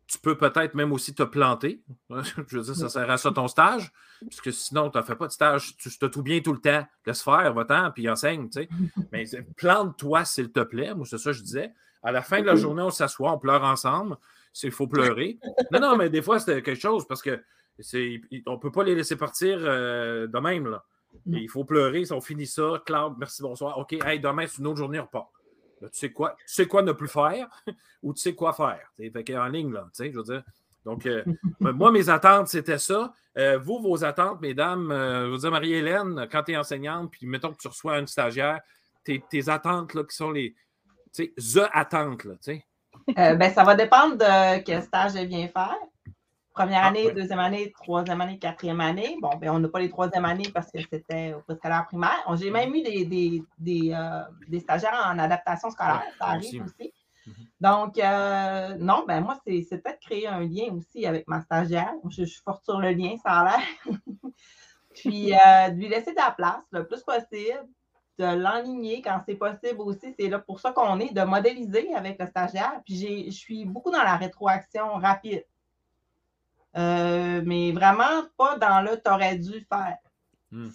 tu 0.08 0.18
peux 0.18 0.36
peut-être 0.38 0.74
même 0.74 0.92
aussi 0.92 1.14
te 1.14 1.22
planter. 1.22 1.82
Je 2.10 2.56
veux 2.56 2.62
dire, 2.62 2.74
ça 2.74 2.88
sert 2.88 3.10
à 3.10 3.18
ça 3.18 3.30
ton 3.30 3.46
stage. 3.46 3.92
Parce 4.22 4.40
que 4.40 4.50
sinon, 4.50 4.90
tu 4.90 4.96
n'as 4.96 5.04
fait 5.04 5.14
pas 5.14 5.26
de 5.26 5.32
stage, 5.32 5.76
tu 5.76 5.90
te 5.90 6.06
tout 6.06 6.22
bien 6.22 6.40
tout 6.40 6.54
le 6.54 6.60
temps. 6.60 6.84
Laisse 7.06 7.22
faire, 7.22 7.52
va-t'en, 7.52 7.90
puis 7.90 8.08
enseigne. 8.08 8.48
Tu 8.48 8.62
sais. 8.62 8.68
Mais 9.12 9.24
plante-toi, 9.56 10.24
s'il 10.24 10.50
te 10.50 10.60
plaît. 10.60 10.94
Moi, 10.94 11.06
c'est 11.08 11.18
ça 11.18 11.30
que 11.30 11.36
je 11.36 11.42
disais. 11.42 11.72
À 12.02 12.10
la 12.10 12.22
fin 12.22 12.40
de 12.40 12.46
la 12.46 12.56
journée, 12.56 12.82
on 12.82 12.90
s'assoit, 12.90 13.32
on 13.32 13.38
pleure 13.38 13.62
ensemble. 13.62 14.16
Il 14.62 14.72
faut 14.72 14.86
pleurer. 14.86 15.38
Non, 15.72 15.80
non, 15.80 15.96
mais 15.96 16.08
des 16.08 16.22
fois, 16.22 16.40
c'est 16.40 16.62
quelque 16.62 16.80
chose 16.80 17.06
parce 17.06 17.20
que 17.22 17.42
on 18.46 18.52
ne 18.52 18.56
peut 18.56 18.72
pas 18.72 18.82
les 18.82 18.94
laisser 18.94 19.16
partir 19.16 19.58
euh, 19.60 20.26
de 20.26 20.38
même. 20.38 20.68
Là. 20.68 20.84
il 21.26 21.48
faut 21.50 21.64
pleurer. 21.64 22.06
Si 22.06 22.12
on 22.12 22.20
finit 22.20 22.46
ça, 22.46 22.82
Claude, 22.86 23.14
merci, 23.18 23.42
bonsoir. 23.42 23.78
OK, 23.78 23.92
hey, 24.04 24.18
demain, 24.18 24.46
c'est 24.46 24.58
une 24.58 24.68
autre 24.68 24.78
journée, 24.78 24.98
on 24.98 25.04
repart 25.04 25.28
tu 25.80 25.88
sais 25.92 26.12
quoi? 26.12 26.36
Tu 26.46 26.54
sais 26.54 26.66
quoi 26.66 26.82
ne 26.82 26.92
plus 26.92 27.08
faire 27.08 27.48
ou 28.02 28.12
tu 28.12 28.20
sais 28.20 28.34
quoi 28.34 28.52
faire. 28.52 28.92
Fait 28.96 29.36
en 29.36 29.46
ligne, 29.46 29.72
là, 29.72 29.86
je 29.98 30.10
veux 30.10 30.22
dire. 30.22 30.42
Donc, 30.84 31.06
euh, 31.06 31.22
ben, 31.60 31.72
moi, 31.72 31.90
mes 31.90 32.08
attentes, 32.08 32.48
c'était 32.48 32.78
ça. 32.78 33.12
Euh, 33.36 33.58
vous, 33.58 33.78
vos 33.78 34.04
attentes, 34.04 34.40
mesdames, 34.40 34.90
euh, 34.90 35.26
je 35.26 35.30
veux 35.32 35.38
dire, 35.38 35.50
Marie-Hélène, 35.50 36.26
quand 36.30 36.42
tu 36.44 36.52
es 36.52 36.56
enseignante, 36.56 37.10
puis 37.10 37.26
mettons 37.26 37.52
que 37.52 37.58
tu 37.58 37.68
reçois 37.68 37.98
une 37.98 38.06
stagiaire, 38.06 38.60
tes, 39.04 39.48
attentes, 39.48 39.94
là, 39.94 40.04
qui 40.04 40.14
sont 40.14 40.30
les. 40.30 40.54
Tu 41.14 41.32
sais, 41.38 41.60
the 41.60 41.68
attentes, 41.72 42.24
là, 42.24 42.34
tu 42.42 42.52
sais. 42.52 42.64
ben, 43.14 43.52
ça 43.52 43.64
va 43.64 43.74
dépendre 43.74 44.16
de 44.16 44.62
quel 44.62 44.82
stage 44.82 45.16
elle 45.16 45.28
vient 45.28 45.48
faire. 45.48 45.78
Première 46.58 46.82
ah, 46.82 46.88
année, 46.88 47.12
deuxième 47.12 47.38
année, 47.38 47.70
troisième 47.70 48.20
année, 48.20 48.36
quatrième 48.36 48.80
année. 48.80 49.16
Bon, 49.22 49.30
ben, 49.36 49.50
on 49.50 49.60
n'a 49.60 49.68
pas 49.68 49.78
les 49.78 49.88
troisième 49.88 50.24
années 50.24 50.50
parce 50.52 50.72
que 50.72 50.80
c'était 50.80 51.32
au 51.32 51.40
préscolaire 51.42 51.86
primaire. 51.86 52.24
J'ai 52.34 52.50
même 52.50 52.74
eu 52.74 52.82
des, 52.82 53.04
des, 53.04 53.44
des, 53.58 53.92
euh, 53.92 54.22
des, 54.48 54.58
stagiaires 54.58 55.08
en 55.08 55.20
adaptation 55.20 55.70
scolaire. 55.70 56.02
Ça 56.18 56.26
arrive 56.26 56.64
aussi. 56.64 56.92
Mhm. 57.28 57.34
Donc, 57.60 57.98
euh, 57.98 58.74
non, 58.80 59.04
ben 59.06 59.20
moi, 59.20 59.38
c'est 59.46 59.80
peut-être 59.80 60.00
créer 60.00 60.26
un 60.26 60.40
lien 60.40 60.72
aussi 60.72 61.06
avec 61.06 61.28
ma 61.28 61.42
stagiaire. 61.42 61.94
Je, 62.10 62.24
suis 62.24 62.42
forte 62.42 62.64
sur 62.64 62.80
le 62.80 62.90
lien, 62.90 63.14
ça 63.22 63.34
a 63.34 63.44
l'air. 63.44 63.66
Puis, 64.96 65.32
euh, 65.32 65.68
de 65.70 65.76
lui 65.76 65.88
laisser 65.88 66.10
de 66.10 66.16
la 66.16 66.32
place 66.32 66.64
le 66.72 66.88
plus 66.88 67.04
possible, 67.04 67.68
de 68.18 68.34
l'enligner 68.34 69.00
quand 69.00 69.20
c'est 69.28 69.36
possible 69.36 69.78
aussi. 69.78 70.12
C'est 70.18 70.28
là 70.28 70.40
pour 70.40 70.58
ça 70.58 70.72
qu'on 70.72 70.98
est, 70.98 71.14
de 71.14 71.22
modéliser 71.22 71.94
avec 71.94 72.18
le 72.18 72.26
stagiaire. 72.26 72.80
Puis, 72.84 73.30
je 73.30 73.36
suis 73.36 73.64
beaucoup 73.64 73.92
dans 73.92 74.02
la 74.02 74.16
rétroaction 74.16 74.94
rapide. 74.94 75.44
Euh, 76.76 77.42
mais 77.44 77.72
vraiment 77.72 78.24
pas 78.36 78.58
dans 78.58 78.82
le 78.82 79.00
t'aurais 79.00 79.36
dû 79.36 79.66
faire. 79.72 79.96
Hmm. 80.50 80.68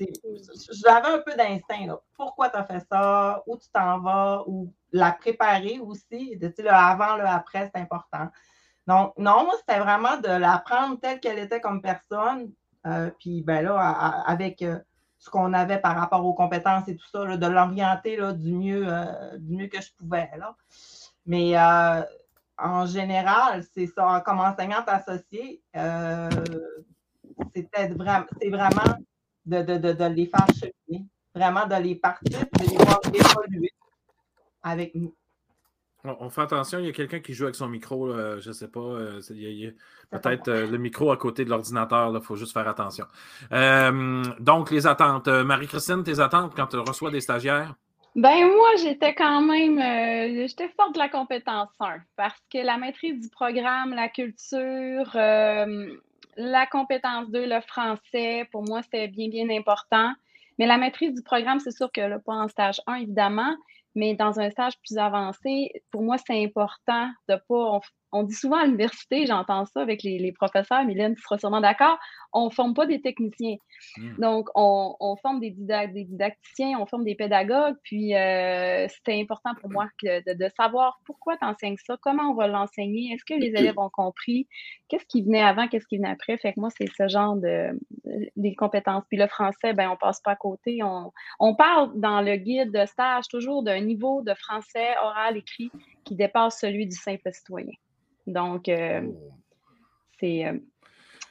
J'avais 0.71 1.07
un 1.07 1.19
peu 1.19 1.35
d'instinct. 1.35 1.97
Pourquoi 2.15 2.49
tu 2.49 2.57
as 2.57 2.63
fait 2.63 2.85
ça? 2.91 3.43
Où 3.47 3.57
tu 3.57 3.67
t'en 3.71 3.99
vas? 3.99 4.43
Ou 4.47 4.71
la 4.91 5.11
préparer 5.11 5.79
aussi? 5.79 6.37
De, 6.37 6.53
le 6.57 6.69
avant, 6.69 7.17
le 7.17 7.25
après, 7.25 7.71
c'est 7.73 7.81
important. 7.81 8.27
Donc, 8.85 9.13
non, 9.17 9.49
c'était 9.57 9.79
vraiment 9.79 10.17
de 10.17 10.27
la 10.27 10.59
prendre 10.59 10.99
telle 10.99 11.19
qu'elle 11.19 11.39
était 11.39 11.61
comme 11.61 11.81
personne. 11.81 12.51
Euh, 12.85 13.09
puis, 13.19 13.41
ben 13.41 13.63
là, 13.63 13.79
avec 14.27 14.61
euh, 14.61 14.77
ce 15.17 15.29
qu'on 15.29 15.53
avait 15.53 15.79
par 15.79 15.95
rapport 15.95 16.25
aux 16.25 16.33
compétences 16.33 16.87
et 16.87 16.95
tout 16.95 17.07
ça, 17.07 17.37
de 17.37 17.47
l'orienter 17.47 18.17
du, 18.33 18.51
mieux, 18.51 18.87
du 19.37 19.55
mieux 19.55 19.67
que 19.67 19.81
je 19.81 19.91
pouvais. 19.97 20.29
Là. 20.37 20.55
Mais 21.25 21.55
en 22.57 22.85
général, 22.85 23.63
c'est 23.73 23.87
ça, 23.87 24.21
comme 24.25 24.39
enseignante 24.39 24.87
associée, 24.87 25.61
euh, 25.75 26.29
c'était 27.55 27.87
vraiment, 27.89 28.25
c'est 28.41 28.49
vraiment 28.49 28.97
de, 29.45 29.61
de, 29.61 30.05
les 30.05 30.27
faire 30.27 30.47
cheminer, 30.53 31.05
vraiment 31.33 31.65
de 31.65 31.75
les 31.75 31.95
partir, 31.95 32.39
de 32.39 32.69
les 32.69 32.77
voir 32.77 32.99
évoluer 33.13 33.71
avec 34.61 34.93
nous. 34.95 35.13
On, 36.05 36.29
fait 36.29 36.41
attention, 36.41 36.79
il 36.79 36.85
y 36.85 36.89
a 36.89 36.91
quelqu'un 36.91 37.21
qui 37.21 37.33
joue 37.33 37.45
avec 37.45 37.55
son 37.55 37.69
micro, 37.69 38.11
je 38.11 38.45
ne 38.45 38.53
sais 38.53 38.67
pas. 38.67 38.97
peut-être 40.11 40.51
le 40.51 40.77
micro 40.77 41.11
à 41.11 41.17
côté 41.17 41.45
de 41.45 41.49
l'ordinateur, 41.49 42.13
il 42.13 42.21
faut 42.21 42.35
juste 42.35 42.51
faire 42.51 42.67
attention. 42.67 43.05
donc, 44.39 44.69
les 44.69 44.85
attentes. 44.85 45.29
Marie-Christine, 45.29 46.03
tes 46.03 46.19
attentes 46.19 46.53
quand 46.55 46.67
tu 46.67 46.77
reçois 46.77 47.09
des 47.09 47.21
stagiaires? 47.21 47.73
Ben 48.15 48.45
moi, 48.47 48.75
j'étais 48.79 49.15
quand 49.15 49.41
même, 49.41 49.79
euh, 49.79 50.45
j'étais 50.47 50.69
forte 50.69 50.93
de 50.93 50.99
la 50.99 51.09
compétence 51.09 51.69
1 51.79 51.97
parce 52.15 52.39
que 52.51 52.59
la 52.59 52.77
maîtrise 52.77 53.19
du 53.19 53.29
programme, 53.29 53.93
la 53.95 54.07
culture, 54.07 55.11
euh, 55.15 55.87
la 56.37 56.67
compétence 56.67 57.29
2, 57.31 57.45
le 57.47 57.59
français, 57.61 58.47
pour 58.51 58.63
moi, 58.63 58.83
c'était 58.83 59.07
bien, 59.07 59.29
bien 59.29 59.49
important. 59.49 60.13
Mais 60.59 60.67
la 60.67 60.77
maîtrise 60.77 61.15
du 61.15 61.23
programme, 61.23 61.59
c'est 61.59 61.71
sûr 61.71 61.91
que 61.91 62.01
là, 62.01 62.19
pas 62.19 62.33
en 62.33 62.47
stage 62.47 62.79
1, 62.85 62.95
évidemment, 62.97 63.55
mais 63.95 64.13
dans 64.13 64.39
un 64.39 64.51
stage 64.51 64.77
plus 64.79 64.97
avancé, 64.99 65.71
pour 65.89 66.03
moi, 66.03 66.17
c'est 66.19 66.43
important 66.43 67.09
de 67.27 67.35
pas, 67.49 67.79
dit 68.21 68.35
souvent 68.35 68.57
à 68.57 68.65
l'université, 68.65 69.25
j'entends 69.25 69.65
ça 69.65 69.81
avec 69.81 70.03
les, 70.03 70.31
professeurs, 70.31 70.85
Mylène, 70.85 71.15
tu 71.15 71.21
seras 71.23 71.39
sûrement 71.39 71.61
d'accord, 71.61 71.97
on 72.31 72.45
ne 72.45 72.49
forme 72.51 72.75
pas 72.75 72.85
des 72.85 73.01
techniciens. 73.01 73.55
Hmm. 73.97 74.15
Donc, 74.19 74.49
on, 74.53 75.15
forme 75.23 75.39
des, 75.39 75.51
des, 75.51 76.03
didacticiens, 76.03 76.77
on 76.79 76.85
forme 76.85 77.03
des 77.03 77.15
pédagogues, 77.15 77.75
puis 77.81 78.15
euh, 78.15 78.87
c'était 78.89 79.19
important 79.19 79.55
pour 79.59 79.71
moi 79.71 79.87
de, 80.03 80.49
savoir 80.55 80.99
pourquoi 81.05 81.37
tu 81.37 81.45
enseignes 81.45 81.77
ça, 81.83 81.97
comment 81.99 82.29
on 82.29 82.35
va 82.35 82.47
l'enseigner, 82.47 83.13
est-ce 83.13 83.25
que 83.25 83.39
les 83.39 83.47
élèves 83.47 83.79
ont 83.79 83.89
compris, 83.89 84.47
qu'est-ce 84.89 85.05
qui 85.05 85.23
venait 85.23 85.41
avant, 85.41 85.67
qu'est-ce 85.67 85.87
qui 85.87 85.97
venait 85.97 86.11
après. 86.11 86.37
Fait 86.37 86.53
que 86.53 86.59
moi, 86.59 86.69
c'est 86.77 86.89
ce 86.95 87.07
genre 87.07 87.35
de 87.35 87.71
des 88.35 88.55
compétences. 88.55 89.03
Puis 89.09 89.17
le 89.17 89.27
français, 89.27 89.73
ben 89.73 89.89
on 89.89 89.97
passe 89.97 90.21
pas 90.21 90.31
à 90.31 90.35
côté. 90.35 90.83
On, 90.83 91.11
on 91.39 91.55
parle 91.55 91.91
dans 91.99 92.21
le 92.21 92.35
guide 92.35 92.71
de 92.71 92.85
stage 92.85 93.27
toujours 93.27 93.63
d'un 93.63 93.79
niveau 93.81 94.21
de 94.21 94.33
français 94.33 94.95
oral 95.01 95.37
écrit 95.37 95.71
qui 96.03 96.15
dépasse 96.15 96.59
celui 96.59 96.85
du 96.87 96.95
simple 96.95 97.31
citoyen. 97.31 97.73
Donc, 98.27 98.69
euh, 98.69 99.01
oh. 99.05 99.33
c'est. 100.19 100.45
Euh, 100.45 100.57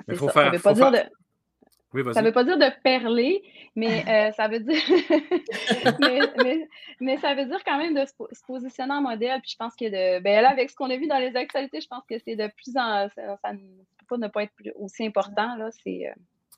ça. 0.09 0.29
ça 0.29 0.51
veut 0.51 0.59
pas 0.59 0.75
dire 0.75 0.91
de. 0.91 2.13
ça 2.13 2.23
veut 2.23 2.33
pas 2.33 2.45
dire 2.45 2.59
de 2.59 2.83
perler, 2.83 3.43
mais 3.77 4.05
euh, 4.09 4.33
ça 4.33 4.49
veut 4.49 4.61
dire 4.61 4.81
mais, 7.01 7.17
ça 7.19 7.35
veut 7.35 7.47
dire 7.47 7.63
quand 7.65 7.79
même 7.79 7.95
de 7.95 8.05
se, 8.05 8.45
positionner 8.47 8.95
en 8.95 9.03
modèle. 9.03 9.41
Puis 9.41 9.53
je 9.53 9.57
pense 9.57 9.75
que 9.75 9.85
de 9.87 10.23
ben 10.23 10.43
là, 10.43 10.51
avec 10.51 10.71
ce 10.71 10.77
qu'on 10.77 10.91
a 10.91 10.97
vu 10.97 11.07
dans 11.07 11.19
les 11.19 11.35
actualités, 11.37 11.81
je 11.81 11.89
pense 11.89 12.05
que 12.09 12.19
c'est 12.19 12.37
de 12.37 12.49
plus 12.49 12.77
en 12.77 13.09
ça, 13.09 13.53
ne 13.53 13.59
peut 13.99 14.07
pas 14.09 14.19
ne 14.19 14.29
pas 14.29 14.43
être 14.45 14.53
aussi 14.77 15.07
important. 15.07 15.57
Là, 15.57 15.71
c'est, 15.83 16.13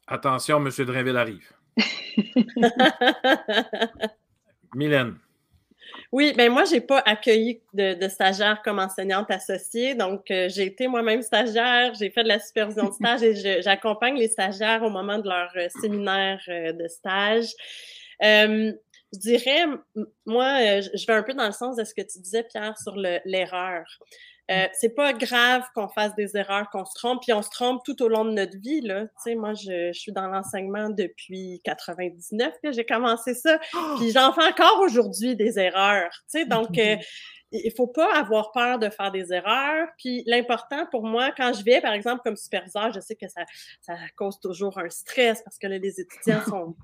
Attention, 0.06 0.58
M. 0.58 0.70
Drainville 0.84 1.16
arrive. 1.16 1.52
Mylène. 4.74 5.16
Oui, 6.12 6.32
ben 6.36 6.50
moi, 6.52 6.64
je 6.64 6.74
n'ai 6.74 6.80
pas 6.80 7.02
accueilli 7.04 7.60
de, 7.72 7.94
de, 7.94 8.08
stagiaire 8.08 8.62
comme 8.62 8.78
enseignante 8.78 9.30
associée. 9.30 9.94
Donc, 9.94 10.30
euh, 10.30 10.48
j'ai 10.48 10.66
été 10.66 10.86
moi-même 10.86 11.22
stagiaire, 11.22 11.92
j'ai 11.94 12.10
fait 12.10 12.22
de 12.22 12.28
la 12.28 12.38
supervision 12.38 12.88
de 12.88 12.94
stage 12.94 13.22
et 13.22 13.62
j'accompagne 13.62 14.16
les 14.16 14.28
stagiaires 14.28 14.82
au 14.82 14.90
moment 14.90 15.18
de 15.18 15.28
leur 15.28 15.50
euh, 15.56 15.68
séminaire 15.80 16.40
euh, 16.48 16.72
de 16.72 16.86
stage. 16.88 17.48
je 18.20 18.74
dirais, 19.12 19.64
moi, 20.26 20.80
je 20.80 21.06
vais 21.06 21.14
un 21.14 21.22
peu 21.22 21.34
dans 21.34 21.46
le 21.46 21.52
sens 21.52 21.76
de 21.76 21.84
ce 21.84 21.94
que 21.94 22.02
tu 22.02 22.20
disais, 22.20 22.44
Pierre, 22.44 22.78
sur 22.78 22.96
l'erreur. 22.96 23.84
Euh, 24.50 24.66
c'est 24.74 24.94
pas 24.94 25.14
grave 25.14 25.62
qu'on 25.74 25.88
fasse 25.88 26.14
des 26.16 26.36
erreurs, 26.36 26.68
qu'on 26.70 26.84
se 26.84 26.94
trompe, 26.94 27.22
puis 27.22 27.32
on 27.32 27.40
se 27.40 27.48
trompe 27.48 27.82
tout 27.84 28.02
au 28.02 28.08
long 28.08 28.24
de 28.26 28.32
notre 28.32 28.58
vie. 28.58 28.82
Là. 28.82 29.06
Tu 29.06 29.08
sais, 29.18 29.34
moi, 29.34 29.54
je, 29.54 29.90
je 29.92 29.98
suis 29.98 30.12
dans 30.12 30.26
l'enseignement 30.26 30.90
depuis 30.90 31.62
99 31.64 32.52
que 32.62 32.72
j'ai 32.72 32.84
commencé 32.84 33.34
ça, 33.34 33.58
oh! 33.74 33.94
puis 33.98 34.10
j'en 34.10 34.32
fais 34.34 34.44
encore 34.44 34.80
aujourd'hui 34.80 35.34
des 35.34 35.58
erreurs. 35.58 36.10
Tu 36.30 36.40
sais, 36.40 36.46
donc 36.46 36.76
euh, 36.78 36.96
il 37.52 37.72
faut 37.74 37.86
pas 37.86 38.14
avoir 38.14 38.52
peur 38.52 38.78
de 38.78 38.90
faire 38.90 39.12
des 39.12 39.32
erreurs. 39.32 39.88
Puis 39.96 40.24
l'important 40.26 40.86
pour 40.90 41.04
moi, 41.04 41.30
quand 41.36 41.52
je 41.54 41.64
vais, 41.64 41.80
par 41.80 41.92
exemple, 41.92 42.20
comme 42.24 42.36
superviseur, 42.36 42.92
je 42.92 43.00
sais 43.00 43.14
que 43.14 43.28
ça, 43.28 43.42
ça 43.80 43.94
cause 44.16 44.38
toujours 44.40 44.76
un 44.78 44.90
stress 44.90 45.42
parce 45.42 45.56
que 45.56 45.66
là, 45.68 45.78
les 45.78 46.00
étudiants 46.00 46.42
sont 46.46 46.76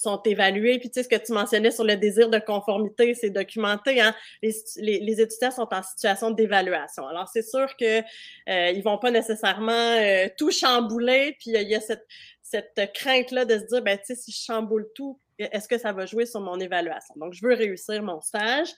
sont 0.00 0.22
évalués. 0.22 0.78
Puis, 0.78 0.90
tu 0.90 0.94
sais, 0.94 1.02
ce 1.04 1.08
que 1.08 1.22
tu 1.22 1.32
mentionnais 1.32 1.70
sur 1.70 1.84
le 1.84 1.96
désir 1.96 2.30
de 2.30 2.38
conformité, 2.38 3.14
c'est 3.14 3.30
documenté. 3.30 4.00
Hein? 4.00 4.14
Les, 4.42 4.52
les, 4.76 5.20
étudiants 5.20 5.50
sont 5.50 5.68
en 5.70 5.82
situation 5.82 6.30
d'évaluation. 6.30 7.06
Alors, 7.06 7.28
c'est 7.28 7.42
sûr 7.42 7.74
qu'ils 7.76 8.04
euh, 8.48 8.70
ils 8.70 8.82
vont 8.82 8.98
pas 8.98 9.10
nécessairement 9.10 9.72
euh, 9.72 10.28
tout 10.38 10.50
chambouler. 10.50 11.36
Puis, 11.38 11.50
il 11.54 11.68
y 11.68 11.74
a 11.74 11.80
cette, 11.80 12.06
cette 12.42 12.92
crainte-là 12.94 13.44
de 13.44 13.58
se 13.58 13.64
dire, 13.64 13.82
ben, 13.82 13.98
tu 13.98 14.06
sais, 14.06 14.14
si 14.14 14.32
je 14.32 14.44
chamboule 14.44 14.88
tout, 14.94 15.20
est-ce 15.38 15.68
que 15.68 15.78
ça 15.78 15.92
va 15.92 16.06
jouer 16.06 16.26
sur 16.26 16.40
mon 16.40 16.58
évaluation? 16.58 17.14
Donc, 17.16 17.34
je 17.34 17.46
veux 17.46 17.54
réussir 17.54 18.02
mon 18.02 18.20
stage. 18.20 18.68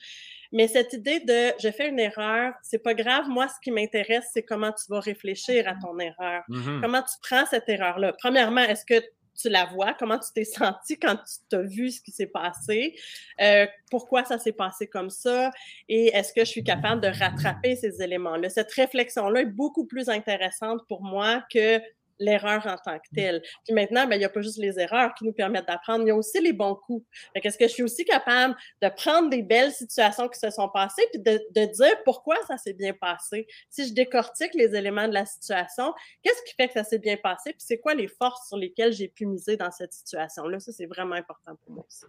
Mais 0.53 0.67
cette 0.67 0.93
idée 0.93 1.19
de 1.19 1.51
je 1.59 1.71
fais 1.71 1.89
une 1.89 1.99
erreur, 1.99 2.53
c'est 2.61 2.77
pas 2.77 2.93
grave. 2.93 3.27
Moi, 3.27 3.47
ce 3.47 3.55
qui 3.63 3.71
m'intéresse, 3.71 4.29
c'est 4.33 4.43
comment 4.43 4.71
tu 4.71 4.85
vas 4.87 4.99
réfléchir 4.99 5.67
à 5.67 5.73
ton 5.73 5.97
erreur. 5.97 6.43
Mm-hmm. 6.47 6.81
Comment 6.81 7.01
tu 7.01 7.15
prends 7.23 7.45
cette 7.47 7.67
erreur-là? 7.67 8.13
Premièrement, 8.19 8.61
est-ce 8.61 8.85
que 8.85 9.03
tu 9.35 9.49
la 9.49 9.65
vois, 9.65 9.93
comment 9.93 10.19
tu 10.19 10.31
t'es 10.33 10.43
senti 10.45 10.97
quand 10.97 11.15
tu 11.15 11.35
t'as 11.49 11.61
vu 11.61 11.91
ce 11.91 12.01
qui 12.01 12.11
s'est 12.11 12.27
passé, 12.27 12.95
euh, 13.41 13.65
pourquoi 13.89 14.23
ça 14.25 14.37
s'est 14.37 14.53
passé 14.53 14.87
comme 14.87 15.09
ça, 15.09 15.51
et 15.89 16.07
est-ce 16.07 16.33
que 16.33 16.41
je 16.41 16.49
suis 16.49 16.63
capable 16.63 17.01
de 17.01 17.07
rattraper 17.07 17.75
ces 17.75 18.01
éléments-là? 18.01 18.49
Cette 18.49 18.71
réflexion-là 18.71 19.41
est 19.41 19.45
beaucoup 19.45 19.85
plus 19.85 20.09
intéressante 20.09 20.81
pour 20.87 21.03
moi 21.03 21.43
que 21.51 21.79
l'erreur 22.19 22.65
en 22.65 22.77
tant 22.77 22.97
que 22.99 23.07
mmh. 23.11 23.15
telle. 23.15 23.41
Puis 23.65 23.73
maintenant, 23.73 24.05
ben, 24.07 24.15
il 24.15 24.19
n'y 24.19 24.25
a 24.25 24.29
pas 24.29 24.41
juste 24.41 24.57
les 24.57 24.79
erreurs 24.79 25.13
qui 25.13 25.25
nous 25.25 25.33
permettent 25.33 25.67
d'apprendre, 25.67 26.03
il 26.03 26.07
y 26.07 26.11
a 26.11 26.15
aussi 26.15 26.41
les 26.41 26.53
bons 26.53 26.75
coups. 26.75 27.05
Est-ce 27.35 27.57
que 27.57 27.67
je 27.67 27.73
suis 27.73 27.83
aussi 27.83 28.05
capable 28.05 28.55
de 28.81 28.89
prendre 28.89 29.29
des 29.29 29.41
belles 29.41 29.71
situations 29.71 30.27
qui 30.29 30.39
se 30.39 30.49
sont 30.49 30.69
passées 30.69 31.05
puis 31.11 31.21
de, 31.21 31.39
de 31.55 31.65
dire 31.65 32.03
pourquoi 32.05 32.35
ça 32.47 32.57
s'est 32.57 32.73
bien 32.73 32.93
passé? 32.93 33.47
Si 33.69 33.87
je 33.87 33.93
décortique 33.93 34.53
les 34.53 34.75
éléments 34.75 35.07
de 35.07 35.13
la 35.13 35.25
situation, 35.25 35.93
qu'est-ce 36.21 36.41
qui 36.43 36.55
fait 36.55 36.67
que 36.67 36.73
ça 36.73 36.83
s'est 36.83 36.99
bien 36.99 37.17
passé? 37.17 37.51
Puis 37.51 37.63
c'est 37.65 37.79
quoi 37.79 37.93
les 37.93 38.07
forces 38.07 38.47
sur 38.47 38.57
lesquelles 38.57 38.93
j'ai 38.93 39.07
pu 39.07 39.25
miser 39.25 39.57
dans 39.57 39.71
cette 39.71 39.93
situation-là? 39.93 40.59
Ça, 40.59 40.71
c'est 40.71 40.85
vraiment 40.85 41.15
important 41.15 41.55
pour 41.63 41.75
moi 41.75 41.85
aussi. 41.87 42.05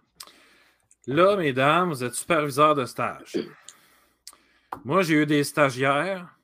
Là, 1.07 1.35
mesdames, 1.35 1.89
vous 1.89 2.03
êtes 2.03 2.15
superviseur 2.15 2.73
de 2.73 2.85
stage. 2.85 3.37
Moi, 4.83 5.03
j'ai 5.03 5.15
eu 5.15 5.25
des 5.25 5.43
stagiaires 5.43 6.35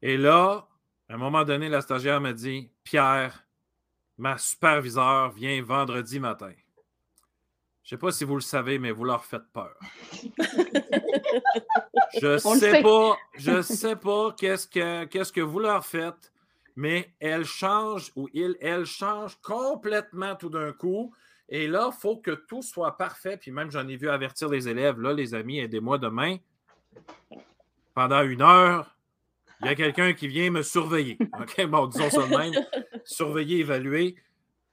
et 0.00 0.16
là, 0.16 0.66
à 1.08 1.14
un 1.14 1.16
moment 1.16 1.44
donné, 1.44 1.68
la 1.68 1.80
stagiaire 1.80 2.20
me 2.20 2.32
dit 2.32 2.70
Pierre, 2.82 3.46
ma 4.18 4.38
superviseure 4.38 5.30
vient 5.30 5.62
vendredi 5.62 6.18
matin. 6.18 6.52
Je 7.82 7.94
ne 7.94 7.98
sais 7.98 8.00
pas 8.00 8.10
si 8.10 8.24
vous 8.24 8.34
le 8.34 8.40
savez, 8.40 8.80
mais 8.80 8.90
vous 8.90 9.04
leur 9.04 9.24
faites 9.24 9.48
peur. 9.52 9.76
je 12.20 12.38
sais 12.38 12.82
pas, 12.82 13.16
je 13.36 13.62
sais 13.62 13.94
pas 13.94 14.34
qu'est-ce 14.36 14.66
que, 14.66 15.04
qu'est-ce 15.04 15.32
que 15.32 15.40
vous 15.40 15.60
leur 15.60 15.86
faites, 15.86 16.32
mais 16.74 17.14
elle 17.20 17.44
change 17.44 18.10
ou 18.16 18.28
il, 18.32 18.56
elle 18.60 18.86
change 18.86 19.40
complètement 19.40 20.34
tout 20.34 20.50
d'un 20.50 20.72
coup. 20.72 21.14
Et 21.48 21.68
là, 21.68 21.90
il 21.92 22.00
faut 22.00 22.16
que 22.16 22.32
tout 22.32 22.62
soit 22.62 22.96
parfait. 22.96 23.36
Puis 23.36 23.52
même, 23.52 23.70
j'en 23.70 23.86
ai 23.86 23.96
vu 23.96 24.08
avertir 24.08 24.48
les 24.48 24.68
élèves. 24.68 25.00
Là, 25.00 25.12
les 25.12 25.34
amis, 25.34 25.60
aidez-moi 25.60 25.98
demain. 25.98 26.38
Pendant 27.94 28.22
une 28.22 28.42
heure, 28.42 28.95
il 29.60 29.66
y 29.66 29.70
a 29.70 29.74
quelqu'un 29.74 30.12
qui 30.12 30.28
vient 30.28 30.50
me 30.50 30.62
surveiller. 30.62 31.18
OK, 31.40 31.66
bon, 31.66 31.86
disons 31.86 32.10
ça 32.10 32.26
de 32.26 32.36
même. 32.36 32.52
Surveiller, 33.04 33.60
évaluer. 33.60 34.16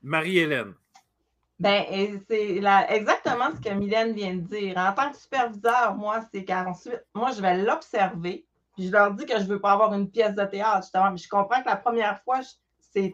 Marie-Hélène. 0.02 0.74
Ben, 1.60 1.86
c'est 2.28 2.62
exactement 2.90 3.52
ce 3.56 3.62
que 3.62 3.74
Mylène 3.74 4.14
vient 4.14 4.36
de 4.36 4.42
dire. 4.42 4.78
En 4.78 4.92
tant 4.94 5.12
que 5.12 5.18
superviseur, 5.18 5.96
moi, 5.96 6.22
c'est 6.34 6.44
qu'ensuite, 6.44 7.06
moi, 7.14 7.32
je 7.32 7.42
vais 7.42 7.58
l'observer. 7.58 8.46
Puis 8.76 8.88
je 8.88 8.92
leur 8.92 9.14
dis 9.14 9.26
que 9.26 9.38
je 9.38 9.44
ne 9.44 9.48
veux 9.48 9.62
pas 9.62 9.72
avoir 9.72 9.94
une 9.94 10.10
pièce 10.10 10.36
de 10.36 10.44
théâtre, 10.44 10.82
justement. 10.82 11.12
Mais 11.12 11.18
je 11.18 11.30
comprends 11.30 11.62
que 11.62 11.70
la 11.70 11.78
première 11.78 12.22
fois, 12.24 12.42
c'est 12.80 13.14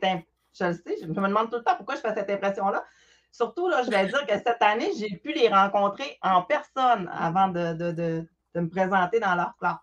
je 0.58 0.66
le 0.66 0.74
sais, 0.74 0.96
je 1.02 1.08
me 1.08 1.14
demande 1.14 1.52
tout 1.52 1.58
le 1.58 1.64
temps 1.64 1.76
pourquoi 1.76 1.96
je 1.96 2.02
fais 2.02 2.14
cette 2.16 2.30
impression-là. 2.30 2.84
Surtout, 3.32 3.68
là, 3.68 3.84
je 3.84 3.92
vais 3.92 4.08
dire 4.08 4.26
que 4.26 4.34
cette 4.34 4.62
année, 4.62 4.90
j'ai 4.98 5.18
pu 5.18 5.32
les 5.32 5.48
rencontrer 5.48 6.18
en 6.24 6.42
personne 6.42 7.08
avant 7.14 7.50
de, 7.50 7.74
de 7.74 8.26
me 8.56 8.68
présenter 8.68 9.20
dans 9.20 9.36
leur 9.36 9.56
classe 9.58 9.78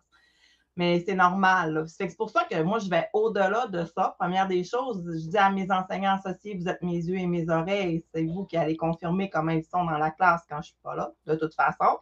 mais 0.76 1.02
c'est 1.06 1.14
normal. 1.14 1.86
C'est 1.88 2.14
pour 2.16 2.30
ça 2.30 2.44
que 2.44 2.62
moi, 2.62 2.78
je 2.78 2.88
vais 2.88 3.08
au-delà 3.14 3.66
de 3.66 3.84
ça. 3.84 4.14
Première 4.18 4.46
des 4.46 4.62
choses, 4.62 5.02
je 5.06 5.28
dis 5.28 5.38
à 5.38 5.50
mes 5.50 5.70
enseignants 5.70 6.16
associés, 6.16 6.56
vous 6.56 6.68
êtes 6.68 6.82
mes 6.82 6.96
yeux 6.96 7.18
et 7.18 7.26
mes 7.26 7.48
oreilles. 7.48 8.04
C'est 8.14 8.24
vous 8.24 8.44
qui 8.44 8.56
allez 8.56 8.76
confirmer 8.76 9.30
comment 9.30 9.52
ils 9.52 9.64
sont 9.64 9.84
dans 9.84 9.98
la 9.98 10.10
classe 10.10 10.42
quand 10.48 10.56
je 10.56 10.60
ne 10.60 10.64
suis 10.64 10.78
pas 10.82 10.94
là, 10.94 11.12
de 11.26 11.34
toute 11.34 11.54
façon. 11.54 11.98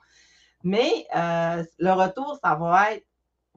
Mais 0.64 1.06
euh, 1.14 1.62
le 1.78 1.92
retour, 1.92 2.38
ça 2.42 2.54
va 2.56 2.92
être 2.92 3.06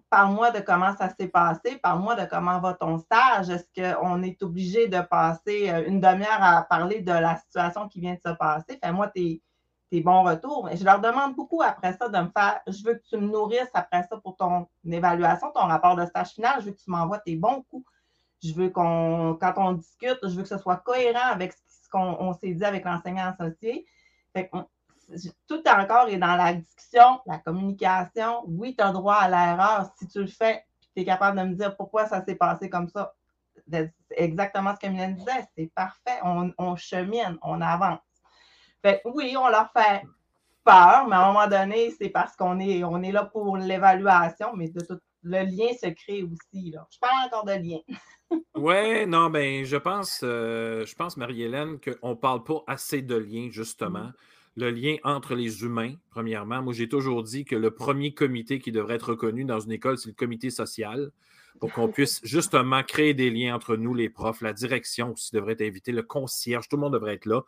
parle-moi 0.10 0.52
de 0.52 0.60
comment 0.60 0.96
ça 0.96 1.10
s'est 1.10 1.28
passé, 1.28 1.78
parle-moi 1.78 2.16
de 2.16 2.26
comment 2.30 2.60
va 2.60 2.74
ton 2.74 2.98
stage. 2.98 3.50
Est-ce 3.50 3.68
qu'on 3.76 4.24
est 4.24 4.42
obligé 4.42 4.88
de 4.88 5.02
passer 5.02 5.70
euh, 5.70 5.86
une 5.88 6.00
demi-heure 6.00 6.42
à 6.42 6.62
parler 6.64 7.02
de 7.02 7.12
la 7.12 7.38
situation 7.38 7.88
qui 7.90 8.00
vient 8.00 8.14
de 8.14 8.22
se 8.26 8.36
passer? 8.36 8.80
Fais-moi 8.82 9.10
tes, 9.10 9.42
tes 9.90 10.02
bons 10.02 10.24
retours. 10.24 10.70
Je 10.74 10.84
leur 10.84 11.00
demande 11.00 11.36
beaucoup 11.36 11.62
après 11.62 11.94
ça 11.94 12.10
de 12.10 12.18
me 12.18 12.30
faire, 12.30 12.62
je 12.68 12.84
veux 12.84 12.96
que 12.96 13.04
tu 13.10 13.18
me 13.18 13.28
nourrisses 13.28 13.70
après 13.74 14.04
ça 14.10 14.18
pour 14.18 14.36
ton 14.36 14.68
évaluation, 14.86 15.52
ton 15.54 15.62
rapport 15.68 15.96
de 15.96 16.06
stage 16.06 16.32
final, 16.32 16.60
je 16.60 16.66
veux 16.66 16.72
que 16.72 16.82
tu 16.82 16.90
m'envoies 16.90 17.20
tes 17.20 17.36
bons 17.36 17.64
coups. 17.70 17.86
Je 18.44 18.54
veux 18.54 18.70
qu'on, 18.70 19.38
quand 19.40 19.54
on 19.58 19.74
discute, 19.74 20.20
je 20.22 20.30
veux 20.30 20.44
que 20.44 20.50
ce 20.50 20.58
soit 20.58 20.78
cohérent 20.78 21.32
avec 21.32 21.54
ce 21.54 21.90
qu'on 21.90 22.34
s'est 22.34 22.54
dit 22.54 22.66
avec 22.66 22.86
l'enseignant 22.86 23.34
associé. 23.38 23.86
tout 25.48 25.64
encore 25.68 26.10
est 26.10 26.18
dans 26.18 26.36
la 26.36 26.54
discussion, 26.54 27.20
la 27.26 27.40
communication. 27.40 28.44
Oui, 28.48 28.76
tu 28.76 28.84
as 28.84 28.92
droit 28.92 29.16
à 29.16 29.30
l'erreur. 29.30 29.92
Si 29.98 30.08
tu 30.08 30.20
le 30.20 30.28
fais, 30.28 30.66
tu 30.94 31.02
es 31.02 31.06
capable 31.06 31.40
de 31.40 31.46
me 31.46 31.56
dire 31.56 31.76
pourquoi 31.76 32.06
ça 32.06 32.24
s'est 32.24 32.36
passé 32.36 32.70
comme 32.70 32.90
ça. 32.90 33.16
C'est 33.72 33.94
exactement 34.12 34.76
ce 34.76 34.80
que 34.80 34.92
Mylène 34.92 35.16
disait. 35.16 35.48
C'est 35.58 35.72
parfait. 35.74 36.20
On, 36.24 36.76
chemine, 36.76 37.38
on 37.42 37.62
avance. 37.62 38.00
Fait 38.88 39.02
oui, 39.04 39.36
on 39.38 39.50
leur 39.50 39.70
fait 39.74 40.04
peur, 40.64 41.08
mais 41.10 41.16
à 41.18 41.28
un 41.28 41.34
moment 41.34 41.48
donné, 41.48 41.94
c'est 42.00 42.08
parce 42.08 42.38
qu'on 42.38 42.58
est, 42.60 42.86
on 42.86 43.02
est 43.04 43.12
là 43.12 43.26
pour 43.26 43.58
l'évaluation, 43.58 44.54
mais 44.56 44.70
de 44.70 44.80
tout, 44.80 44.98
le 45.24 45.44
lien 45.44 45.74
se 45.74 45.90
crée 45.90 46.24
aussi. 46.24 46.72
Là. 46.72 46.88
Je 46.90 46.98
parle 46.98 47.26
encore 47.26 47.44
de 47.44 47.52
lien. 47.52 47.80
oui, 48.56 49.06
non, 49.06 49.30
ben, 49.30 49.66
je 49.66 49.76
pense, 49.76 50.22
euh, 50.24 50.86
je 50.86 50.96
pense, 50.96 51.18
Marie-Hélène, 51.18 51.80
qu'on 51.82 52.12
ne 52.12 52.16
parle 52.16 52.46
pas 52.46 52.64
assez 52.66 53.02
de 53.02 53.16
lien, 53.16 53.50
justement. 53.52 54.00
Mm. 54.06 54.14
Le 54.56 54.72
lien 54.72 54.96
entre 55.04 55.36
les 55.36 55.64
humains, 55.64 55.94
premièrement. 56.10 56.62
Moi, 56.62 56.74
j'ai 56.74 56.88
toujours 56.88 57.24
dit 57.24 57.44
que 57.44 57.58
le 57.58 57.72
premier 57.72 58.14
comité 58.14 58.58
qui 58.60 58.72
devrait 58.72 58.96
être 58.96 59.10
reconnu 59.10 59.44
dans 59.44 59.60
une 59.60 59.74
école, 59.74 59.98
c'est 59.98 60.10
le 60.10 60.16
comité 60.16 60.50
social, 60.50 61.12
pour 61.60 61.72
qu'on 61.72 61.88
puisse 61.88 62.20
justement 62.24 62.84
créer 62.84 63.14
des 63.14 63.30
liens 63.30 63.56
entre 63.56 63.76
nous, 63.76 63.94
les 63.94 64.10
profs, 64.10 64.42
la 64.42 64.54
direction 64.54 65.14
aussi 65.14 65.34
devrait 65.34 65.54
être 65.54 65.62
invitée, 65.62 65.92
le 65.92 66.04
concierge, 66.04 66.68
tout 66.70 66.76
le 66.76 66.82
monde 66.82 66.94
devrait 66.94 67.16
être 67.16 67.26
là 67.26 67.42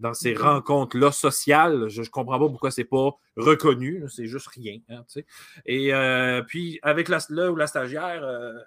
dans 0.00 0.14
ces 0.14 0.34
mm-hmm. 0.34 0.42
rencontres-là 0.42 1.12
sociales. 1.12 1.88
Je 1.88 2.02
ne 2.02 2.06
comprends 2.06 2.38
pas 2.38 2.48
pourquoi 2.48 2.70
c'est 2.70 2.84
pas 2.84 3.10
reconnu, 3.36 4.04
c'est 4.08 4.26
juste 4.26 4.48
rien. 4.48 4.78
Hein, 4.88 5.04
Et 5.64 5.94
euh, 5.94 6.42
puis, 6.42 6.78
avec 6.82 7.08
la, 7.08 7.18
là 7.30 7.50
ou 7.50 7.56
la 7.56 7.66
stagiaire, 7.66 8.22
euh, 8.22 8.58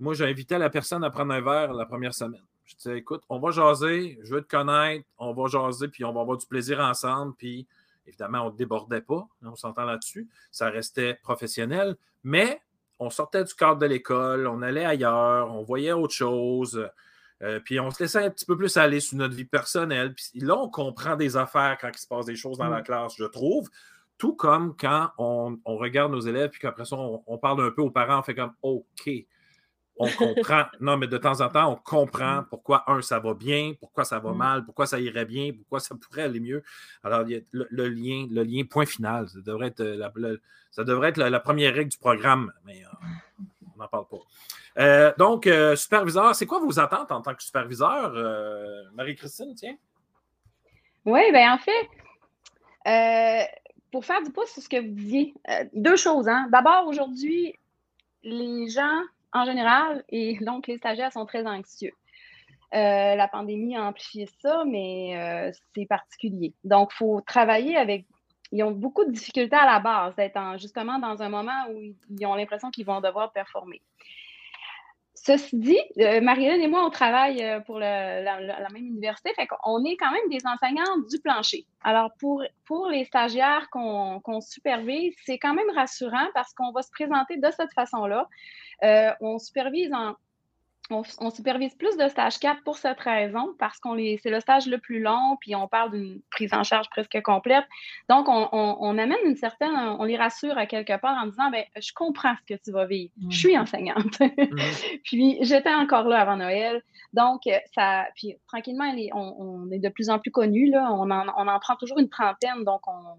moi, 0.00 0.14
j'ai 0.14 0.24
invité 0.24 0.56
la 0.58 0.70
personne 0.70 1.04
à 1.04 1.10
prendre 1.10 1.32
un 1.32 1.40
verre 1.40 1.74
la 1.74 1.86
première 1.86 2.14
semaine. 2.14 2.42
Je 2.64 2.76
disais, 2.76 2.98
écoute, 2.98 3.22
on 3.28 3.38
va 3.38 3.50
jaser, 3.50 4.18
je 4.22 4.34
veux 4.34 4.40
te 4.40 4.48
connaître, 4.48 5.04
on 5.18 5.34
va 5.34 5.46
jaser, 5.48 5.88
puis 5.88 6.04
on 6.04 6.12
va 6.12 6.22
avoir 6.22 6.38
du 6.38 6.46
plaisir 6.46 6.80
ensemble. 6.80 7.34
Puis, 7.36 7.66
évidemment, 8.06 8.46
on 8.46 8.50
ne 8.50 8.56
débordait 8.56 9.02
pas, 9.02 9.28
hein, 9.42 9.50
on 9.52 9.56
s'entend 9.56 9.84
là-dessus. 9.84 10.28
Ça 10.50 10.70
restait 10.70 11.14
professionnel, 11.22 11.96
mais 12.22 12.62
on 12.98 13.10
sortait 13.10 13.44
du 13.44 13.54
cadre 13.54 13.78
de 13.78 13.86
l'école, 13.86 14.46
on 14.46 14.62
allait 14.62 14.84
ailleurs, 14.84 15.52
on 15.52 15.62
voyait 15.62 15.92
autre 15.92 16.14
chose. 16.14 16.88
Euh, 17.42 17.60
puis 17.60 17.80
on 17.80 17.90
se 17.90 18.02
laissait 18.02 18.24
un 18.24 18.30
petit 18.30 18.46
peu 18.46 18.56
plus 18.56 18.76
aller 18.76 19.00
sur 19.00 19.18
notre 19.18 19.34
vie 19.34 19.44
personnelle. 19.44 20.14
Puis 20.14 20.40
là, 20.40 20.56
on 20.56 20.68
comprend 20.68 21.16
des 21.16 21.36
affaires 21.36 21.76
quand 21.80 21.90
il 21.92 21.98
se 21.98 22.06
passe 22.06 22.26
des 22.26 22.36
choses 22.36 22.58
dans 22.58 22.68
la 22.68 22.80
mm. 22.80 22.84
classe, 22.84 23.14
je 23.18 23.24
trouve. 23.24 23.68
Tout 24.16 24.34
comme 24.34 24.76
quand 24.76 25.10
on, 25.18 25.58
regarde 25.66 26.12
nos 26.12 26.20
élèves, 26.20 26.50
puis 26.50 26.60
qu'après 26.60 26.84
ça, 26.84 26.96
on, 26.96 27.22
on, 27.26 27.36
parle 27.36 27.64
un 27.64 27.70
peu 27.70 27.82
aux 27.82 27.90
parents, 27.90 28.20
on 28.20 28.22
fait 28.22 28.34
comme 28.34 28.52
OK, 28.62 29.10
on 29.96 30.08
comprend. 30.08 30.64
non, 30.80 30.96
mais 30.96 31.06
de 31.06 31.18
temps 31.18 31.40
en 31.40 31.48
temps, 31.48 31.72
on 31.72 31.76
comprend 31.76 32.42
mm. 32.42 32.46
pourquoi, 32.50 32.84
un, 32.90 33.02
ça 33.02 33.18
va 33.18 33.34
bien, 33.34 33.74
pourquoi 33.78 34.04
ça 34.04 34.18
va 34.18 34.32
mm. 34.32 34.36
mal, 34.36 34.64
pourquoi 34.64 34.86
ça 34.86 34.98
irait 34.98 35.24
bien, 35.24 35.52
pourquoi 35.52 35.80
ça 35.80 35.94
pourrait 35.94 36.22
aller 36.22 36.40
mieux. 36.40 36.62
Alors, 37.02 37.22
il 37.22 37.30
y 37.30 37.36
a 37.36 37.40
le, 37.52 37.88
lien, 37.88 38.26
le 38.30 38.42
lien 38.42 38.64
point 38.64 38.86
final, 38.86 39.28
ça 39.28 39.40
devrait 39.40 39.68
être 39.68 39.82
la, 39.82 40.10
ça 40.70 40.84
devrait 40.84 41.10
être 41.10 41.18
la, 41.18 41.40
première 41.40 41.74
règle 41.74 41.90
du 41.90 41.98
programme, 41.98 42.52
mais 42.64 42.82
euh, 42.84 43.06
on 43.74 43.78
n'en 43.78 43.88
parle 43.88 44.06
pas. 44.08 44.16
Euh, 44.82 45.12
donc, 45.16 45.46
euh, 45.46 45.76
superviseur, 45.76 46.34
c'est 46.34 46.46
quoi 46.46 46.58
vos 46.58 46.80
attentes 46.80 47.12
en 47.12 47.22
tant 47.22 47.34
que 47.34 47.42
superviseur, 47.42 48.12
Marie-Christine, 48.94 49.54
tiens? 49.54 49.76
Oui, 51.04 51.30
bien, 51.30 51.54
en 51.54 51.58
fait, 51.58 51.88
pour 53.92 54.04
faire 54.04 54.22
du 54.22 54.32
pouce 54.32 54.50
sur 54.50 54.62
ce 54.62 54.68
que 54.68 54.80
vous 54.80 54.94
disiez, 54.94 55.34
deux 55.74 55.96
choses. 55.96 56.26
Hein. 56.26 56.48
D'abord, 56.50 56.88
aujourd'hui, 56.88 57.54
les 58.24 58.68
gens 58.68 59.02
en 59.34 59.44
général, 59.44 60.04
et 60.08 60.38
donc 60.40 60.66
les 60.66 60.78
stagiaires 60.78 61.12
sont 61.12 61.26
très 61.26 61.46
anxieux. 61.46 61.92
Euh, 62.74 63.14
la 63.14 63.28
pandémie 63.28 63.76
a 63.76 63.84
amplifié 63.84 64.28
ça, 64.40 64.64
mais 64.66 65.16
euh, 65.16 65.52
c'est 65.74 65.86
particulier. 65.86 66.54
Donc, 66.64 66.90
il 66.92 66.96
faut 66.96 67.20
travailler 67.20 67.76
avec. 67.76 68.04
Ils 68.50 68.62
ont 68.62 68.72
beaucoup 68.72 69.04
de 69.04 69.10
difficultés 69.10 69.56
à 69.56 69.66
la 69.66 69.80
base 69.80 70.14
d'être 70.16 70.38
justement 70.58 70.98
dans 70.98 71.22
un 71.22 71.28
moment 71.28 71.66
où 71.70 71.94
ils 72.10 72.26
ont 72.26 72.34
l'impression 72.34 72.70
qu'ils 72.70 72.86
vont 72.86 73.00
devoir 73.00 73.32
performer. 73.32 73.80
Ceci 75.26 75.56
dit, 75.56 75.78
euh, 76.00 76.20
et 76.20 76.68
moi, 76.68 76.84
on 76.84 76.90
travaille 76.90 77.42
euh, 77.42 77.58
pour 77.60 77.78
la, 77.78 78.68
même 78.70 78.84
université, 78.84 79.32
fait 79.34 79.46
qu'on 79.46 79.82
est 79.86 79.96
quand 79.96 80.10
même 80.10 80.28
des 80.28 80.46
enseignants 80.46 80.98
du 81.10 81.18
plancher. 81.18 81.64
Alors, 81.82 82.10
pour, 82.20 82.42
pour 82.66 82.88
les 82.88 83.06
stagiaires 83.06 83.70
qu'on 83.70 84.40
supervise, 84.42 85.14
c'est 85.24 85.38
quand 85.38 85.54
même 85.54 85.70
rassurant 85.74 86.26
parce 86.34 86.52
qu'on 86.52 86.72
va 86.72 86.82
se 86.82 86.90
présenter 86.90 87.38
de 87.38 87.50
cette 87.52 87.72
façon-là. 87.72 88.28
Euh, 88.82 89.12
on 89.22 89.38
supervise 89.38 89.90
en, 89.94 90.14
on, 90.90 91.30
supervise 91.30 91.74
plus 91.74 91.96
de 91.96 92.08
stage 92.08 92.38
4 92.38 92.62
pour 92.62 92.76
cette 92.76 93.00
raison, 93.00 93.54
parce 93.58 93.78
qu'on 93.78 93.96
c'est 93.96 94.30
le 94.30 94.40
stage 94.40 94.66
le 94.66 94.78
plus 94.78 95.00
long, 95.00 95.36
puis 95.40 95.54
on 95.54 95.66
parle 95.66 95.92
d'une 95.92 96.20
prise 96.30 96.52
en 96.52 96.62
charge 96.62 96.88
presque 96.90 97.20
complète. 97.22 97.64
Donc, 98.08 98.26
on, 98.28 98.98
amène 98.98 99.16
une 99.24 99.36
certaine, 99.36 99.74
on 99.74 100.04
les 100.04 100.16
rassure 100.16 100.56
à 100.58 100.66
quelque 100.66 100.98
part 100.98 101.16
en 101.22 101.26
disant, 101.26 101.50
ben, 101.50 101.64
je 101.76 101.92
comprends 101.94 102.34
ce 102.36 102.54
que 102.54 102.60
tu 102.62 102.70
vas 102.70 102.86
vivre. 102.86 103.12
Je 103.30 103.38
suis 103.38 103.58
enseignante. 103.58 104.18
puis, 105.04 105.38
j'étais 105.40 105.74
encore 105.74 106.08
là 106.08 106.20
avant 106.20 106.36
Noël. 106.36 106.82
Donc, 107.12 107.42
ça, 107.74 108.06
puis 108.14 108.36
tranquillement, 108.48 108.92
on, 109.14 109.70
est 109.70 109.78
de 109.78 109.88
plus 109.88 110.10
en 110.10 110.18
plus 110.18 110.30
connus, 110.30 110.70
là. 110.70 110.88
On 110.92 111.10
en, 111.10 111.26
on 111.36 111.48
en 111.48 111.58
prend 111.60 111.76
toujours 111.76 111.98
une 111.98 112.08
trentaine, 112.08 112.64
donc 112.64 112.80
on, 112.86 113.16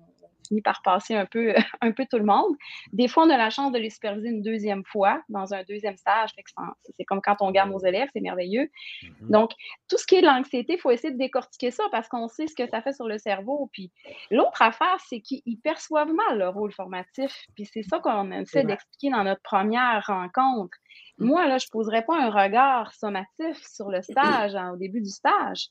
finit 0.47 0.61
par 0.61 0.81
passer 0.83 1.15
un 1.15 1.25
peu, 1.25 1.53
un 1.81 1.91
peu 1.91 2.05
tout 2.09 2.17
le 2.17 2.25
monde. 2.25 2.55
Des 2.93 3.07
fois, 3.07 3.25
on 3.25 3.29
a 3.29 3.37
la 3.37 3.49
chance 3.49 3.71
de 3.71 3.77
les 3.77 3.89
superviser 3.89 4.29
une 4.29 4.41
deuxième 4.41 4.83
fois 4.83 5.21
dans 5.29 5.53
un 5.53 5.63
deuxième 5.63 5.97
stage. 5.97 6.31
C'est 6.95 7.05
comme 7.05 7.21
quand 7.21 7.37
on 7.41 7.51
garde 7.51 7.71
nos 7.71 7.79
élèves, 7.79 8.09
c'est 8.13 8.21
merveilleux. 8.21 8.69
Mm-hmm. 9.03 9.31
Donc, 9.31 9.51
tout 9.87 9.97
ce 9.97 10.05
qui 10.05 10.15
est 10.15 10.21
de 10.21 10.27
l'anxiété, 10.27 10.73
il 10.73 10.79
faut 10.79 10.91
essayer 10.91 11.13
de 11.13 11.17
décortiquer 11.17 11.71
ça 11.71 11.83
parce 11.91 12.07
qu'on 12.07 12.27
sait 12.27 12.47
ce 12.47 12.55
que 12.55 12.67
ça 12.67 12.81
fait 12.81 12.93
sur 12.93 13.07
le 13.07 13.17
cerveau. 13.17 13.69
Puis 13.71 13.91
l'autre 14.31 14.61
affaire, 14.61 14.97
c'est 15.07 15.21
qu'ils 15.21 15.59
perçoivent 15.63 16.13
mal 16.13 16.37
le 16.37 16.49
rôle 16.49 16.71
formatif. 16.71 17.45
Puis 17.55 17.65
c'est 17.65 17.83
ça 17.83 17.99
qu'on 17.99 18.31
essaie 18.31 18.63
d'expliquer 18.63 19.11
dans 19.11 19.23
notre 19.23 19.41
première 19.41 20.03
rencontre. 20.05 20.77
Moi, 21.17 21.47
là, 21.47 21.57
je 21.57 21.67
ne 21.67 21.71
poserais 21.71 22.03
pas 22.03 22.19
un 22.19 22.29
regard 22.29 22.93
sommatif 22.93 23.63
sur 23.65 23.89
le 23.89 24.01
stage 24.01 24.53
au 24.73 24.77
début 24.77 25.01
du 25.01 25.09
stage. 25.09 25.69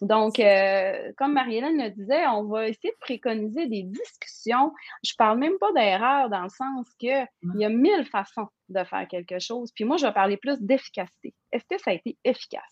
Donc, 0.00 0.38
euh, 0.38 1.12
comme 1.16 1.32
Marie-Hélène 1.32 1.82
le 1.82 1.90
disait, 1.90 2.26
on 2.28 2.44
va 2.44 2.68
essayer 2.68 2.90
de 2.90 2.98
préconiser 3.00 3.66
des 3.66 3.82
discussions. 3.82 4.72
Je 5.02 5.12
ne 5.12 5.16
parle 5.16 5.38
même 5.38 5.58
pas 5.58 5.72
d'erreur 5.72 6.30
dans 6.30 6.42
le 6.42 6.48
sens 6.48 6.86
qu'il 6.98 7.26
y 7.56 7.64
a 7.64 7.68
mille 7.68 8.04
façons 8.04 8.46
de 8.68 8.84
faire 8.84 9.08
quelque 9.08 9.38
chose. 9.38 9.72
Puis 9.74 9.84
moi, 9.84 9.96
je 9.96 10.06
vais 10.06 10.12
parler 10.12 10.36
plus 10.36 10.60
d'efficacité. 10.60 11.34
Est-ce 11.52 11.64
que 11.68 11.82
ça 11.82 11.90
a 11.90 11.94
été 11.94 12.16
efficace? 12.24 12.62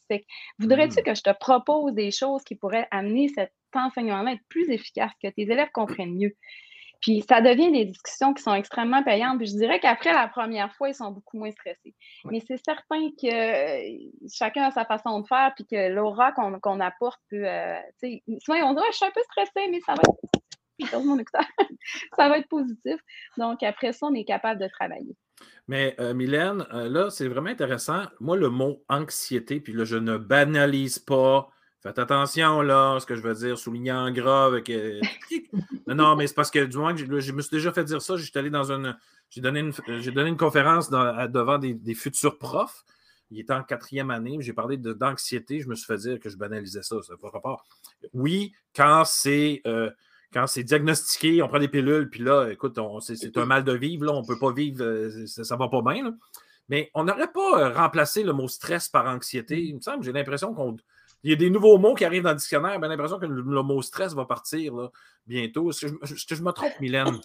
voudrais-tu 0.59 1.01
mm. 1.01 1.03
que 1.03 1.15
je 1.15 1.23
te 1.23 1.37
propose 1.39 1.95
des 1.95 2.11
choses 2.11 2.45
qui 2.45 2.55
pourraient 2.55 2.89
amener 2.91 3.29
cet 3.29 3.53
enseignement-là 3.75 4.31
à 4.31 4.35
être 4.35 4.47
plus 4.49 4.71
efficace, 4.71 5.13
que 5.23 5.29
tes 5.29 5.43
élèves 5.43 5.71
comprennent 5.73 6.17
mieux? 6.17 6.35
Puis 7.07 7.23
ça 7.29 7.41
devient 7.41 7.71
des 7.71 7.85
discussions 7.85 8.35
qui 8.35 8.43
sont 8.43 8.55
extrêmement 8.55 9.01
payantes. 9.05 9.39
Puis 9.39 9.47
je 9.47 9.57
dirais 9.57 9.79
qu'après 9.79 10.13
la 10.13 10.27
première 10.27 10.75
fois, 10.75 10.89
ils 10.89 10.95
sont 10.95 11.13
beaucoup 11.13 11.39
moins 11.39 11.53
stressés. 11.53 11.95
Mais 12.25 12.43
c'est 12.45 12.57
certain 12.57 13.11
que 13.11 13.29
euh, 13.33 14.11
chacun 14.29 14.65
a 14.65 14.73
sa 14.73 14.85
façon 14.85 15.21
de 15.21 15.27
faire, 15.29 15.53
puis 15.55 15.65
que 15.67 15.89
l'aura 15.89 16.33
qu'on 16.33 16.81
apporte 16.81 17.21
peut. 17.31 17.47
Euh, 17.47 17.77
souvent, 18.41 18.59
on 18.71 18.75
dit 18.75 18.81
Je 18.91 18.97
suis 18.97 19.07
un 19.07 19.13
peu 19.15 19.21
stressé, 19.23 19.71
mais 19.71 19.79
ça 19.87 19.95
va 19.95 20.03
être. 20.03 20.17
ça 22.17 22.29
va 22.29 22.39
être 22.39 22.49
positif. 22.49 22.97
Donc, 23.39 23.63
après 23.63 23.93
ça, 23.93 24.07
on 24.07 24.15
est 24.15 24.25
capable 24.25 24.61
de 24.61 24.67
travailler. 24.67 25.17
Mais 25.69 25.95
euh, 26.01 26.13
Mylène, 26.13 26.67
là, 26.73 27.09
c'est 27.11 27.29
vraiment 27.29 27.51
intéressant. 27.51 28.03
Moi, 28.19 28.37
le 28.37 28.51
mot 28.51 28.83
anxiété, 28.89 29.61
puis 29.61 29.75
là, 29.75 29.85
je 29.85 29.97
ne 29.97 30.17
banalise 30.17 30.99
pas 30.99 31.49
Faites 31.87 32.01
attention, 32.01 32.63
là, 32.63 32.99
ce 32.99 33.07
que 33.07 33.15
je 33.15 33.21
veux 33.21 33.35
dire, 33.35 33.57
souligner 33.57 33.93
en 33.93 34.11
gras 34.11 34.47
avec. 34.47 34.71
Euh, 34.71 35.01
non, 35.87 36.17
mais 36.17 36.27
c'est 36.27 36.35
parce 36.35 36.51
que 36.51 36.65
du 36.65 36.77
moins 36.79 36.93
que 36.93 37.21
je, 37.21 37.33
me 37.33 37.41
suis 37.41 37.51
déjà 37.57 37.71
fait 37.71 37.85
dire 37.85 38.03
ça. 38.03 38.17
J'étais 38.17 38.41
allé 38.41 38.51
dans 38.51 38.73
une. 38.73 38.97
J'ai 39.31 39.41
donné 39.41 39.61
une, 39.61 39.73
j'ai 40.01 40.11
donné 40.11 40.31
une 40.31 40.37
conférence 40.37 40.91
devant 40.91 41.59
des, 41.59 41.95
futurs 41.95 42.39
profs. 42.39 42.85
Il 43.31 43.39
était 43.39 43.53
en 43.53 43.63
quatrième 43.63 44.11
année. 44.11 44.37
J'ai 44.41 44.53
parlé 44.53 44.79
d'anxiété. 44.79 45.61
Je 45.61 45.69
me 45.69 45.77
suis 45.77 45.87
fait 45.87 45.99
dire 45.99 46.19
que 46.19 46.29
je 46.29 46.37
banalisais 46.37 46.83
ça. 46.83 46.97
Ça 47.03 47.13
n'a 47.13 47.19
pas 47.19 47.31
rapport. 47.31 47.65
Oui, 48.13 48.53
quand 48.75 49.05
c'est. 49.05 49.63
Euh, 49.69 49.89
quand 50.33 50.49
c'est 50.49 50.65
diagnostiqué, 50.65 51.41
on 51.41 51.47
prend 51.47 51.61
des 51.61 51.69
pilules, 51.69 52.11
puis 52.11 52.21
là, 52.21 52.49
écoute, 52.51 52.77
c'est 53.01 53.39
un 53.39 53.47
mal 53.47 53.63
de 53.63 53.73
vivre, 53.73 54.07
là, 54.07 54.13
on 54.13 54.23
ne 54.23 54.27
peut 54.27 54.39
pas 54.39 54.53
vivre, 54.53 54.83
euh, 54.83 55.27
ça 55.29 55.55
ne 55.55 55.59
va 55.59 55.69
pas 55.69 55.83
bien. 55.83 56.17
Mais 56.69 56.91
on 56.95 57.05
n'aurait 57.05 57.31
pas 57.31 57.71
remplacé 57.73 58.25
le 58.25 58.33
mot 58.33 58.49
stress 58.49 58.89
par 58.89 59.07
anxiété. 59.07 59.63
Il 59.63 59.77
me 59.77 59.81
semble, 59.81 60.03
j'ai 60.03 60.11
l'impression 60.11 60.53
qu'on 60.53 60.77
il 61.27 61.31
y 61.31 61.33
a 61.33 61.37
des 61.37 61.51
nouveaux 61.51 61.77
mots 61.77 61.95
qui 61.95 62.05
arrivent 62.05 62.23
dans 62.23 62.31
le 62.31 62.37
dictionnaire. 62.37 62.79
J'ai 62.81 62.89
l'impression 62.89 63.19
que 63.19 63.27
le, 63.27 63.63
mot 63.63 63.83
stress 63.83 64.15
va 64.15 64.27
partir 64.27 64.73
bientôt. 65.27 65.71
Est-ce 65.71 65.87
que, 65.87 66.35
je, 66.37 66.43
me 66.43 66.53
trompe, 66.53 66.73
Mylène? 66.81 67.19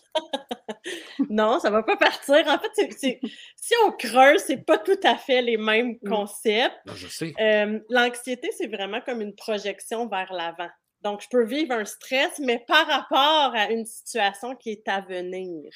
non, 1.30 1.60
ça 1.60 1.70
ne 1.70 1.76
va 1.76 1.84
pas 1.84 1.98
partir. 1.98 2.48
En 2.48 2.58
fait, 2.58 3.20
si 3.56 3.74
on 3.86 3.92
creuse, 3.92 4.42
ce 4.48 4.54
n'est 4.54 4.64
pas 4.64 4.80
tout 4.80 5.00
à 5.04 5.18
fait 5.18 5.44
les 5.44 5.58
mêmes 5.58 6.00
mm. 6.02 6.10
concepts. 6.10 6.80
je 6.96 7.08
sais. 7.08 7.32
Euh, 7.40 7.80
l'anxiété, 7.90 8.50
c'est 8.58 8.66
vraiment 8.66 9.02
comme 9.02 9.22
une 9.22 9.36
projection 9.36 10.08
vers 10.08 10.34
l'avant. 10.34 10.72
Donc, 11.04 11.22
je 11.22 11.28
peux 11.30 11.46
vivre 11.46 11.74
un 11.74 11.86
stress, 11.86 12.40
mais 12.40 12.66
par 12.68 12.88
rapport 12.88 13.54
à 13.54 13.70
une 13.70 13.86
situation 13.86 14.56
qui 14.56 14.72
est 14.72 14.88
à 14.88 15.02
venir. 15.02 15.72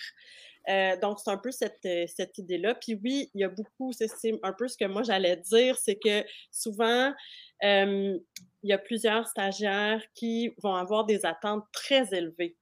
Euh, 0.67 0.97
donc, 0.99 1.19
c'est 1.19 1.29
un 1.29 1.37
peu 1.37 1.51
cette, 1.51 1.87
cette 2.07 2.39
idée-là. 2.39 2.73
Puis 2.73 2.99
oui, 3.03 3.29
il 3.35 3.41
y 3.41 3.43
a 3.43 3.49
beaucoup, 3.49 3.91
c'est 3.93 4.09
un 4.41 4.53
peu 4.53 4.67
ce 4.67 4.77
que 4.77 4.85
moi 4.85 5.03
j'allais 5.03 5.37
dire, 5.37 5.77
c'est 5.77 5.97
que 6.03 6.25
souvent, 6.49 7.13
il 7.61 8.21
y 8.63 8.73
a 8.73 8.77
plusieurs 8.77 9.27
stagiaires 9.27 10.01
qui 10.13 10.53
vont 10.61 10.75
avoir 10.75 11.05
des 11.05 11.25
attentes 11.25 11.65
très 11.71 12.13
élevées. 12.13 12.55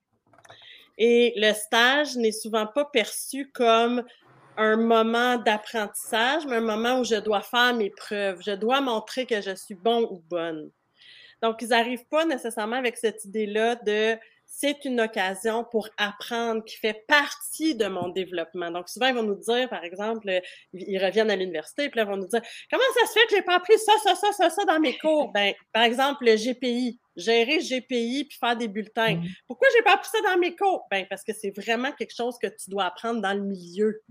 Et 0.98 1.32
le 1.36 1.52
stage 1.52 2.16
n'est 2.16 2.32
souvent 2.32 2.66
pas 2.66 2.84
perçu 2.84 3.50
comme 3.52 4.04
un 4.56 4.76
moment 4.76 5.36
d'apprentissage, 5.38 6.46
mais 6.46 6.56
un 6.56 6.60
moment 6.60 7.00
où 7.00 7.04
je 7.04 7.16
dois 7.16 7.40
faire 7.40 7.74
mes 7.74 7.90
preuves. 7.90 8.40
Je 8.44 8.52
dois 8.52 8.80
montrer 8.80 9.26
que 9.26 9.40
je 9.40 9.54
suis 9.54 9.74
bon 9.74 10.06
ou 10.10 10.22
bonne. 10.28 10.70
Donc, 11.42 11.60
ils 11.62 11.68
n'arrivent 11.68 12.06
pas 12.08 12.24
nécessairement 12.24 12.76
avec 12.76 12.96
cette 12.96 13.24
idée-là 13.24 13.76
de 13.76 14.16
c'est 14.56 14.84
une 14.84 15.00
occasion 15.00 15.64
pour 15.64 15.88
apprendre 15.96 16.64
qui 16.64 16.76
fait 16.76 17.04
partie 17.08 17.74
de 17.74 17.86
mon 17.86 18.08
développement. 18.08 18.70
Donc, 18.70 18.88
souvent, 18.88 19.08
ils 19.08 19.14
vont 19.14 19.24
nous 19.24 19.34
dire, 19.34 19.68
par 19.68 19.82
exemple, 19.82 20.40
ils 20.72 21.04
reviennent 21.04 21.30
à 21.30 21.36
l'université, 21.36 21.88
puis 21.88 21.98
là, 21.98 22.04
ils 22.04 22.08
vont 22.08 22.16
nous 22.16 22.28
dire 22.28 22.40
Comment 22.70 22.82
ça 23.00 23.06
se 23.06 23.12
fait 23.12 23.26
que 23.26 23.34
j'ai 23.34 23.42
pas 23.42 23.56
appris 23.56 23.76
ça, 23.78 23.92
ça, 24.04 24.14
ça, 24.14 24.32
ça, 24.32 24.50
ça 24.50 24.64
dans 24.64 24.78
mes 24.78 24.96
cours? 24.98 25.32
Ben, 25.32 25.54
par 25.72 25.82
exemple, 25.82 26.24
le 26.24 26.36
GPI, 26.36 27.00
gérer 27.16 27.58
GPI 27.58 28.26
puis 28.28 28.38
faire 28.38 28.56
des 28.56 28.68
bulletins. 28.68 29.16
Pourquoi 29.16 29.26
mm-hmm. 29.26 29.44
Pourquoi 29.48 29.68
j'ai 29.74 29.82
pas 29.82 29.94
appris 29.94 30.10
ça 30.10 30.20
dans 30.22 30.38
mes 30.38 30.54
cours? 30.54 30.86
Ben, 30.90 31.04
parce 31.10 31.24
que 31.24 31.32
c'est 31.32 31.50
vraiment 31.50 31.90
quelque 31.92 32.14
chose 32.14 32.36
que 32.40 32.46
tu 32.46 32.70
dois 32.70 32.84
apprendre 32.84 33.20
dans 33.20 33.34
le 33.34 33.42
milieu. 33.42 34.02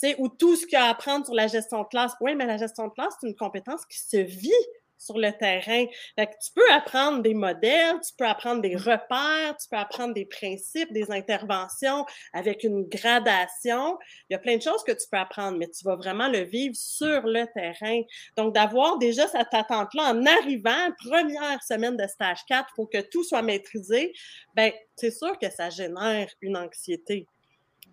Tu 0.00 0.10
sais, 0.10 0.16
ou 0.18 0.28
tout 0.28 0.54
ce 0.54 0.64
qu'il 0.66 0.74
y 0.74 0.76
a 0.76 0.84
à 0.84 0.90
apprendre 0.90 1.24
sur 1.24 1.34
la 1.34 1.48
gestion 1.48 1.82
de 1.82 1.88
classe. 1.88 2.12
Oui, 2.20 2.34
mais 2.36 2.46
la 2.46 2.56
gestion 2.56 2.86
de 2.86 2.92
classe, 2.92 3.14
c'est 3.20 3.26
une 3.26 3.34
compétence 3.34 3.84
qui 3.86 3.98
se 3.98 4.18
vit 4.18 4.52
sur 4.98 5.18
le 5.18 5.30
terrain. 5.32 5.86
tu 6.16 6.52
peux 6.54 6.72
apprendre 6.72 7.22
des 7.22 7.34
modèles, 7.34 7.96
tu 8.06 8.12
peux 8.16 8.26
apprendre 8.26 8.62
des 8.62 8.76
repères, 8.76 9.56
tu 9.60 9.68
peux 9.70 9.76
apprendre 9.76 10.14
des 10.14 10.24
principes, 10.24 10.92
des 10.92 11.10
interventions 11.10 12.04
avec 12.32 12.64
une 12.64 12.88
gradation. 12.88 13.98
Il 14.28 14.32
y 14.32 14.36
a 14.36 14.38
plein 14.38 14.56
de 14.56 14.62
choses 14.62 14.82
que 14.84 14.92
tu 14.92 15.06
peux 15.10 15.18
apprendre, 15.18 15.58
mais 15.58 15.68
tu 15.68 15.84
vas 15.84 15.96
vraiment 15.96 16.28
le 16.28 16.40
vivre 16.40 16.74
sur 16.76 17.22
le 17.26 17.46
terrain. 17.52 18.00
Donc, 18.36 18.54
d'avoir 18.54 18.98
déjà 18.98 19.26
cette 19.28 19.52
attente-là 19.52 20.14
en 20.14 20.24
arrivant, 20.24 20.90
première 21.04 21.62
semaine 21.62 21.96
de 21.96 22.06
stage 22.06 22.40
4, 22.48 22.74
pour 22.74 22.90
que 22.90 23.00
tout 23.00 23.24
soit 23.24 23.42
maîtrisé, 23.42 24.12
ben 24.54 24.72
c'est 24.96 25.10
sûr 25.10 25.38
que 25.38 25.50
ça 25.50 25.70
génère 25.70 26.28
une 26.40 26.56
anxiété. 26.56 27.26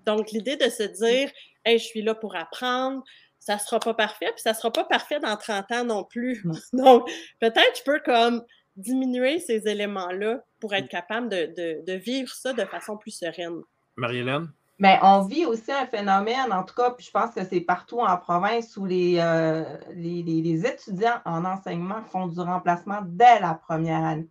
Donc, 0.06 0.32
l'idée 0.32 0.58
de 0.58 0.70
se 0.70 0.84
dire, 0.84 1.32
je 1.66 1.78
suis 1.78 2.01
là 2.01 2.16
pour 2.16 2.36
apprendre, 2.36 3.04
ça 3.46 3.56
ne 3.56 3.60
sera 3.60 3.80
pas 3.80 3.94
parfait, 3.94 4.32
puis 4.34 4.41
ça 4.41 4.52
ne 4.52 4.56
sera 4.56 4.72
pas 4.72 4.86
parfait 4.86 5.20
dans 5.20 5.36
30 5.36 5.72
ans 5.74 5.84
non 5.84 6.04
plus. 6.06 6.46
Donc, 6.74 7.10
peut-être 7.41 7.78
je 7.78 7.84
peux 7.84 8.00
comme 8.00 8.41
diminuer 8.78 9.39
ces 9.39 9.68
éléments-là 9.68 10.39
pour 10.62 10.74
être 10.74 10.88
capable 10.88 11.28
de, 11.28 11.94
vivre 11.98 12.34
ça 12.34 12.54
de 12.54 12.64
façon 12.64 12.98
plus 12.98 13.12
sereine. 13.12 13.62
Marie-Hélène? 13.98 14.48
Mais 14.80 14.98
on 15.04 15.22
vit 15.22 15.46
aussi 15.46 15.72
un 15.72 15.86
phénomène, 15.86 16.52
en 16.52 16.64
tout 16.64 16.74
cas, 16.74 16.91
puis 16.91 17.06
je 17.06 17.12
pense 17.12 17.36
que 17.36 17.44
c'est 17.44 17.62
partout 17.62 18.00
en 18.00 18.18
province 18.18 18.76
où 18.78 18.86
les, 18.86 19.18
euh, 19.20 19.64
les, 19.94 20.66
étudiants 20.66 21.22
en 21.26 21.46
enseignement 21.46 22.02
font 22.12 22.28
du 22.28 22.39
remplacement 22.39 23.00
dès 23.06 23.39
la 23.39 23.54
première 23.54 24.04
année. 24.04 24.28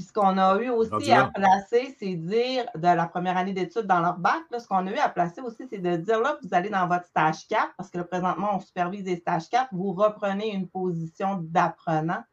Puis 0.00 0.06
ce 0.06 0.14
qu'on 0.14 0.38
a 0.38 0.56
eu 0.56 0.70
aussi 0.70 1.12
à 1.12 1.26
placer, 1.26 1.94
c'est 1.98 2.14
dire 2.14 2.64
de 2.74 2.80
la 2.80 3.04
première 3.04 3.36
année 3.36 3.52
d'études 3.52 3.86
dans 3.86 4.00
leur 4.00 4.16
bac, 4.16 4.40
ce 4.58 4.66
qu'on 4.66 4.86
a 4.86 4.90
eu 4.90 4.96
à 4.96 5.10
placer 5.10 5.42
aussi, 5.42 5.66
c'est 5.68 5.76
de 5.76 5.96
dire 5.96 6.20
là, 6.20 6.38
vous 6.42 6.48
allez 6.52 6.70
dans 6.70 6.88
votre 6.88 7.04
stage 7.04 7.46
4, 7.48 7.74
parce 7.76 7.90
que 7.90 7.98
là, 7.98 8.04
présentement, 8.04 8.48
on 8.54 8.60
supervise 8.60 9.04
des 9.04 9.16
stages 9.16 9.50
4, 9.50 9.68
vous 9.72 9.92
reprenez 9.92 10.54
une 10.54 10.68
position 10.68 11.36
d'apprenant, 11.42 12.24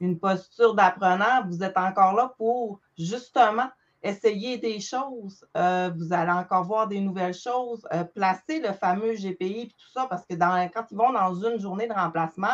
une 0.00 0.18
posture 0.18 0.74
d'apprenant, 0.74 1.46
vous 1.46 1.62
êtes 1.62 1.76
encore 1.76 2.14
là 2.14 2.32
pour 2.38 2.80
justement 2.96 3.68
essayer 4.02 4.56
des 4.56 4.80
choses, 4.80 5.46
euh, 5.58 5.90
vous 5.94 6.14
allez 6.14 6.32
encore 6.32 6.64
voir 6.64 6.88
des 6.88 7.02
nouvelles 7.02 7.34
choses, 7.34 7.86
euh, 7.92 8.04
placer 8.04 8.60
le 8.60 8.72
fameux 8.72 9.12
GPI 9.12 9.60
et 9.60 9.68
tout 9.68 9.90
ça, 9.92 10.06
parce 10.08 10.24
que 10.24 10.36
dans, 10.36 10.70
quand 10.72 10.86
ils 10.90 10.96
vont 10.96 11.12
dans 11.12 11.34
une 11.34 11.60
journée 11.60 11.86
de 11.86 11.92
remplacement, 11.92 12.48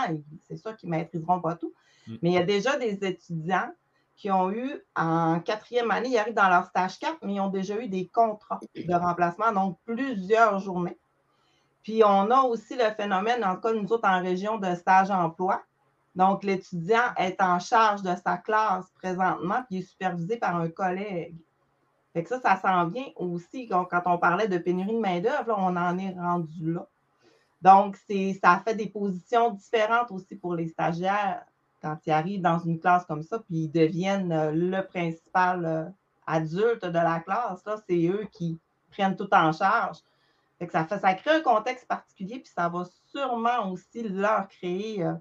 c'est 0.49 0.57
sûr 0.57 0.75
qu'ils 0.77 0.91
ne 0.91 0.97
maîtriseront 0.97 1.41
pas 1.41 1.55
tout, 1.55 1.73
mm. 2.09 2.17
mais 2.21 2.31
il 2.31 2.35
y 2.35 2.39
a 2.39 2.45
déjà 2.45 2.77
des 2.79 2.99
étudiants 3.05 3.71
qui 4.21 4.31
ont 4.31 4.51
eu 4.51 4.79
en 4.95 5.41
quatrième 5.41 5.91
année, 5.91 6.11
ils 6.11 6.19
arrivent 6.19 6.35
dans 6.35 6.51
leur 6.51 6.67
stage 6.67 6.99
4, 6.99 7.21
mais 7.23 7.37
ils 7.37 7.41
ont 7.41 7.49
déjà 7.49 7.81
eu 7.81 7.89
des 7.89 8.07
contrats 8.07 8.61
de 8.77 8.95
remplacement, 8.95 9.51
donc 9.51 9.79
plusieurs 9.87 10.59
journées. 10.59 10.99
Puis 11.83 12.05
on 12.05 12.31
a 12.31 12.43
aussi 12.43 12.77
le 12.77 12.91
phénomène, 12.95 13.43
en 13.43 13.55
tout 13.55 13.63
cas, 13.63 13.73
nous 13.73 13.91
autres 13.91 14.07
en 14.07 14.21
région 14.21 14.59
de 14.59 14.75
stage-emploi. 14.75 15.63
Donc, 16.15 16.45
l'étudiant 16.45 17.15
est 17.17 17.41
en 17.41 17.59
charge 17.61 18.03
de 18.03 18.15
sa 18.23 18.37
classe 18.37 18.91
présentement, 18.99 19.63
puis 19.67 19.77
il 19.77 19.79
est 19.79 19.87
supervisé 19.87 20.37
par 20.37 20.55
un 20.57 20.69
collègue. 20.69 21.37
Fait 22.13 22.23
que 22.23 22.29
ça, 22.29 22.41
ça 22.41 22.61
s'en 22.61 22.89
vient 22.89 23.07
aussi. 23.17 23.69
Quand 23.69 24.03
on 24.05 24.19
parlait 24.19 24.49
de 24.49 24.59
pénurie 24.59 24.93
de 24.93 25.01
main-d'œuvre, 25.01 25.55
on 25.57 25.75
en 25.77 25.97
est 25.97 26.13
rendu 26.13 26.75
là. 26.75 26.87
Donc, 27.63 27.97
ça 28.43 28.61
fait 28.63 28.75
des 28.75 28.91
positions 28.91 29.53
différentes 29.53 30.11
aussi 30.11 30.37
pour 30.37 30.55
les 30.55 30.69
stagiaires 30.69 31.43
quand 31.81 31.99
ils 32.07 32.13
arrivent 32.13 32.43
dans 32.43 32.59
une 32.59 32.79
classe 32.79 33.05
comme 33.05 33.23
ça, 33.23 33.39
puis 33.39 33.65
ils 33.65 33.71
deviennent 33.71 34.33
euh, 34.33 34.53
le 34.53 34.83
principal 34.83 35.65
euh, 35.65 35.85
adulte 36.27 36.85
de 36.85 36.93
la 36.93 37.21
classe, 37.21 37.65
c'est 37.89 38.07
eux 38.07 38.27
qui 38.33 38.59
prennent 38.91 39.17
tout 39.17 39.33
en 39.33 39.53
charge. 39.53 39.99
ça, 40.71 40.85
fait, 40.85 40.99
ça 40.99 41.15
crée 41.15 41.31
un 41.31 41.41
contexte 41.41 41.87
particulier, 41.87 42.39
puis 42.41 42.53
ça 42.55 42.69
va 42.69 42.85
sûrement 43.07 43.71
aussi 43.71 44.09
leur 44.09 44.49
créer 44.49 45.03
euh, 45.03 45.15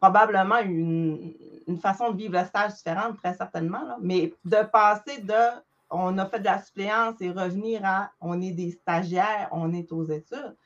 probablement 0.00 0.58
une, 0.58 1.34
façon 1.80 2.12
de 2.12 2.16
vivre 2.16 2.38
le 2.38 2.44
stage 2.44 2.74
différente, 2.74 3.16
très 3.16 3.34
certainement. 3.34 3.96
Mais 4.00 4.34
de 4.44 4.62
passer 4.64 5.20
de 5.20 5.34
on 5.88 6.18
a 6.18 6.26
fait 6.26 6.40
de 6.40 6.44
la 6.44 6.60
suppléance 6.60 7.14
et 7.20 7.30
revenir 7.30 7.84
à 7.84 8.10
on 8.20 8.40
est 8.40 8.50
des 8.50 8.72
stagiaires, 8.72 9.48
on 9.52 9.72
est 9.72 9.92
aux 9.92 10.04
études, 10.04 10.56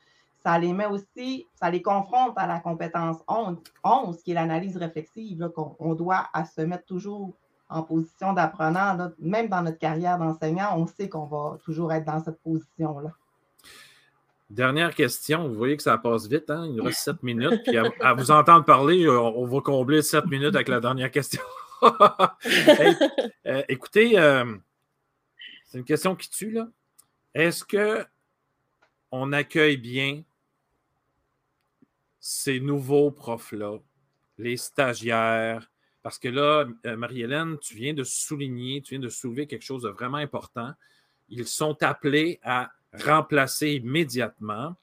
ça 0.43 0.59
les 0.59 0.73
met 0.73 0.87
aussi, 0.87 1.47
ça 1.55 1.71
les 1.71 1.83
confronte 1.83 2.33
à 2.37 2.47
la 2.47 2.61
compétence 2.61 3.19
11, 3.29 4.23
qui 4.23 4.31
est 4.31 4.35
l'analyse 4.35 4.77
réflexive, 4.77 5.51
qu'on 5.55 5.95
doit 5.95 6.29
se 6.57 6.63
mettre 6.63 6.85
toujours 6.87 7.35
en 7.69 7.83
position 7.83 8.33
d'apprenant. 8.33 9.11
Même 9.19 9.49
dans 9.49 9.63
notre 9.63 9.79
carrière 9.79 10.19
d'enseignant, 10.19 10.77
on 10.77 10.87
sait 10.87 11.09
qu'on 11.09 11.27
va 11.27 11.59
toujours 11.65 11.93
être 11.93 12.05
dans 12.05 12.23
cette 12.23 12.41
position-là. 12.43 13.11
Dernière 14.49 14.95
question. 14.95 15.47
Vous 15.47 15.55
voyez 15.55 15.77
que 15.77 15.83
ça 15.83 15.97
passe 15.97 16.27
vite, 16.27 16.51
hein? 16.51 16.67
Il 16.67 16.75
nous 16.75 16.83
reste 16.83 17.01
sept 17.01 17.23
minutes. 17.23 17.63
Puis 17.65 17.77
à, 17.77 18.15
vous 18.15 18.33
entendre 18.33 18.65
parler, 18.65 19.09
on, 19.09 19.47
va 19.47 19.61
combler 19.61 20.03
sept 20.03 20.27
minutes 20.27 20.57
avec 20.57 20.69
la 20.69 20.81
dernière 20.81 21.11
question. 21.11 21.43
Euh, 23.47 23.63
écoutez, 23.69 24.19
euh, 24.19 24.45
c'est 25.65 25.79
une 25.79 25.85
question 25.85 26.15
qui 26.15 26.29
tue, 26.29 26.51
là. 26.51 26.69
Est-ce 27.35 27.65
que 27.65 28.05
on 29.11 29.33
accueille 29.33 29.79
bien 29.79 30.23
ces 32.21 32.61
nouveaux 32.61 33.11
profs-là, 33.11 33.79
les 34.39 34.57
stagiaires, 34.57 35.71
parce 36.03 36.19
que 36.19 36.29
là, 36.29 36.67
euh, 36.87 36.97
Marie-Hélène, 36.97 37.59
tu 37.59 37.75
viens 37.75 37.95
de 37.95 38.05
souligner, 38.05 38.83
tu 38.83 38.95
viens 38.95 39.01
de 39.01 39.09
soulever 39.09 39.47
quelque 39.47 39.65
chose 39.65 39.83
de 39.83 39.89
vraiment 39.89 40.19
important. 40.19 40.73
Ils 41.29 41.47
sont 41.47 41.83
appelés 41.83 42.41
à 42.43 42.71
remplacer 42.93 43.73
immédiatement. 43.73 44.77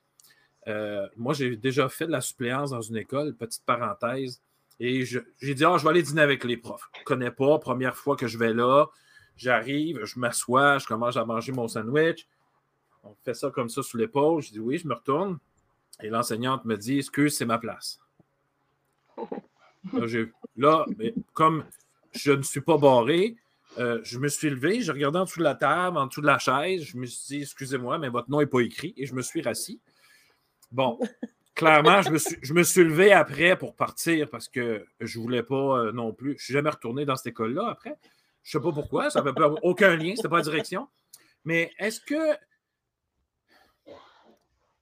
Euh, 0.67 1.07
moi, 1.15 1.33
j'ai 1.33 1.55
déjà 1.55 1.89
fait 1.89 2.07
de 2.07 2.11
la 2.11 2.21
suppléance 2.21 2.71
dans 2.71 2.81
une 2.81 2.97
école, 2.97 3.35
petite 3.35 3.65
parenthèse, 3.65 4.41
et 4.79 5.05
j'ai 5.05 5.55
dit, 5.55 5.65
ah, 5.65 5.77
je 5.77 5.83
vais 5.83 5.89
aller 5.89 6.03
dîner 6.03 6.21
avec 6.21 6.43
les 6.43 6.57
profs. 6.57 6.87
Je 6.93 6.99
ne 6.99 7.05
connais 7.05 7.31
pas, 7.31 7.57
première 7.57 7.95
fois 7.95 8.15
que 8.15 8.27
je 8.27 8.37
vais 8.37 8.53
là, 8.53 8.85
j'arrive, 9.35 10.03
je 10.03 10.19
m'assois, 10.19 10.77
je 10.77 10.85
commence 10.85 11.17
à 11.17 11.25
manger 11.25 11.51
mon 11.51 11.67
sandwich. 11.67 12.27
On 13.03 13.15
fait 13.23 13.33
ça 13.33 13.49
comme 13.49 13.69
ça 13.69 13.81
sous 13.81 13.97
l'épaule. 13.97 14.41
Je 14.41 14.51
dis 14.51 14.59
oui, 14.59 14.77
je 14.77 14.87
me 14.87 14.93
retourne. 14.93 15.39
Et 16.01 16.09
l'enseignante 16.09 16.65
me 16.65 16.77
dit 16.77 16.99
Excuse, 16.99 17.35
c'est 17.35 17.45
ma 17.45 17.57
place. 17.57 17.99
Là, 20.55 20.85
comme 21.33 21.65
je 22.11 22.31
ne 22.31 22.41
suis 22.41 22.61
pas 22.61 22.77
barré, 22.77 23.37
euh, 23.77 23.99
je 24.03 24.17
me 24.17 24.27
suis 24.27 24.49
levé, 24.49 24.81
j'ai 24.81 24.91
regardé 24.91 25.19
en 25.19 25.25
dessous 25.25 25.39
de 25.39 25.43
la 25.43 25.55
table, 25.55 25.97
en 25.97 26.07
dessous 26.07 26.21
de 26.21 26.25
la 26.25 26.39
chaise, 26.39 26.83
je 26.83 26.97
me 26.97 27.05
suis 27.05 27.37
dit 27.37 27.41
Excusez-moi, 27.43 27.97
mais 27.99 28.09
votre 28.09 28.29
nom 28.29 28.39
n'est 28.39 28.47
pas 28.47 28.61
écrit, 28.61 28.93
et 28.97 29.05
je 29.05 29.13
me 29.13 29.21
suis 29.21 29.41
rassis. 29.41 29.79
Bon, 30.71 30.99
clairement, 31.55 32.01
je 32.01 32.09
me, 32.09 32.17
suis, 32.17 32.37
je 32.41 32.53
me 32.53 32.63
suis 32.63 32.83
levé 32.83 33.13
après 33.13 33.57
pour 33.57 33.75
partir 33.75 34.29
parce 34.29 34.47
que 34.47 34.85
je 34.99 35.17
ne 35.17 35.23
voulais 35.23 35.43
pas 35.43 35.79
euh, 35.79 35.91
non 35.91 36.13
plus. 36.13 36.31
Je 36.31 36.35
ne 36.35 36.39
suis 36.39 36.53
jamais 36.53 36.69
retourné 36.69 37.05
dans 37.05 37.15
cette 37.15 37.27
école-là 37.27 37.69
après. 37.69 37.97
Je 38.43 38.57
ne 38.57 38.61
sais 38.61 38.67
pas 38.69 38.73
pourquoi, 38.73 39.09
ça 39.09 39.21
n'avait 39.21 39.39
aucun 39.61 39.95
lien, 39.95 40.11
ce 40.11 40.21
n'était 40.21 40.29
pas 40.29 40.37
la 40.37 40.43
direction. 40.43 40.87
Mais 41.43 41.71
est-ce 41.79 41.99
que 42.01 42.35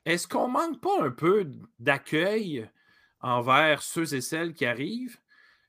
est-ce 0.05 0.27
qu'on 0.27 0.47
manque 0.47 0.79
pas 0.79 1.03
un 1.03 1.11
peu 1.11 1.51
d'accueil 1.79 2.69
envers 3.19 3.81
ceux 3.81 4.13
et 4.13 4.21
celles 4.21 4.53
qui 4.53 4.65
arrivent? 4.65 5.17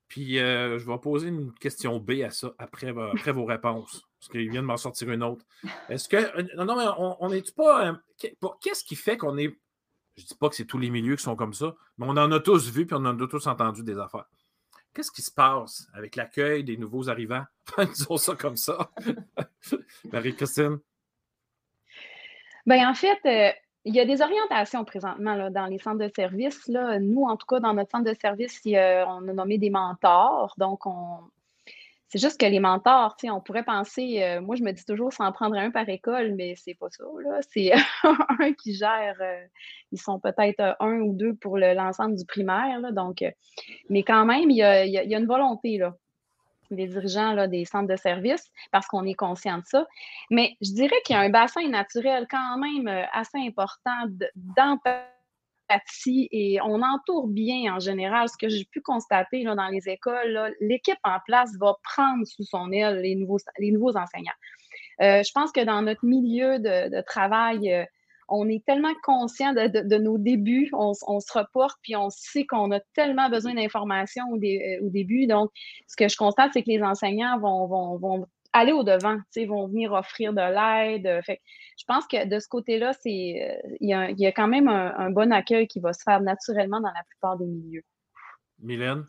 Puis 0.09 0.39
euh, 0.39 0.79
je 0.79 0.87
vais 0.87 0.99
poser 0.99 1.29
une 1.29 1.53
question 1.55 1.99
B 1.99 2.23
à 2.25 2.31
ça 2.31 2.53
après, 2.59 2.93
vos 2.93 3.45
réponses, 3.45 4.07
parce 4.21 4.31
qu'il 4.31 4.49
vient 4.51 4.63
de 4.63 4.67
m'en 4.67 4.77
sortir 4.77 5.11
une 5.11 5.23
autre. 5.23 5.45
Est-ce 5.89 6.09
que. 6.09 6.17
Euh, 6.17 6.47
non, 6.57 6.65
non, 6.65 6.77
mais 6.77 6.87
on 7.21 7.29
n'est 7.29 7.43
pas. 7.57 7.89
Euh, 7.89 7.95
qu'est-ce 8.61 8.85
qui 8.85 8.95
fait 8.95 9.17
qu'on 9.17 9.37
est. 9.39 9.59
Je 10.17 10.23
ne 10.23 10.29
dis 10.29 10.35
pas 10.35 10.49
que 10.49 10.55
c'est 10.55 10.65
tous 10.65 10.79
les 10.79 10.91
milieux 10.91 11.17
qui 11.17 11.23
sont 11.23 11.37
comme 11.37 11.53
ça, 11.53 11.75
mais 11.99 12.07
on 12.07 12.11
en 12.11 12.31
a 12.33 12.41
tous 12.41 12.71
vu 12.71 12.87
puis 12.87 12.95
on 12.95 13.05
en 13.05 13.21
a 13.21 13.27
tous 13.27 13.47
entendu 13.47 13.83
des 13.83 13.99
affaires. 13.99 14.27
Qu'est-ce 14.95 15.11
qui 15.11 15.21
se 15.21 15.31
passe 15.31 15.89
avec 15.93 16.17
l'accueil 16.17 16.65
des 16.65 16.79
nouveaux 16.79 17.11
arrivants? 17.11 17.45
Disons 17.79 18.17
ça 18.17 18.35
comme 18.35 18.57
ça. 18.57 18.91
Marie-Christine? 20.13 20.79
Bien, 22.65 22.91
en 22.91 22.95
fait, 22.95 23.19
il 23.87 23.95
y 23.95 24.01
a 24.01 24.05
des 24.05 24.21
orientations 24.21 24.85
présentement 24.85 25.35
là, 25.35 25.49
dans 25.49 25.67
les 25.67 25.79
centres 25.79 26.05
de 26.05 26.11
services. 26.15 26.67
Là. 26.69 26.99
Nous, 26.99 27.23
en 27.23 27.37
tout 27.37 27.47
cas, 27.47 27.61
dans 27.61 27.73
notre 27.73 27.91
centre 27.91 28.11
de 28.11 28.17
service, 28.21 28.61
on 28.67 29.29
a 29.29 29.33
nommé 29.33 29.59
des 29.59 29.71
mentors. 29.71 30.55
Donc, 30.59 30.87
on, 30.87 31.21
c'est 32.09 32.21
juste 32.21 32.41
que 32.41 32.47
les 32.47 32.61
mentors, 32.61 33.17
on 33.25 33.41
pourrait 33.41 33.65
penser, 33.65 34.23
euh, 34.23 34.41
moi 34.41 34.55
je 34.55 34.63
me 34.63 34.71
dis 34.73 34.85
toujours 34.85 35.13
s'en 35.13 35.33
prendre 35.33 35.57
un 35.57 35.73
par 35.73 35.89
école, 35.89 36.35
mais 36.35 36.55
c'est 36.57 36.75
pas 36.75 36.89
ça. 36.91 37.05
C'est 37.51 37.73
un 38.41 38.53
qui 38.53 38.75
gère, 38.75 39.17
euh, 39.21 39.45
ils 39.91 40.01
sont 40.01 40.21
peut-être 40.21 40.61
euh, 40.61 40.73
un 40.81 41.01
ou 41.01 41.15
deux 41.15 41.35
pour 41.35 41.59
l'ensemble 41.59 42.15
du 42.15 42.25
primaire. 42.25 42.93
Donc, 42.93 43.25
mais 43.91 44.03
quand 44.05 44.25
même, 44.25 44.51
il 44.51 44.57
y 44.57 44.63
a, 44.63 44.87
y 44.87 45.15
a, 45.15 45.19
une 45.19 45.27
volonté 45.27 45.79
là, 45.79 45.97
des 46.71 46.87
dirigeants 46.87 47.33
là, 47.33 47.47
des 47.49 47.65
centres 47.65 47.89
de 47.89 47.97
services, 47.97 48.51
parce 48.73 48.87
qu'on 48.87 49.05
est 49.05 49.15
conscient 49.15 49.59
de 49.59 49.65
ça. 49.67 49.87
Mais 50.31 50.57
je 50.61 50.73
dirais 50.73 50.97
qu'il 51.05 51.15
y 51.15 51.19
a 51.19 51.23
un 51.23 51.31
bassin 51.31 51.69
naturel 51.69 52.27
quand 52.31 52.59
même 52.59 52.89
assez 53.13 53.39
important 53.39 54.07
d'empathie 54.35 55.07
et 56.31 56.59
on 56.63 56.83
entoure 56.83 57.29
bien 57.29 57.75
en 57.75 57.81
général. 57.81 58.29
Ce 58.29 58.37
que 58.39 58.49
j'ai 58.49 58.65
pu 58.65 58.81
constater 58.81 59.43
là, 59.43 59.55
dans 59.55 59.69
les 59.69 59.89
écoles, 59.89 60.55
l'équipe 60.61 60.99
en 61.05 61.19
place 61.27 61.51
va 61.59 61.75
prendre 61.83 62.27
sous 62.27 62.45
son 62.45 62.71
aile 62.73 63.01
les 63.01 63.15
nouveaux, 63.15 63.39
les 63.59 63.73
nouveaux 63.73 63.97
enseignants. 63.97 64.33
Euh, 65.03 65.23
je 65.23 65.31
pense 65.33 65.53
que 65.53 65.63
dans 65.63 65.83
notre 65.83 66.05
milieu 66.05 66.59
de, 66.59 67.01
travail, 67.03 67.73
euh, 67.73 67.85
on 68.29 68.49
est 68.49 68.65
tellement 68.65 68.95
conscient 69.03 69.53
de, 69.53 69.99
nos 69.99 70.19
débuts, 70.19 70.71
on, 70.73 70.93
se 70.95 71.39
reporte, 71.39 71.79
puis 71.83 71.97
on 71.97 72.11
sait 72.11 72.45
qu'on 72.45 72.71
a 72.73 72.81
tellement 72.95 73.29
besoin 73.29 73.55
d'informations 73.55 74.25
au, 74.31 74.37
euh, 74.37 74.79
début. 74.83 75.27
Donc, 75.27 75.51
ce 75.87 75.97
que 75.97 76.09
je 76.09 76.17
constate, 76.17 76.51
c'est 76.53 76.63
que 76.63 76.71
les 76.71 76.83
enseignants 76.83 77.39
vont, 77.39 78.27
aller 78.53 78.73
au-devant, 78.73 79.17
vont 79.49 79.69
venir 79.69 79.93
offrir 79.93 80.33
de 80.33 80.41
l'aide. 80.41 81.07
Euh, 81.07 81.21
je 81.27 81.85
pense 81.87 82.07
que 82.07 82.27
de 82.27 82.39
ce 82.39 82.49
côté-là, 82.49 82.91
euh, 82.91 82.93
il 83.05 84.15
y, 84.19 84.27
a 84.27 84.33
quand 84.33 84.49
même 84.49 84.69
un, 84.69 85.11
bon 85.11 85.33
accueil 85.33 85.69
qui 85.69 85.81
va 85.81 85.93
se 85.93 86.03
faire 86.03 86.21
naturellement 86.21 86.81
dans 86.81 86.89
la 86.89 87.05
plupart 87.09 87.37
des 87.37 87.47
milieux. 87.47 87.85
Mylène? 88.61 89.05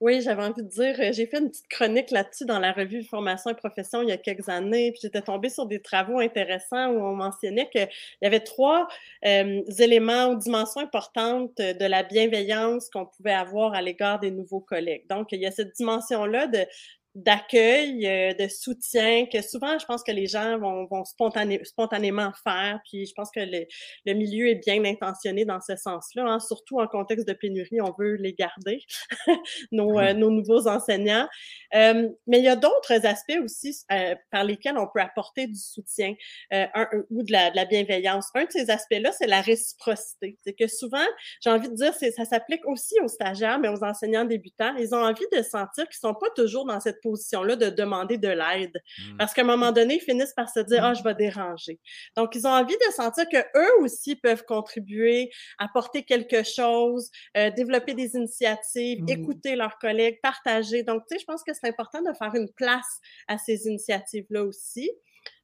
Oui, 0.00 0.20
j'avais 0.20 0.42
envie 0.42 0.62
de 0.62 0.68
dire, 0.68 0.96
euh, 0.98 1.12
j'ai 1.12 1.26
fait 1.26 1.38
une 1.38 1.48
petite 1.48 1.68
chronique 1.68 2.10
là-dessus 2.10 2.44
dans 2.44 2.58
la 2.58 2.72
revue 2.72 3.04
Formation 3.04 3.50
et 3.50 3.54
Profession 3.54 4.02
il 4.02 4.08
y 4.08 4.12
a 4.12 4.16
quelques 4.16 4.48
années, 4.48 4.90
puis 4.90 5.00
j'étais 5.02 5.22
tombée 5.22 5.48
sur 5.48 5.66
des 5.66 5.80
travaux 5.80 6.18
intéressants 6.18 6.88
où 6.90 7.00
on 7.00 7.14
mentionnait 7.14 7.68
qu'il 7.70 7.88
y 8.22 8.26
avait 8.26 8.40
trois 8.40 8.88
éléments 9.22 10.30
ou 10.30 10.36
dimensions 10.36 10.80
importantes 10.80 11.56
de 11.58 11.84
la 11.84 12.02
bienveillance 12.02 12.90
qu'on 12.90 13.06
pouvait 13.06 13.32
avoir 13.32 13.74
à 13.74 13.82
l'égard 13.82 14.18
des 14.18 14.30
nouveaux 14.30 14.60
collègues. 14.60 15.04
Donc, 15.08 15.28
il 15.32 15.40
y 15.40 15.46
a 15.46 15.52
cette 15.52 15.74
dimension-là 15.76 16.48
de 16.48 16.66
d'accueil, 17.14 18.06
euh, 18.06 18.32
de 18.32 18.48
soutien 18.48 19.26
que 19.26 19.42
souvent, 19.42 19.78
je 19.78 19.84
pense 19.84 20.02
que 20.02 20.12
les 20.12 20.26
gens 20.26 20.58
vont, 20.58 20.86
vont 20.86 21.04
spontanément 21.04 22.32
faire. 22.42 22.80
Puis 22.88 23.06
je 23.06 23.12
pense 23.14 23.30
que 23.30 23.40
le, 23.40 23.66
le, 24.06 24.14
milieu 24.14 24.48
est 24.48 24.54
bien 24.66 24.82
intentionné 24.84 25.44
dans 25.44 25.60
ce 25.60 25.76
sens-là. 25.76 26.24
Hein. 26.26 26.40
Surtout 26.40 26.80
en 26.80 26.86
contexte 26.86 27.28
de 27.28 27.34
pénurie, 27.34 27.80
on 27.82 27.94
veut 27.98 28.14
les 28.14 28.32
garder, 28.32 28.82
nos, 29.72 29.98
euh, 29.98 30.14
nos, 30.14 30.30
nouveaux 30.30 30.66
enseignants. 30.66 31.28
Euh, 31.74 32.08
mais 32.26 32.38
il 32.38 32.44
y 32.44 32.48
a 32.48 32.56
d'autres 32.56 33.04
aspects 33.04 33.38
aussi 33.42 33.84
par 34.30 34.44
lesquels 34.44 34.78
on 34.78 34.86
peut 34.86 35.00
apporter 35.00 35.46
du 35.46 35.58
soutien 35.58 36.14
un, 36.50 36.86
ou 37.10 37.22
de 37.22 37.32
la, 37.32 37.50
de 37.50 37.56
la, 37.56 37.64
bienveillance. 37.64 38.28
Un 38.34 38.44
de 38.44 38.50
ces 38.50 38.70
aspects-là, 38.70 39.12
c'est 39.12 39.26
la 39.26 39.40
réciprocité. 39.40 40.38
C'est 40.44 40.54
que 40.54 40.66
souvent, 40.66 41.04
j'ai 41.42 41.50
envie 41.50 41.68
de 41.68 41.74
dire, 41.74 41.92
ça 41.94 42.24
s'applique 42.24 42.66
aussi 42.66 42.94
aux 43.02 43.08
stagiaires, 43.08 43.58
mais 43.58 43.68
aux 43.68 43.84
enseignants 43.84 44.24
débutants. 44.24 44.74
Ils 44.76 44.94
ont 44.94 45.02
envie 45.02 45.26
de 45.32 45.42
sentir 45.42 45.88
qu'ils 45.88 45.98
sont 46.00 46.14
pas 46.14 46.28
toujours 46.34 46.64
dans 46.64 46.80
cette 46.80 47.01
position-là 47.02 47.56
de 47.56 47.68
demander 47.70 48.18
de 48.18 48.28
l'aide. 48.28 48.72
Mmh. 48.72 49.16
Parce 49.18 49.34
qu'à 49.34 49.42
un 49.42 49.46
moment 49.46 49.72
donné, 49.72 49.96
ils 49.96 50.00
finissent 50.00 50.34
par 50.34 50.48
se 50.48 50.60
dire, 50.60 50.84
ah, 50.84 50.94
je 50.94 51.02
vais 51.02 51.14
déranger. 51.14 51.80
Donc, 52.16 52.34
ils 52.34 52.46
ont 52.46 52.50
envie 52.50 52.76
de 52.76 52.92
sentir 52.92 53.24
que 53.30 53.38
eux 53.38 53.82
aussi 53.82 54.16
peuvent 54.16 54.44
contribuer, 54.44 55.30
apporter 55.58 56.04
quelque 56.04 56.42
chose, 56.42 57.10
euh, 57.36 57.50
développer 57.50 57.94
des 57.94 58.14
initiatives, 58.14 59.02
mmh. 59.02 59.08
écouter 59.08 59.56
leurs 59.56 59.78
collègues, 59.78 60.18
partager. 60.22 60.82
Donc, 60.82 61.02
tu 61.08 61.14
sais, 61.14 61.20
je 61.20 61.26
pense 61.26 61.42
que 61.42 61.52
c'est 61.54 61.68
important 61.68 62.00
de 62.02 62.12
faire 62.16 62.34
une 62.34 62.50
place 62.56 63.00
à 63.28 63.38
ces 63.38 63.66
initiatives-là 63.66 64.44
aussi. 64.44 64.90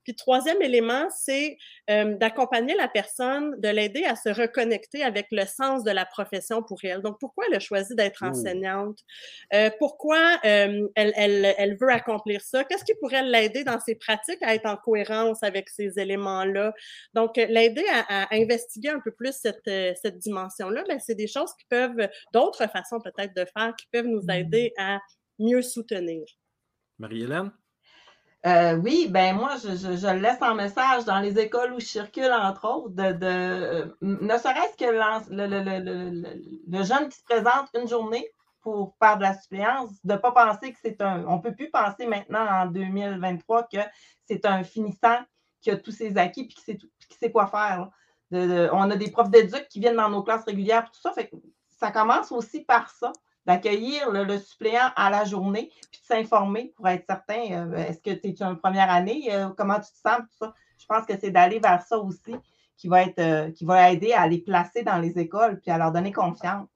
Puis 0.09 0.17
troisième 0.17 0.63
élément, 0.63 1.07
c'est 1.11 1.59
euh, 1.91 2.15
d'accompagner 2.15 2.75
la 2.75 2.89
personne, 2.89 3.61
de 3.61 3.69
l'aider 3.69 4.05
à 4.05 4.17
se 4.17 4.31
reconnecter 4.31 5.03
avec 5.05 5.27
le 5.31 5.45
sens 5.45 5.85
de 5.85 5.91
la 5.91 6.07
profession 6.07 6.63
pour 6.63 6.79
elle. 6.83 7.03
Donc, 7.03 7.19
pourquoi 7.21 7.45
elle 7.47 7.57
a 7.57 7.61
choisi 7.61 7.95
d'être 7.95 8.23
enseignante? 8.23 8.99
Euh, 9.53 9.69
pourquoi 9.79 10.41
euh, 10.47 10.89
elle, 10.95 11.13
elle, 11.15 11.55
elle, 11.59 11.77
veut 11.77 11.91
accomplir 11.91 12.41
ça? 12.41 12.65
Qu'est-ce 12.65 12.85
qui 12.85 12.95
pourrait 12.95 13.23
l'aider 13.23 13.65
dans 13.65 13.79
ses 13.81 13.97
pratiques 13.97 14.43
à 14.43 14.55
être 14.55 14.65
en 14.65 14.79
cohérence 14.79 15.43
avec 15.43 15.69
ces 15.69 15.99
éléments-là? 15.99 16.73
Donc, 17.13 17.37
l'aider 17.37 17.85
à, 17.93 18.23
à, 18.23 18.35
investiguer 18.35 18.89
un 18.89 19.01
peu 19.01 19.11
plus 19.11 19.35
cette, 19.35 19.71
cette 20.03 20.17
dimension-là, 20.17 20.85
ben, 20.89 20.99
c'est 21.01 21.17
des 21.17 21.27
choses 21.27 21.53
qui 21.59 21.67
peuvent, 21.69 22.09
d'autres 22.33 22.67
façons 22.71 22.99
peut-être 22.99 23.37
de 23.37 23.45
faire, 23.55 23.75
qui 23.77 23.87
peuvent 23.93 24.07
nous 24.07 24.23
mmh. 24.23 24.31
aider 24.31 24.73
à 24.79 25.01
mieux 25.39 25.61
soutenir. 25.61 26.25
Marie-Hélène? 26.99 27.53
Euh, 28.47 28.77
oui, 28.77 29.09
ben 29.11 29.35
moi, 29.35 29.57
je, 29.57 30.13
laisse 30.21 30.41
en 30.43 30.55
message 30.55 31.05
dans 31.05 31.19
les 31.19 31.39
écoles 31.41 31.73
où 31.73 31.81
je 31.81 31.87
circule, 31.87 32.31
entre 32.33 32.69
autres, 32.69 32.91
de, 32.91 33.13
de 33.13 33.97
ne 34.01 34.39
serait-ce 34.39 34.77
que 34.77 34.85
le, 36.69 36.83
jeune 36.85 37.09
qui 37.09 37.19
se 37.19 37.25
présente 37.25 37.69
une 37.75 37.89
journée 37.89 38.29
pour 38.61 38.95
faire 39.03 39.17
de 39.17 39.23
la 39.23 39.35
suppléance, 39.35 39.91
de 40.05 40.13
ne 40.13 40.19
pas 40.19 40.31
penser 40.31 40.73
que 40.73 40.79
c'est 40.81 41.01
un. 41.03 41.25
On 41.27 41.37
ne 41.37 41.43
peut 41.43 41.55
plus 41.55 41.71
penser 41.71 42.07
maintenant 42.07 42.47
en 42.47 42.67
2023 42.67 43.65
que 43.65 43.79
c'est 44.25 44.47
un 44.47 44.63
finissant 44.63 45.19
qui 45.61 45.71
a 45.73 45.77
tous 45.77 45.91
ses 45.91 46.17
acquis 46.17 46.49
sait, 46.65 46.77
qui 46.77 47.19
sait 47.19 47.33
quoi 47.33 47.49
faire. 47.49 47.89
on 48.31 48.91
a 48.91 48.97
des 48.97 49.11
profs 49.11 49.31
d'éduc 49.31 49.67
qui 49.69 49.81
viennent 49.81 49.97
dans 49.97 50.11
nos 50.11 50.23
classes 50.23 50.45
régulières, 50.45 50.89
tout 50.93 51.01
ça. 51.01 51.13
Fait 51.13 51.31
ça 51.69 51.91
commence 51.91 52.31
aussi 52.31 52.61
par 52.65 52.91
ça 52.91 53.13
d'accueillir 53.49 54.11
le, 54.11 54.39
suppléant 54.39 54.91
à 54.95 55.09
la 55.09 55.25
journée, 55.25 55.71
puis 55.91 56.03
de 56.03 56.07
s'informer 56.07 56.75
pour 56.77 56.87
être 56.87 57.07
certain, 57.09 57.51
euh, 57.51 57.77
est-ce 57.77 57.99
que 57.99 58.11
tu 58.11 58.29
es 58.29 58.43
une 58.43 58.59
première 58.59 58.91
année, 58.91 59.29
euh, 59.33 59.49
comment 59.57 59.77
tu 59.77 59.91
te 59.91 60.07
sens, 60.07 60.19
tout 60.19 60.37
ça. 60.39 60.55
Je 60.79 60.85
pense 60.85 61.07
que 61.07 61.15
c'est 61.19 61.31
d'aller 61.31 61.59
vers 61.59 61.81
ça 61.81 61.99
aussi 61.99 62.37
qui 62.77 62.89
va, 62.89 63.05
être, 63.05 63.19
euh, 63.19 63.51
qui 63.51 63.65
va 63.65 63.91
aider 63.91 64.13
à 64.13 64.29
les 64.29 64.43
placer 64.43 64.83
dans 64.83 64.99
les 64.99 65.19
écoles, 65.19 65.61
puis 65.61 65.71
à 65.71 65.79
leur 65.79 65.93
donner 65.93 66.13
confiance. 66.13 66.69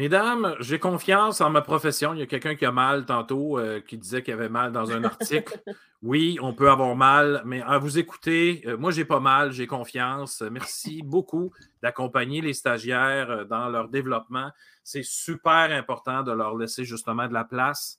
Mesdames, 0.00 0.56
j'ai 0.60 0.78
confiance 0.78 1.42
en 1.42 1.50
ma 1.50 1.60
profession. 1.60 2.14
Il 2.14 2.20
y 2.20 2.22
a 2.22 2.26
quelqu'un 2.26 2.54
qui 2.54 2.64
a 2.64 2.72
mal 2.72 3.04
tantôt, 3.04 3.58
euh, 3.58 3.82
qui 3.86 3.98
disait 3.98 4.22
qu'il 4.22 4.32
avait 4.32 4.48
mal 4.48 4.72
dans 4.72 4.90
un 4.90 5.04
article. 5.04 5.60
Oui, 6.02 6.38
on 6.40 6.54
peut 6.54 6.70
avoir 6.70 6.96
mal, 6.96 7.42
mais 7.44 7.60
à 7.60 7.76
vous 7.76 7.98
écouter, 7.98 8.62
euh, 8.64 8.78
moi, 8.78 8.90
j'ai 8.90 9.04
pas 9.04 9.20
mal, 9.20 9.52
j'ai 9.52 9.66
confiance. 9.66 10.40
Merci 10.50 11.02
beaucoup 11.02 11.52
d'accompagner 11.82 12.40
les 12.40 12.54
stagiaires 12.54 13.30
euh, 13.30 13.44
dans 13.44 13.68
leur 13.68 13.90
développement. 13.90 14.50
C'est 14.82 15.04
super 15.04 15.70
important 15.70 16.22
de 16.22 16.32
leur 16.32 16.56
laisser 16.56 16.86
justement 16.86 17.28
de 17.28 17.34
la 17.34 17.44
place. 17.44 17.98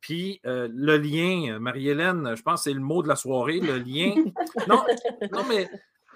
Puis 0.00 0.40
le 0.44 0.96
lien, 0.96 1.58
Marie-Hélène, 1.58 2.34
je 2.34 2.42
pense 2.42 2.60
que 2.60 2.70
c'est 2.70 2.74
le 2.74 2.80
mot 2.80 3.02
de 3.02 3.08
la 3.08 3.16
soirée, 3.16 3.60
le 3.60 3.76
lien. 3.76 4.14
Non, 4.66 4.82
non 5.32 5.44
mais 5.46 5.68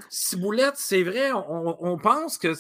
Ciboulette, 0.09 0.76
c'est 0.76 1.03
vrai, 1.03 1.30
on, 1.32 1.99
pense 1.99 2.38
que 2.38 2.53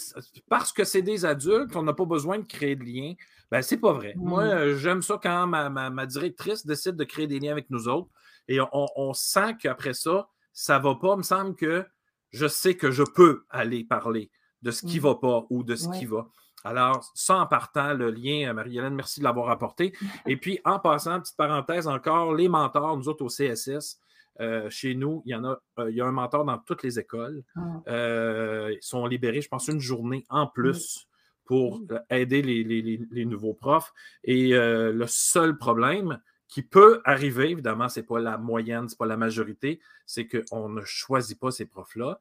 parce 0.48 0.72
que 0.72 0.84
c'est 0.84 1.02
des 1.02 1.24
adultes, 1.24 1.74
on 1.76 1.82
n'a 1.82 1.92
pas 1.92 2.04
besoin 2.04 2.38
de 2.38 2.44
créer 2.44 2.76
de 2.76 2.84
liens. 2.84 3.14
Ben, 3.50 3.62
c'est 3.62 3.78
pas 3.78 3.92
vrai. 3.92 4.14
Moi, 4.16 4.44
mm. 4.44 4.76
j'aime 4.76 5.02
ça 5.02 5.18
quand 5.22 5.46
ma, 5.46 6.06
directrice 6.06 6.66
décide 6.66 6.96
de 6.96 7.04
créer 7.04 7.26
des 7.26 7.38
liens 7.38 7.52
avec 7.52 7.70
nous 7.70 7.88
autres. 7.88 8.10
Et 8.48 8.58
on, 8.72 9.12
sent 9.12 9.56
qu'après 9.60 9.94
ça, 9.94 10.28
ça 10.52 10.78
va 10.78 10.94
pas. 10.94 11.14
Il 11.14 11.18
me 11.18 11.22
semble 11.22 11.54
que 11.54 11.86
je 12.30 12.46
sais 12.46 12.76
que 12.76 12.90
je 12.90 13.02
peux 13.02 13.44
aller 13.50 13.84
parler 13.84 14.30
de 14.62 14.70
ce 14.70 14.80
qui 14.80 14.96
ne 14.96 15.00
mm. 15.00 15.04
va 15.04 15.14
pas 15.16 15.46
ou 15.50 15.62
de 15.62 15.76
ce 15.76 15.88
qui 15.90 16.06
va. 16.06 16.28
Alors, 16.64 17.08
ça 17.14 17.36
en 17.36 17.46
partant, 17.46 17.94
le 17.94 18.10
lien, 18.10 18.52
Marie-Hélène, 18.52 18.94
merci 18.94 19.20
de 19.20 19.24
l'avoir 19.24 19.50
apporté. 19.50 19.94
Et 20.26 20.36
puis, 20.36 20.60
en 20.64 20.78
passant, 20.78 21.20
petite 21.20 21.36
parenthèse 21.36 21.86
encore, 21.86 22.34
les 22.34 22.48
mentors, 22.48 22.96
nous 22.96 23.08
autres 23.08 23.24
au 23.24 23.28
CSS, 23.28 24.00
euh, 24.40 24.70
chez 24.70 24.94
nous, 24.94 25.22
il 25.24 25.30
y 25.30 25.34
en 25.34 25.44
a, 25.44 25.60
euh, 25.78 25.90
il 25.90 25.96
y 25.96 26.00
a 26.00 26.06
un 26.06 26.12
mentor 26.12 26.44
dans 26.44 26.58
toutes 26.58 26.82
les 26.82 26.98
écoles. 26.98 27.42
Ah. 27.56 27.82
Euh, 27.88 28.72
ils 28.72 28.82
sont 28.82 29.06
libérés, 29.06 29.40
je 29.40 29.48
pense, 29.48 29.68
une 29.68 29.80
journée 29.80 30.24
en 30.28 30.46
plus 30.46 31.06
pour 31.44 31.80
aider 32.10 32.42
les, 32.42 33.24
nouveaux 33.24 33.54
profs. 33.54 33.92
Et 34.22 34.50
le 34.50 35.06
seul 35.06 35.56
problème 35.56 36.20
qui 36.46 36.62
peut 36.62 37.00
arriver, 37.06 37.50
évidemment, 37.50 37.88
ce 37.88 38.00
n'est 38.00 38.06
pas 38.06 38.20
la 38.20 38.36
moyenne, 38.36 38.86
ce 38.86 38.94
n'est 38.94 38.98
pas 38.98 39.06
la 39.06 39.16
majorité, 39.16 39.80
c'est 40.04 40.28
qu'on 40.28 40.68
ne 40.68 40.82
choisit 40.84 41.40
pas 41.40 41.50
ces 41.50 41.64
profs-là. 41.64 42.20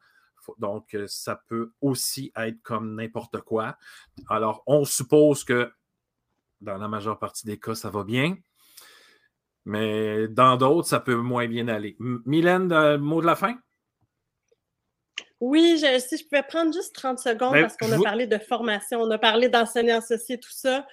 Donc, 0.59 0.95
ça 1.07 1.43
peut 1.49 1.73
aussi 1.81 2.31
être 2.37 2.61
comme 2.61 2.95
n'importe 2.95 3.41
quoi. 3.41 3.77
Alors, 4.29 4.63
on 4.65 4.85
suppose 4.85 5.43
que 5.43 5.73
dans 6.61 6.77
la 6.77 6.87
majeure 6.87 7.19
partie 7.19 7.45
des 7.45 7.59
cas, 7.59 7.75
ça 7.75 7.89
va 7.89 8.05
bien. 8.05 8.37
Mais 9.67 10.29
dans 10.29 10.55
d'autres, 10.55 10.87
ça 10.87 11.01
peut 11.01 11.15
moins 11.15 11.45
bien 11.45 11.67
aller. 11.67 11.97
Mylène, 11.99 12.95
mot 12.95 13.19
de 13.19 13.25
la 13.25 13.35
fin? 13.35 13.57
Oui, 15.41 15.77
si 15.77 16.17
je 16.17 16.23
pouvais 16.23 16.41
prendre 16.41 16.73
juste 16.73 16.95
30 16.95 17.19
secondes 17.19 17.51
ben, 17.51 17.63
parce 17.63 17.75
qu'on 17.75 17.91
a 17.91 18.01
parlé 18.01 18.27
de 18.27 18.37
formation, 18.37 19.01
on 19.01 19.11
a 19.11 19.17
parlé 19.17 19.49
d'enseignants 19.49 19.97
associés, 19.97 20.39
tout 20.39 20.53
ça. 20.53 20.87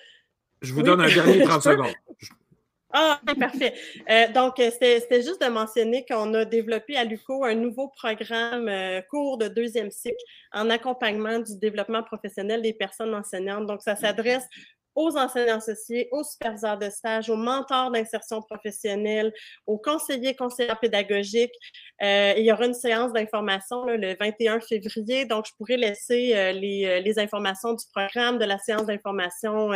Je 0.60 0.72
vous 0.72 0.82
donne 0.82 1.00
un 1.00 1.06
dernier 1.06 1.42
30 1.44 1.62
secondes. 1.62 1.94
Ah, 2.96 3.20
parfait. 3.40 3.74
Euh, 4.08 4.28
donc, 4.32 4.60
euh, 4.60 4.70
c'était 4.70 5.22
juste 5.22 5.40
de 5.42 5.48
mentionner 5.48 6.04
qu'on 6.08 6.32
a 6.34 6.44
développé 6.44 6.96
à 6.96 7.02
l'UCO 7.02 7.44
un 7.44 7.56
nouveau 7.56 7.88
programme 7.88 8.68
euh, 8.68 9.00
cours 9.02 9.36
de 9.36 9.48
deuxième 9.48 9.90
cycle 9.90 10.14
en 10.52 10.70
accompagnement 10.70 11.40
du 11.40 11.58
développement 11.58 12.04
professionnel 12.04 12.62
des 12.62 12.72
personnes 12.72 13.12
enseignantes. 13.12 13.66
Donc, 13.66 13.82
ça 13.82 13.96
s'adresse 13.96 14.46
aux 14.94 15.16
enseignants 15.16 15.56
associés, 15.56 16.08
aux 16.12 16.22
superviseurs 16.22 16.78
de 16.78 16.88
stage, 16.90 17.28
aux 17.30 17.36
mentors 17.36 17.90
d'insertion 17.90 18.42
professionnelle, 18.42 19.32
aux 19.66 19.78
conseillers, 19.78 20.36
conseillers 20.36 20.76
pédagogiques. 20.80 21.54
Euh, 22.02 22.34
il 22.36 22.44
y 22.44 22.52
aura 22.52 22.66
une 22.66 22.74
séance 22.74 23.12
d'information 23.12 23.84
le 23.84 24.16
21 24.18 24.60
février, 24.60 25.24
donc 25.26 25.46
je 25.46 25.52
pourrais 25.56 25.76
laisser 25.76 26.32
euh, 26.34 26.52
les, 26.52 26.84
euh, 26.86 27.00
les, 27.00 27.18
informations 27.18 27.72
du 27.72 27.84
programme 27.94 28.38
de 28.38 28.44
la 28.44 28.58
séance 28.58 28.86
d'information 28.86 29.70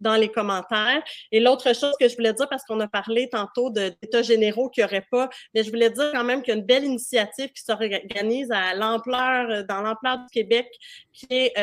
dans 0.00 0.16
les 0.16 0.28
commentaires. 0.28 1.02
Et 1.32 1.40
l'autre 1.40 1.74
chose 1.74 1.94
que 1.98 2.08
je 2.08 2.14
voulais 2.16 2.34
dire, 2.34 2.48
parce 2.48 2.64
qu'on 2.64 2.78
a 2.80 2.88
parlé 2.88 3.28
tantôt 3.30 3.70
d'états 3.70 4.22
généraux 4.22 4.68
qu'il 4.68 4.82
n'y 4.84 4.86
aurait 4.86 5.06
pas, 5.10 5.30
mais 5.54 5.62
je 5.62 5.70
voulais 5.70 5.90
dire 5.90 6.10
quand 6.12 6.24
même 6.24 6.42
qu'il 6.42 6.52
y 6.52 6.56
a 6.56 6.60
une 6.60 6.66
belle 6.66 6.84
initiative 6.84 7.50
qui 7.52 7.62
s'organise 7.62 8.50
à 8.52 8.74
l'ampleur, 8.74 9.64
dans 9.64 9.80
l'ampleur 9.80 10.18
du 10.18 10.26
Québec, 10.30 10.68
qui 11.12 11.26
est 11.30 11.54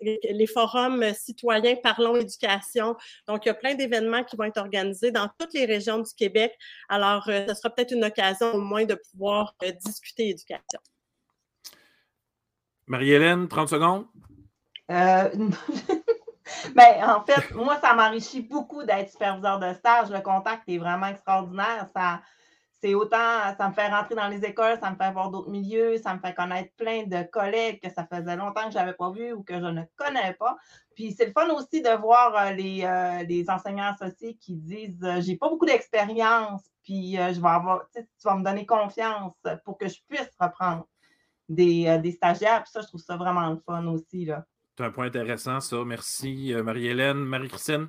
les 0.00 0.46
forums 0.46 1.04
citoyens 1.14 1.76
parlons 1.82 2.16
éducation. 2.16 2.31
Donc, 3.26 3.44
il 3.44 3.48
y 3.48 3.50
a 3.50 3.54
plein 3.54 3.74
d'événements 3.74 4.24
qui 4.24 4.36
vont 4.36 4.44
être 4.44 4.58
organisés 4.58 5.10
dans 5.10 5.28
toutes 5.38 5.54
les 5.54 5.64
régions 5.64 5.98
du 5.98 6.12
Québec. 6.14 6.56
Alors, 6.88 7.24
ce 7.24 7.54
sera 7.54 7.70
peut-être 7.70 7.92
une 7.92 8.04
occasion 8.04 8.54
au 8.54 8.60
moins 8.60 8.84
de 8.84 8.94
pouvoir 8.94 9.54
euh, 9.62 9.72
discuter 9.84 10.28
éducation. 10.30 10.80
Marie-Hélène, 12.86 13.48
30 13.48 13.68
secondes. 13.68 14.06
Euh, 14.90 15.28
ben, 16.74 17.04
en 17.04 17.24
fait, 17.24 17.54
moi, 17.54 17.78
ça 17.80 17.94
m'enrichit 17.94 18.42
beaucoup 18.42 18.82
d'être 18.82 19.10
superviseur 19.10 19.58
de 19.58 19.72
stage. 19.74 20.10
Le 20.10 20.20
contact 20.20 20.62
est 20.68 20.78
vraiment 20.78 21.06
extraordinaire. 21.06 21.88
Ça, 21.94 22.20
c'est 22.82 22.94
autant, 22.94 23.54
ça 23.56 23.68
me 23.68 23.74
fait 23.74 23.88
rentrer 23.88 24.14
dans 24.14 24.28
les 24.28 24.44
écoles, 24.44 24.78
ça 24.80 24.90
me 24.90 24.96
fait 24.96 25.12
voir 25.12 25.30
d'autres 25.30 25.50
milieux, 25.50 25.98
ça 25.98 26.14
me 26.14 26.20
fait 26.20 26.34
connaître 26.34 26.72
plein 26.76 27.04
de 27.04 27.22
collègues 27.22 27.80
que 27.80 27.90
ça 27.90 28.06
faisait 28.06 28.36
longtemps 28.36 28.64
que 28.66 28.72
je 28.72 28.78
n'avais 28.78 28.94
pas 28.94 29.10
vu 29.10 29.32
ou 29.32 29.42
que 29.42 29.54
je 29.54 29.66
ne 29.66 29.82
connais 29.96 30.34
pas. 30.34 30.56
Puis 30.94 31.12
c'est 31.12 31.26
le 31.26 31.32
fun 31.32 31.48
aussi 31.50 31.80
de 31.80 31.96
voir 32.00 32.36
euh, 32.36 32.50
les, 32.52 33.24
les 33.28 33.48
enseignants 33.48 33.92
associés 33.92 34.36
qui 34.40 34.56
disent 34.56 35.06
J'ai 35.20 35.36
pas 35.36 35.48
beaucoup 35.48 35.66
d'expérience, 35.66 36.62
puis 36.82 37.18
euh, 37.18 37.32
je 37.32 37.40
vais 37.40 37.48
avoir, 37.48 37.88
tu 37.94 38.02
vas 38.24 38.36
me 38.36 38.44
donner 38.44 38.66
confiance 38.66 39.34
pour 39.64 39.78
que 39.78 39.88
je 39.88 39.98
puisse 40.08 40.30
reprendre 40.38 40.86
des, 41.48 41.86
euh, 41.86 41.98
des 41.98 42.12
stagiaires. 42.12 42.62
Puis 42.64 42.72
ça, 42.72 42.80
je 42.80 42.88
trouve 42.88 43.00
ça 43.00 43.16
vraiment 43.16 43.48
le 43.50 43.60
fun 43.64 43.86
aussi. 43.86 44.28
C'est 44.76 44.84
un 44.84 44.90
point 44.90 45.06
intéressant, 45.06 45.60
ça. 45.60 45.84
Merci, 45.84 46.52
euh, 46.52 46.62
Marie-Hélène. 46.62 47.18
Marie-Christine? 47.18 47.88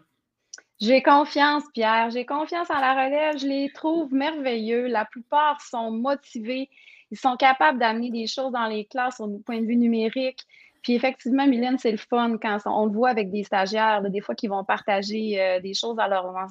J'ai 0.80 1.02
confiance, 1.02 1.64
Pierre. 1.74 2.10
J'ai 2.10 2.26
confiance 2.26 2.70
en 2.70 2.80
la 2.80 2.94
relève. 2.94 3.38
Je 3.38 3.48
les 3.48 3.72
trouve 3.74 4.14
merveilleux. 4.14 4.88
La 4.88 5.06
plupart 5.06 5.62
sont 5.62 5.92
motivés. 5.92 6.70
Ils 7.12 7.18
sont 7.18 7.38
capables 7.38 7.80
d'amener 7.80 8.10
des 8.10 8.28
choses 8.28 8.52
dans 8.52 8.66
les 8.66 8.86
classes 8.86 9.20
au 9.20 9.28
point 9.46 9.62
de 9.62 9.66
vue 9.66 9.76
numérique. 9.76 10.46
Puis 10.82 10.94
effectivement, 10.94 11.48
Mylène, 11.48 11.78
c'est 11.78 11.92
le 11.92 11.98
fun 11.98 12.38
quand 12.42 12.58
on 12.66 12.88
le 12.88 12.92
voit 12.92 13.10
avec 13.10 13.32
des 13.32 13.44
stagiaires, 13.44 14.02
des 14.02 14.20
fois 14.20 14.36
qui 14.36 14.48
vont 14.48 14.66
partager 14.66 15.40
euh, 15.40 15.62
des 15.62 15.74
choses 15.74 15.98
à, 15.98 16.04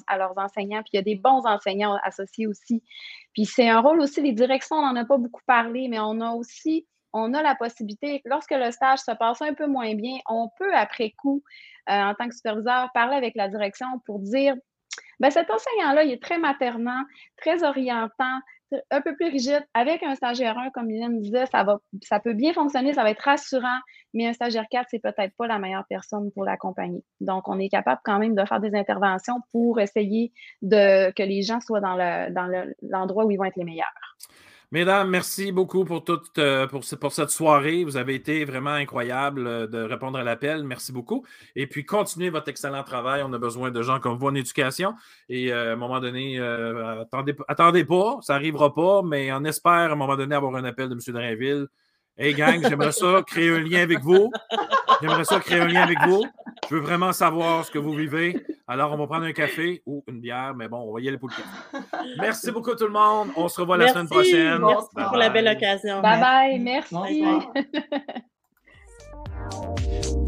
à 0.07 0.17
leurs 0.17 0.37
enseignants. 0.37 0.81
Puis 0.81 0.91
il 0.93 0.95
y 0.95 0.99
a 0.99 1.03
des 1.03 1.15
bons 1.15 1.45
enseignants 1.45 1.99
associés 2.03 2.47
aussi. 2.47 2.81
Puis 3.33 3.45
c'est 3.45 3.69
un 3.69 3.79
rôle 3.79 4.01
aussi, 4.01 4.21
les 4.21 4.31
directions, 4.31 4.77
on 4.77 4.81
n'en 4.81 4.95
a 4.95 5.05
pas 5.05 5.17
beaucoup 5.17 5.43
parlé, 5.45 5.87
mais 5.87 5.99
on 5.99 6.19
a 6.19 6.31
aussi, 6.31 6.87
on 7.13 7.33
a 7.33 7.41
la 7.41 7.55
possibilité, 7.55 8.21
lorsque 8.25 8.51
le 8.51 8.71
stage 8.71 8.99
se 8.99 9.11
passe 9.11 9.41
un 9.41 9.53
peu 9.53 9.67
moins 9.67 9.93
bien, 9.95 10.17
on 10.27 10.49
peut 10.57 10.73
après 10.73 11.13
coup, 11.17 11.43
euh, 11.89 11.93
en 11.93 12.13
tant 12.15 12.27
que 12.27 12.35
superviseur, 12.35 12.89
parler 12.93 13.15
avec 13.15 13.35
la 13.35 13.47
direction 13.47 13.87
pour 14.05 14.19
dire 14.19 14.55
ben, 15.19 15.29
cet 15.29 15.49
enseignant-là, 15.49 16.03
il 16.03 16.11
est 16.11 16.21
très 16.21 16.37
maternant, 16.37 17.01
très 17.37 17.63
orientant, 17.63 18.39
un 18.89 19.01
peu 19.01 19.15
plus 19.15 19.27
rigide. 19.27 19.63
Avec 19.73 20.01
un 20.03 20.15
stagiaire 20.15 20.57
1, 20.57 20.71
comme 20.71 20.87
Mylène 20.87 21.21
disait, 21.21 21.45
ça, 21.45 21.63
va, 21.63 21.79
peut 22.19 22.33
bien 22.33 22.53
fonctionner, 22.53 22.93
ça 22.93 23.03
va 23.03 23.11
être 23.11 23.21
rassurant, 23.21 23.79
mais 24.13 24.27
un 24.27 24.33
stagiaire 24.33 24.65
4, 24.69 24.87
c'est 24.89 24.99
peut-être 24.99 25.33
pas 25.37 25.47
la 25.47 25.59
meilleure 25.59 25.85
personne 25.87 26.31
pour 26.31 26.43
l'accompagner. 26.43 27.03
Donc, 27.21 27.47
on 27.47 27.59
est 27.59 27.69
capable 27.69 28.01
quand 28.03 28.19
même 28.19 28.35
de 28.35 28.45
faire 28.45 28.59
des 28.59 28.75
interventions 28.75 29.35
pour 29.51 29.79
essayer 29.79 30.31
de, 30.61 31.11
que 31.11 31.23
les 31.23 31.41
gens 31.41 31.61
soient 31.61 31.81
dans 31.81 31.95
l'endroit 32.81 33.25
où 33.25 33.31
ils 33.31 33.37
vont 33.37 33.45
être 33.45 33.57
les 33.57 33.65
meilleurs. 33.65 33.93
Mesdames, 34.73 35.07
merci 35.07 35.51
beaucoup 35.51 35.85
pour, 35.85 36.03
toute, 36.03 36.35
euh, 36.39 36.65
pour, 36.65 36.81
pour, 36.99 37.11
cette 37.13 37.29
soirée. 37.29 37.83
Vous 37.83 37.95
avez 37.95 38.15
été 38.15 38.43
vraiment 38.43 38.71
incroyable 38.71 39.45
euh, 39.45 39.67
de 39.67 39.77
répondre 39.77 40.17
à 40.17 40.23
l'appel. 40.23 40.63
Merci 40.63 40.91
beaucoup. 40.91 41.23
Et 41.55 41.67
puis, 41.67 41.85
continuez 41.85 42.31
votre 42.31 42.49
excellent 42.49 42.81
travail. 42.81 43.21
On 43.23 43.31
a 43.33 43.37
besoin 43.37 43.69
de 43.69 43.83
gens 43.83 43.99
comme 43.99 44.17
vous 44.17 44.25
en 44.25 44.33
éducation. 44.33 44.95
Et 45.29 45.53
euh, 45.53 45.69
à 45.69 45.73
un 45.73 45.75
moment 45.75 45.99
donné, 45.99 46.39
attendez, 46.39 47.35
attendez 47.47 47.85
pas, 47.85 48.17
ça 48.21 48.33
n'arrivera 48.33 48.73
pas, 48.73 49.03
mais 49.03 49.31
on 49.31 49.43
espère 49.43 49.71
à 49.71 49.91
un 49.91 49.95
moment 49.95 50.15
donné 50.15 50.33
avoir 50.33 50.55
un 50.55 50.63
appel 50.63 50.89
de 50.89 50.95
M. 50.95 50.99
Drainville 51.13 51.67
Hey 52.15 52.35
gang, 52.35 52.61
j'aimerais 52.61 52.91
ça 52.91 53.23
créer 53.25 53.49
un 53.49 53.59
lien 53.59 53.81
avec 53.81 53.99
vous. 54.01 54.31
J'aimerais 55.01 55.25
ça 55.25 55.39
créer 55.39 55.59
un 55.59 55.67
lien 55.67 55.81
avec 55.81 55.97
vous. 56.07 56.23
Je 56.69 56.75
veux 56.75 56.81
vraiment 56.81 57.11
savoir 57.11 57.65
ce 57.65 57.71
que 57.71 57.79
vous 57.79 57.93
vivez. 57.93 58.45
Alors, 58.67 58.91
on 58.93 58.97
va 58.97 59.07
prendre 59.07 59.25
un 59.25 59.33
café 59.33 59.81
ou 59.87 60.03
une 60.07 60.21
bière, 60.21 60.53
mais 60.55 60.67
bon, 60.67 60.77
on 60.77 60.93
va 60.93 61.01
y 61.01 61.07
aller 61.07 61.17
pour 61.17 61.29
le 61.29 61.35
café. 61.35 61.49
Merci 62.19 62.51
beaucoup 62.51 62.75
tout 62.75 62.85
le 62.85 62.91
monde. 62.91 63.29
On 63.35 63.47
se 63.47 63.59
revoit 63.59 63.77
la 63.77 63.87
semaine 63.87 64.07
prochaine. 64.07 64.59
Merci 64.59 64.89
pour 64.95 65.17
la 65.17 65.29
belle 65.29 65.47
occasion. 65.47 66.01
Bye 66.01 66.19
bye. 66.19 66.59
Merci. 66.59 67.23